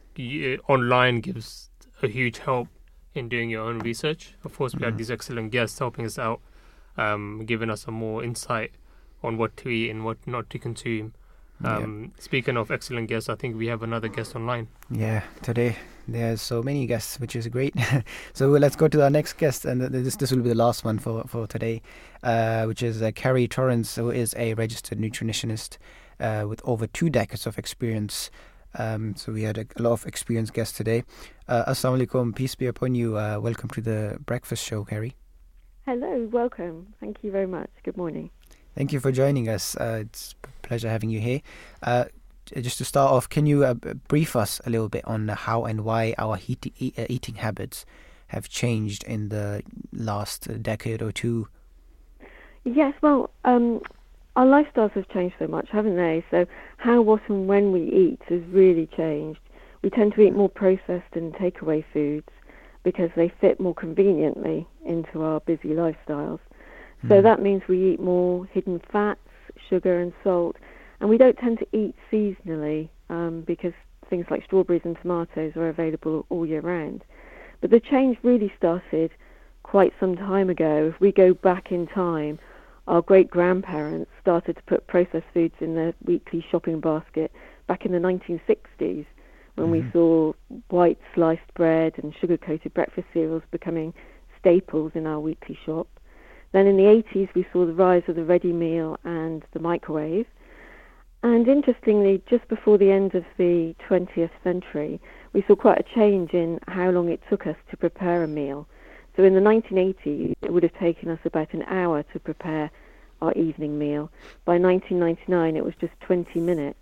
[0.67, 1.69] online gives
[2.01, 2.67] a huge help
[3.13, 4.35] in doing your own research.
[4.43, 6.41] Of course, we mm had these excellent guests helping us out,
[6.97, 8.71] um, giving us some more insight
[9.23, 11.13] on what to eat and what not to consume.
[11.63, 14.67] Um, Speaking of excellent guests, I think we have another guest online.
[14.91, 15.75] Yeah, today
[16.07, 17.75] there's so many guests, which is great.
[18.33, 20.99] so let's go to our next guest, and this this will be the last one
[20.99, 21.81] for for today,
[22.23, 25.77] uh, which is uh, Kerry Torrens, who is a registered nutritionist
[26.19, 28.29] uh, with over two decades of experience.
[28.75, 31.03] Um, so we had a, a, lot of experienced guests today.
[31.47, 33.17] Uh, Assalamu alaikum, peace be upon you.
[33.17, 35.15] Uh, welcome to the breakfast show, Kerry.
[35.85, 36.93] Hello, welcome.
[36.99, 37.69] Thank you very much.
[37.83, 38.29] Good morning.
[38.75, 39.75] Thank you for joining us.
[39.75, 41.41] Uh, it's a pleasure having you here.
[41.81, 42.05] Uh,
[42.61, 43.73] just to start off, can you uh,
[44.07, 47.85] brief us a little bit on how and why our heat, e- uh, eating habits
[48.27, 51.47] have changed in the last decade or two?
[52.63, 53.81] Yes, well, um,
[54.35, 56.23] our lifestyles have changed so much, haven't they?
[56.29, 56.45] So,
[56.77, 59.39] how, what, and when we eat has really changed.
[59.81, 62.27] We tend to eat more processed and takeaway foods
[62.83, 66.39] because they fit more conveniently into our busy lifestyles.
[67.03, 67.23] So mm.
[67.23, 69.19] that means we eat more hidden fats,
[69.69, 70.55] sugar, and salt,
[70.99, 73.73] and we don't tend to eat seasonally um, because
[74.09, 77.03] things like strawberries and tomatoes are available all year round.
[77.61, 79.11] But the change really started
[79.63, 80.91] quite some time ago.
[80.93, 82.39] If we go back in time,
[82.87, 87.31] our great grandparents started to put processed foods in their weekly shopping basket
[87.67, 89.05] back in the 1960s
[89.55, 89.71] when mm-hmm.
[89.71, 90.33] we saw
[90.69, 93.93] white sliced bread and sugar coated breakfast cereals becoming
[94.39, 95.87] staples in our weekly shop.
[96.51, 100.25] Then in the 80s, we saw the rise of the ready meal and the microwave.
[101.23, 105.01] And interestingly, just before the end of the 20th century,
[105.33, 108.67] we saw quite a change in how long it took us to prepare a meal.
[109.15, 112.69] So in the 1980s, it would have taken us about an hour to prepare
[113.21, 114.11] our evening meal.
[114.45, 116.79] By 1999, it was just 20 minutes.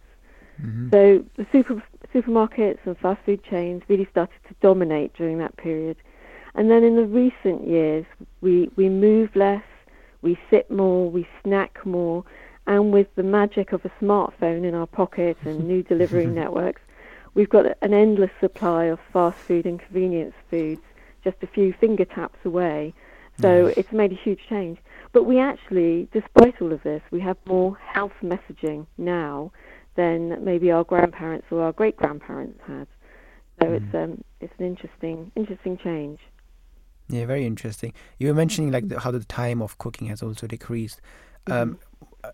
[0.62, 0.90] Mm-hmm.
[0.92, 1.82] So the super,
[2.14, 5.98] supermarkets and fast food chains really started to dominate during that period.
[6.56, 8.06] And then in the recent years,
[8.42, 9.64] we, we move less,
[10.22, 12.24] we sit more, we snack more,
[12.66, 16.82] and with the magic of a smartphone in our pocket and new delivery networks,
[17.34, 20.82] we've got an endless supply of fast food and convenience foods
[21.24, 22.94] just a few finger taps away.
[23.42, 24.78] So it's made a huge change.
[25.12, 29.52] But we actually, despite all of this, we have more health messaging now
[29.96, 32.88] than maybe our grandparents or our great grandparents had.
[33.60, 33.76] So mm.
[33.76, 36.20] it's um, it's an interesting interesting change.
[37.10, 37.94] Yeah, very interesting.
[38.18, 41.02] You were mentioning like the, how the time of cooking has also decreased.
[41.48, 41.78] Um,
[42.24, 42.30] mm-hmm.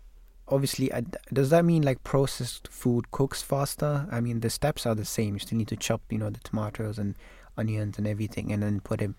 [0.48, 4.06] obviously, uh, does that mean like processed food cooks faster?
[4.10, 5.34] I mean, the steps are the same.
[5.34, 7.14] You still need to chop, you know, the tomatoes and
[7.58, 9.10] onions and everything, and then put it,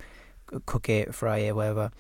[0.66, 1.92] cook it, fry it, whatever.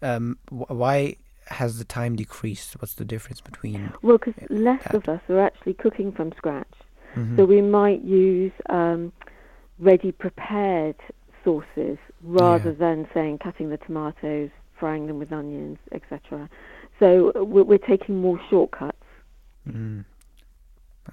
[0.00, 1.16] Um, why
[1.48, 2.80] has the time decreased?
[2.80, 3.92] What's the difference between?
[4.02, 4.94] Well, because less that?
[4.94, 6.72] of us are actually cooking from scratch,
[7.14, 7.36] mm-hmm.
[7.36, 9.12] so we might use um,
[9.78, 10.96] ready prepared
[11.44, 12.76] sauces rather yeah.
[12.78, 16.48] than saying cutting the tomatoes, frying them with onions, etc.
[16.98, 18.96] So we're, we're, taking more shortcuts.
[19.68, 20.04] Mm.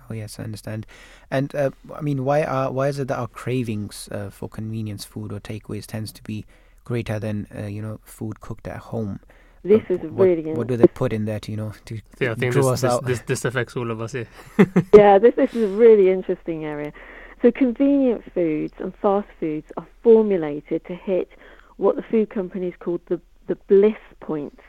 [0.10, 0.86] Oh yes, I understand.
[1.32, 5.06] And uh, I mean, why are why is it that our cravings uh, for convenience
[5.06, 6.46] food or takeaways tends to be
[6.84, 9.20] greater than uh, you know food cooked at home?
[9.64, 12.32] This is what, really what do they put in there to you know to yeah,
[12.32, 14.28] I think draw this, us this, this, this affects all of us here.
[14.94, 16.94] yeah, this this is a really interesting area.
[17.42, 21.30] So convenient foods and fast foods are formulated to hit
[21.78, 24.60] what the food companies call the the bliss point.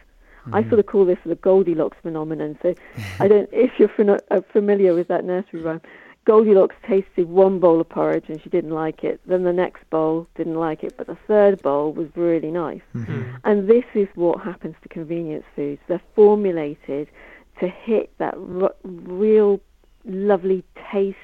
[0.40, 0.54] Mm-hmm.
[0.54, 2.58] I sort of call this the Goldilocks phenomenon.
[2.62, 2.74] So
[3.18, 3.90] I don't if you're
[4.30, 5.80] uh, familiar with that nursery rhyme.
[6.26, 9.20] Goldilocks tasted one bowl of porridge and she didn't like it.
[9.26, 12.82] Then the next bowl didn't like it, but the third bowl was really nice.
[12.94, 13.36] Mm-hmm.
[13.44, 15.80] And this is what happens to convenience foods.
[15.88, 17.08] They're formulated
[17.58, 19.60] to hit that r- real
[20.04, 21.16] lovely taste,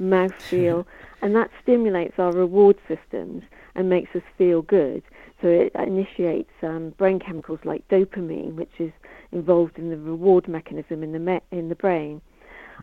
[0.00, 0.84] mouthfeel,
[1.22, 3.42] and that stimulates our reward systems
[3.74, 5.02] and makes us feel good.
[5.40, 8.92] So it initiates um, brain chemicals like dopamine, which is
[9.32, 12.20] involved in the reward mechanism in the me- in the brain.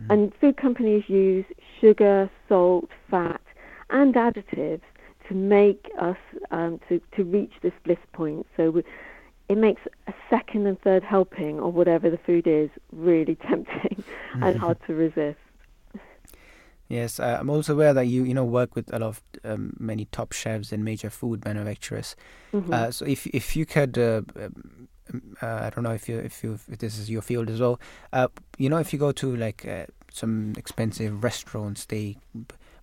[0.09, 1.45] And food companies use
[1.79, 3.41] sugar, salt, fat,
[3.89, 4.81] and additives
[5.27, 6.17] to make us
[6.51, 8.45] um, to to reach this bliss point.
[8.55, 8.83] So we,
[9.49, 14.03] it makes a second and third helping of whatever the food is really tempting
[14.41, 15.40] and hard to resist.
[16.91, 19.73] Yes, uh, I'm also aware that you you know work with a lot of um,
[19.79, 22.15] many top chefs and major food manufacturers.
[22.53, 22.73] Mhm.
[22.73, 24.87] Uh, so if if you could, uh, um,
[25.41, 27.79] uh, I don't know if you if you if this is your field as well.
[28.11, 28.27] Uh,
[28.57, 32.17] you know, if you go to like uh, some expensive restaurants, they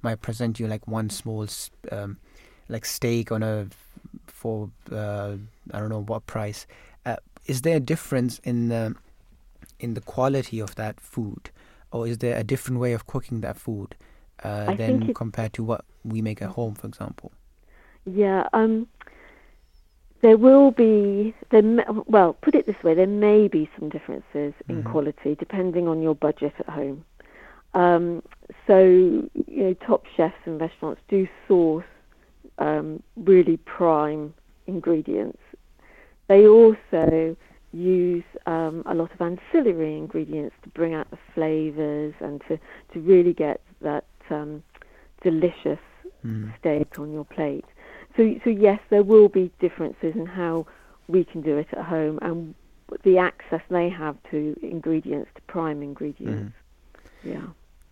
[0.03, 1.47] might present you like one small
[1.93, 2.17] um,
[2.69, 3.67] like steak on a
[4.27, 5.37] for uh,
[5.73, 6.67] I don't know what price.
[7.05, 7.17] Uh,
[7.47, 8.95] is there a difference in the
[9.81, 11.51] in the quality of that food,
[11.93, 13.94] or is there a different way of cooking that food
[14.43, 17.32] uh, than compared to what we make at home, for example?
[18.05, 18.89] Yeah, um,
[20.20, 21.62] there will be there.
[21.62, 24.85] May, well, put it this way: there may be some differences in Mhm.
[24.85, 27.05] quality depending on your budget at home.
[27.74, 28.23] Um,
[28.66, 31.85] so, you know, top chefs and restaurants do source
[32.59, 34.32] um, really prime
[34.66, 35.39] ingredients.
[36.28, 37.36] They also
[37.73, 42.59] use um, a lot of ancillary ingredients to bring out the flavors and to,
[42.93, 44.62] to really get that um,
[45.23, 45.78] delicious
[46.27, 46.53] Mm.
[46.59, 47.65] steak on your plate.
[48.16, 50.66] So, so yes, there will be differences in how
[51.07, 52.55] we can do it at home and
[53.05, 56.55] the access they have to ingredients, to prime ingredients.
[57.23, 57.47] Yeah.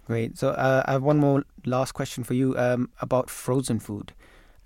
[0.07, 0.39] Great.
[0.39, 4.13] So uh, I have one more last question for you um, about frozen food.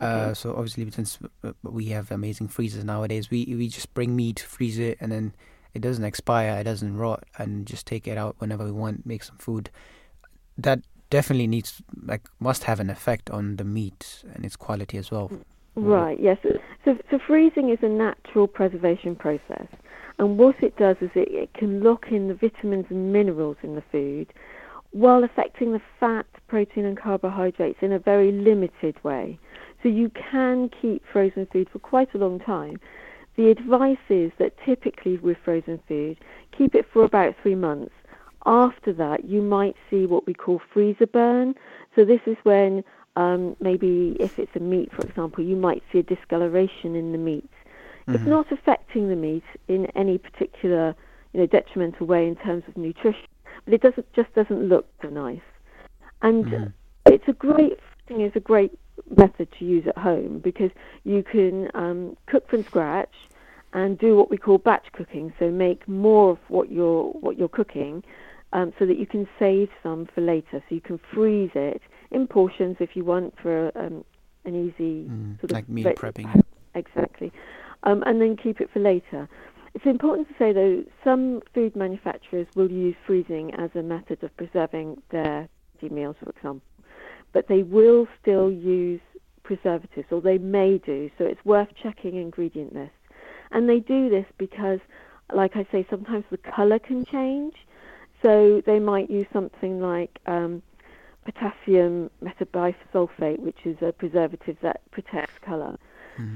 [0.00, 0.34] Uh, Okay.
[0.34, 4.78] so obviously, since uh, we have amazing freezers nowadays, we we just bring meat, freeze
[4.78, 5.34] it, and then
[5.74, 9.22] it doesn't expire, it doesn't rot, and just take it out whenever we want, make
[9.22, 9.70] some food.
[10.56, 15.10] That definitely needs like must have an effect on the meat and its quality as
[15.10, 15.30] well.
[15.76, 16.38] Right, yes.
[16.84, 19.66] So, so freezing is a natural preservation process.
[20.18, 23.74] And what it does is it, it can lock in the vitamins and minerals in
[23.76, 24.32] the food
[24.90, 29.38] while affecting the fat, protein, and carbohydrates in a very limited way.
[29.82, 32.80] So you can keep frozen food for quite a long time.
[33.36, 36.18] The advice is that typically with frozen food,
[36.56, 37.92] keep it for about three months.
[38.46, 41.54] After that, you might see what we call freezer burn.
[41.94, 42.82] So this is when
[43.16, 47.18] um, maybe if it's a meat, for example, you might see a discoloration in the
[47.18, 47.48] meat.
[48.12, 48.28] It's Mhm.
[48.28, 50.94] not affecting the meat in any particular,
[51.32, 53.26] you know, detrimental way in terms of nutrition,
[53.64, 55.40] but it doesn't just doesn't look so nice.
[56.22, 56.72] And Mhm.
[57.06, 58.72] it's a great thing is a great
[59.16, 60.70] method to use at home because
[61.04, 63.14] you can um, cook from scratch
[63.72, 65.32] and do what we call batch cooking.
[65.38, 68.02] So make more of what you're what you're cooking,
[68.52, 70.62] um, so that you can save some for later.
[70.68, 74.04] So you can freeze it in portions if you want for um,
[74.44, 76.42] an easy Mm, sort of like meal re- prepping.
[76.74, 77.32] Exactly,
[77.84, 79.28] um, and then keep it for later.
[79.74, 84.36] It's important to say though, some food manufacturers will use freezing as a method of
[84.36, 85.48] preserving their
[85.88, 86.60] meals, for example,
[87.32, 89.00] but they will still use
[89.42, 91.10] preservatives, or they may do.
[91.18, 92.94] So it's worth checking ingredient lists,
[93.50, 94.80] and they do this because,
[95.32, 97.54] like I say, sometimes the colour can change.
[98.22, 100.62] So they might use something like um,
[101.24, 105.78] potassium metabisulfate, which is a preservative that protects colour.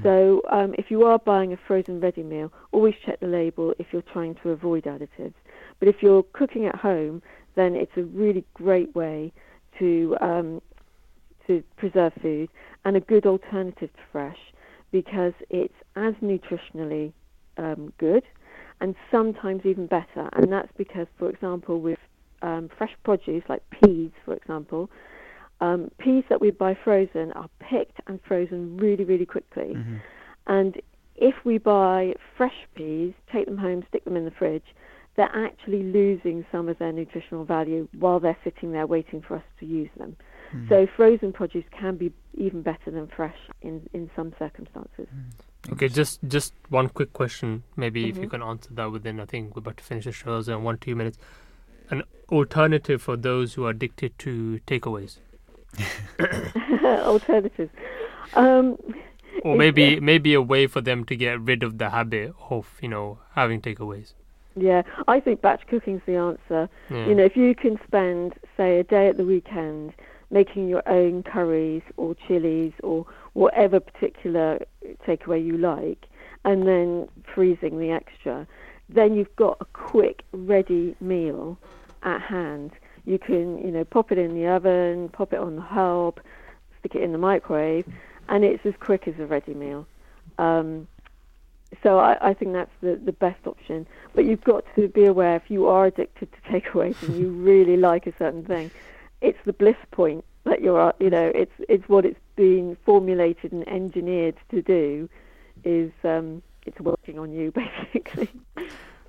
[0.01, 3.87] So um, if you are buying a frozen ready meal, always check the label if
[3.91, 5.35] you're trying to avoid additives.
[5.79, 7.21] But if you're cooking at home,
[7.53, 9.31] then it's a really great way
[9.77, 10.61] to um,
[11.47, 12.49] to preserve food
[12.83, 14.37] and a good alternative to fresh
[14.91, 17.11] because it's as nutritionally
[17.57, 18.23] um, good
[18.81, 20.29] and sometimes even better.
[20.33, 21.99] And that's because, for example, with
[22.41, 24.89] um, fresh produce like peas, for example,
[25.61, 29.73] um, peas that we buy frozen are picked and frozen really, really quickly.
[29.75, 29.95] Mm-hmm.
[30.47, 30.81] And
[31.15, 34.65] if we buy fresh peas, take them home, stick them in the fridge,
[35.15, 39.43] they're actually losing some of their nutritional value while they're sitting there waiting for us
[39.59, 40.17] to use them.
[40.53, 40.69] Mm.
[40.69, 45.07] So frozen produce can be even better than fresh in, in some circumstances.
[45.71, 47.63] Okay, just just one quick question.
[47.75, 48.31] Maybe if you Mhm.
[48.31, 50.77] can answer that within, I think we're about to finish the show so in one
[50.77, 51.17] two minutes.
[51.89, 55.17] An alternative for those who are addicted to takeaways.
[56.83, 57.71] alternatives.
[58.33, 58.77] Um,
[59.43, 62.89] or maybe maybe a way for them to get rid of the habit of you
[62.89, 64.13] know having takeaways.
[64.55, 66.69] Yeah, I think batch cooking's the answer.
[66.89, 67.07] Yeah.
[67.07, 69.93] You know, if you can spend, say, a day at the weekend
[70.35, 74.59] making your own curries or chilies or whatever particular
[75.07, 76.07] takeaway you like,
[76.43, 78.45] and then freezing the extra,
[78.89, 81.57] then you've got a quick, ready meal
[82.03, 82.71] at hand.
[83.05, 86.19] You can, you know, pop it in the oven, pop it on the hob,
[86.79, 87.85] stick it in the microwave,
[88.27, 89.87] and it's as quick as a ready meal.
[90.37, 90.87] Um,
[91.81, 93.87] so I, I think that's the, the best option.
[94.13, 97.77] But you've got to be aware if you are addicted to takeaways and you really
[97.77, 98.69] like a certain thing,
[99.25, 103.67] it's the bliss point that you're, you know, it's it's what it's being formulated and
[103.67, 105.09] engineered to do,
[105.63, 107.51] is um, it's working on you
[107.91, 108.29] basically.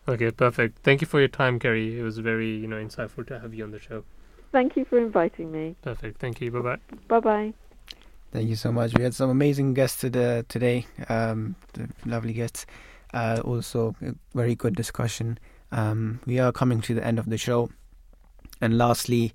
[0.08, 0.78] Okay, perfect.
[0.78, 1.98] Thank you for your time, Kerry.
[1.98, 4.04] It was very, you know, insightful to have you on the show.
[4.52, 5.76] Thank you for inviting me.
[5.82, 6.18] Perfect.
[6.18, 6.50] Thank you.
[6.50, 6.78] Bye bye.
[7.08, 7.54] Bye bye.
[8.32, 8.94] Thank you so much.
[8.96, 10.44] We had some amazing guests today.
[10.48, 11.56] today um,
[12.06, 12.64] lovely guests.
[13.12, 15.38] Uh, also, a very good discussion.
[15.72, 17.70] Um, we are coming to the end of the show.
[18.60, 19.32] And lastly,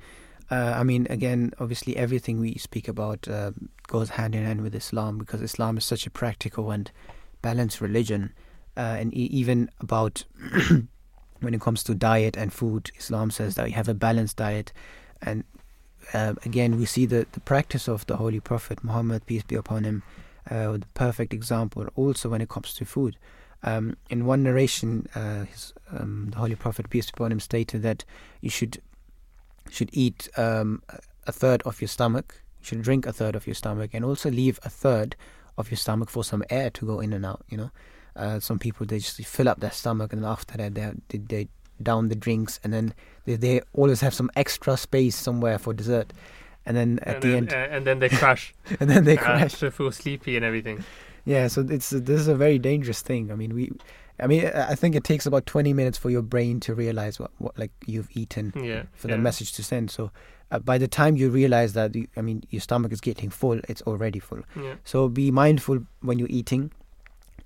[0.52, 3.52] uh, I mean, again, obviously, everything we speak about uh,
[3.88, 6.92] goes hand in hand with Islam because Islam is such a practical and
[7.42, 8.34] balanced religion.
[8.76, 10.26] Uh, and e- even about
[11.40, 14.74] when it comes to diet and food, Islam says that you have a balanced diet.
[15.22, 15.46] And
[16.14, 19.86] uh, again, we see the, the practice of the Holy Prophet Muhammad, peace be upon
[19.86, 20.04] him,
[20.50, 23.16] uh, the perfect example also when it comes to food.
[23.64, 27.84] Um, in one narration, uh, his, um, the Holy Prophet, peace be upon him, stated
[27.84, 28.04] that
[28.42, 28.82] you should
[29.72, 30.84] should eat um,
[31.26, 34.30] a third of your stomach, you should drink a third of your stomach, and also
[34.30, 35.16] leave a third
[35.58, 37.44] of your stomach for some air to go in and out.
[37.50, 37.72] You know,
[38.16, 41.48] uh, some people they just fill up their stomach, and after that they they, they
[41.82, 42.94] down the drinks, and then
[43.26, 46.14] they, they always have some extra space somewhere for dessert.
[46.66, 48.54] And then at and the then, end, uh, and then they crash.
[48.80, 49.60] and then they crash.
[49.60, 50.84] To feel sleepy and everything.
[51.26, 53.32] Yeah, so it's this is a very dangerous thing.
[53.32, 53.72] I mean, we,
[54.22, 57.32] I mean, I think it takes about twenty minutes for your brain to realize what,
[57.40, 59.16] what like you've eaten yeah, for yeah.
[59.16, 59.90] the message to send.
[59.90, 60.12] So
[60.52, 63.60] uh, by the time you realize that, you, I mean, your stomach is getting full,
[63.68, 64.42] it's already full.
[64.56, 64.76] Yeah.
[64.84, 66.72] So be mindful when you're eating.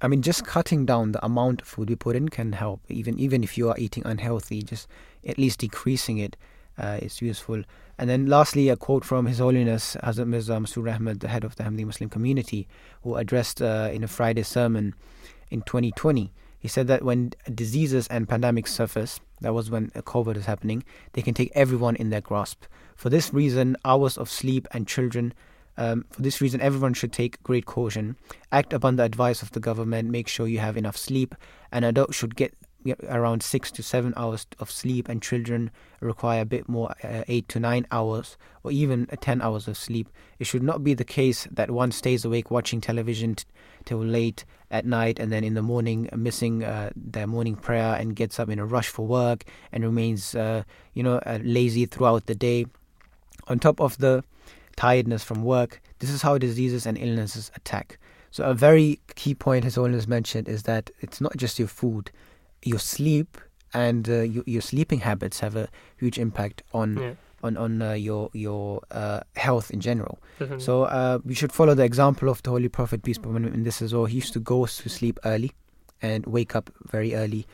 [0.02, 2.82] I mean, just cutting down the amount of food we put in can help.
[2.90, 4.88] Even even if you are eating unhealthy, just
[5.26, 6.36] at least decreasing it
[6.78, 7.64] uh, is useful.
[7.98, 11.56] And then lastly, a quote from His Holiness Hazrat Mirza Masroor Ahmad, the head of
[11.56, 12.68] the Ahmadi Muslim community,
[13.04, 14.94] who addressed uh, in a Friday sermon
[15.50, 16.32] in 2020.
[16.66, 20.84] He said that when diseases and pandemics surface, that was when COVID is happening,
[21.14, 22.64] they can take everyone in their grasp.
[22.96, 25.36] For this reason, hours of sleep and children
[25.78, 28.16] um, for this reason, everyone should take great caution.
[28.52, 30.10] Act upon the advice of the government.
[30.10, 31.36] Make sure you have enough sleep.
[31.72, 32.56] An adult should get
[33.10, 37.48] around six to seven hours of sleep, and children require a bit more, uh, eight
[37.50, 40.10] to nine hours, or even uh, ten hours of sleep.
[40.40, 43.46] It should not be the case that one stays awake watching television t-
[43.86, 47.96] till late at night, and then in the morning uh, missing uh, their morning prayer
[47.96, 50.64] and gets up in a rush for work and remains, uh,
[50.94, 52.66] you know, uh, lazy throughout the day.
[53.48, 54.24] On top of the
[54.76, 55.82] tiredness from work.
[56.00, 57.98] This is how diseases and illnesses attack.
[58.32, 62.12] So, a very key point His Holiness mentioned is that it's not just your food,
[62.64, 63.38] your sleep
[63.74, 65.68] and uh, your, your, sleeping habits have a
[65.98, 66.98] huge impact on.
[66.98, 67.14] Yeah.
[67.44, 70.64] On, on uh, your your uh, health in general, Definitely.
[70.64, 73.54] so uh, we should follow the example of the Holy Prophet peace be upon him
[73.54, 74.06] in this as well.
[74.06, 75.52] He used to go to sleep early,
[76.02, 77.46] and wake up very early,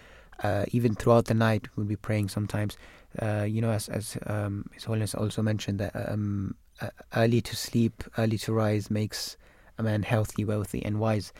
[0.43, 1.67] uh, even throughout the night.
[1.75, 2.77] We'll be praying sometimes.
[3.21, 7.55] Uh, you know, as as um, His Holiness also mentioned that um, uh, early to
[7.55, 9.35] sleep, early to rise makes
[9.81, 11.33] a man healthy, wealthy, and wise.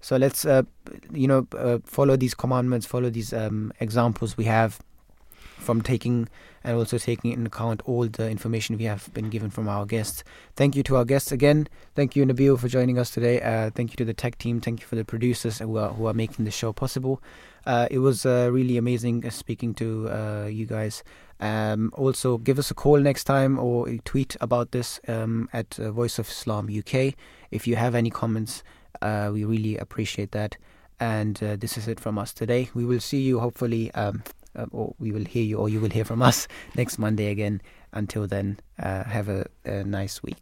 [0.00, 0.62] So let's, uh,
[1.12, 4.80] you know, uh, follow these commandments, follow these um, examples we have
[5.58, 6.28] from taking
[6.64, 10.24] and also taking into account all the information we have been given from our guests.
[10.56, 11.68] Thank you to our guests again.
[11.94, 13.40] Thank you, Nabeel, for joining us today.
[13.40, 14.60] Uh, thank you to the tech team.
[14.60, 17.22] Thank you for the producers who are who are making the show possible.
[17.66, 21.02] Uh, it was uh, really amazing speaking to uh, you guys.
[21.40, 25.90] Um, also, give us a call next time or tweet about this um, at uh,
[25.90, 27.14] Voice of Islam UK.
[27.50, 28.62] If you have any comments,
[29.00, 30.56] uh, we really appreciate that.
[30.98, 32.68] And uh, this is it from us today.
[32.74, 34.22] We will see you hopefully, um,
[34.54, 36.46] uh, or we will hear you, or you will hear from us
[36.76, 37.62] next Monday again.
[37.92, 40.36] Until then, uh, have a, a nice week.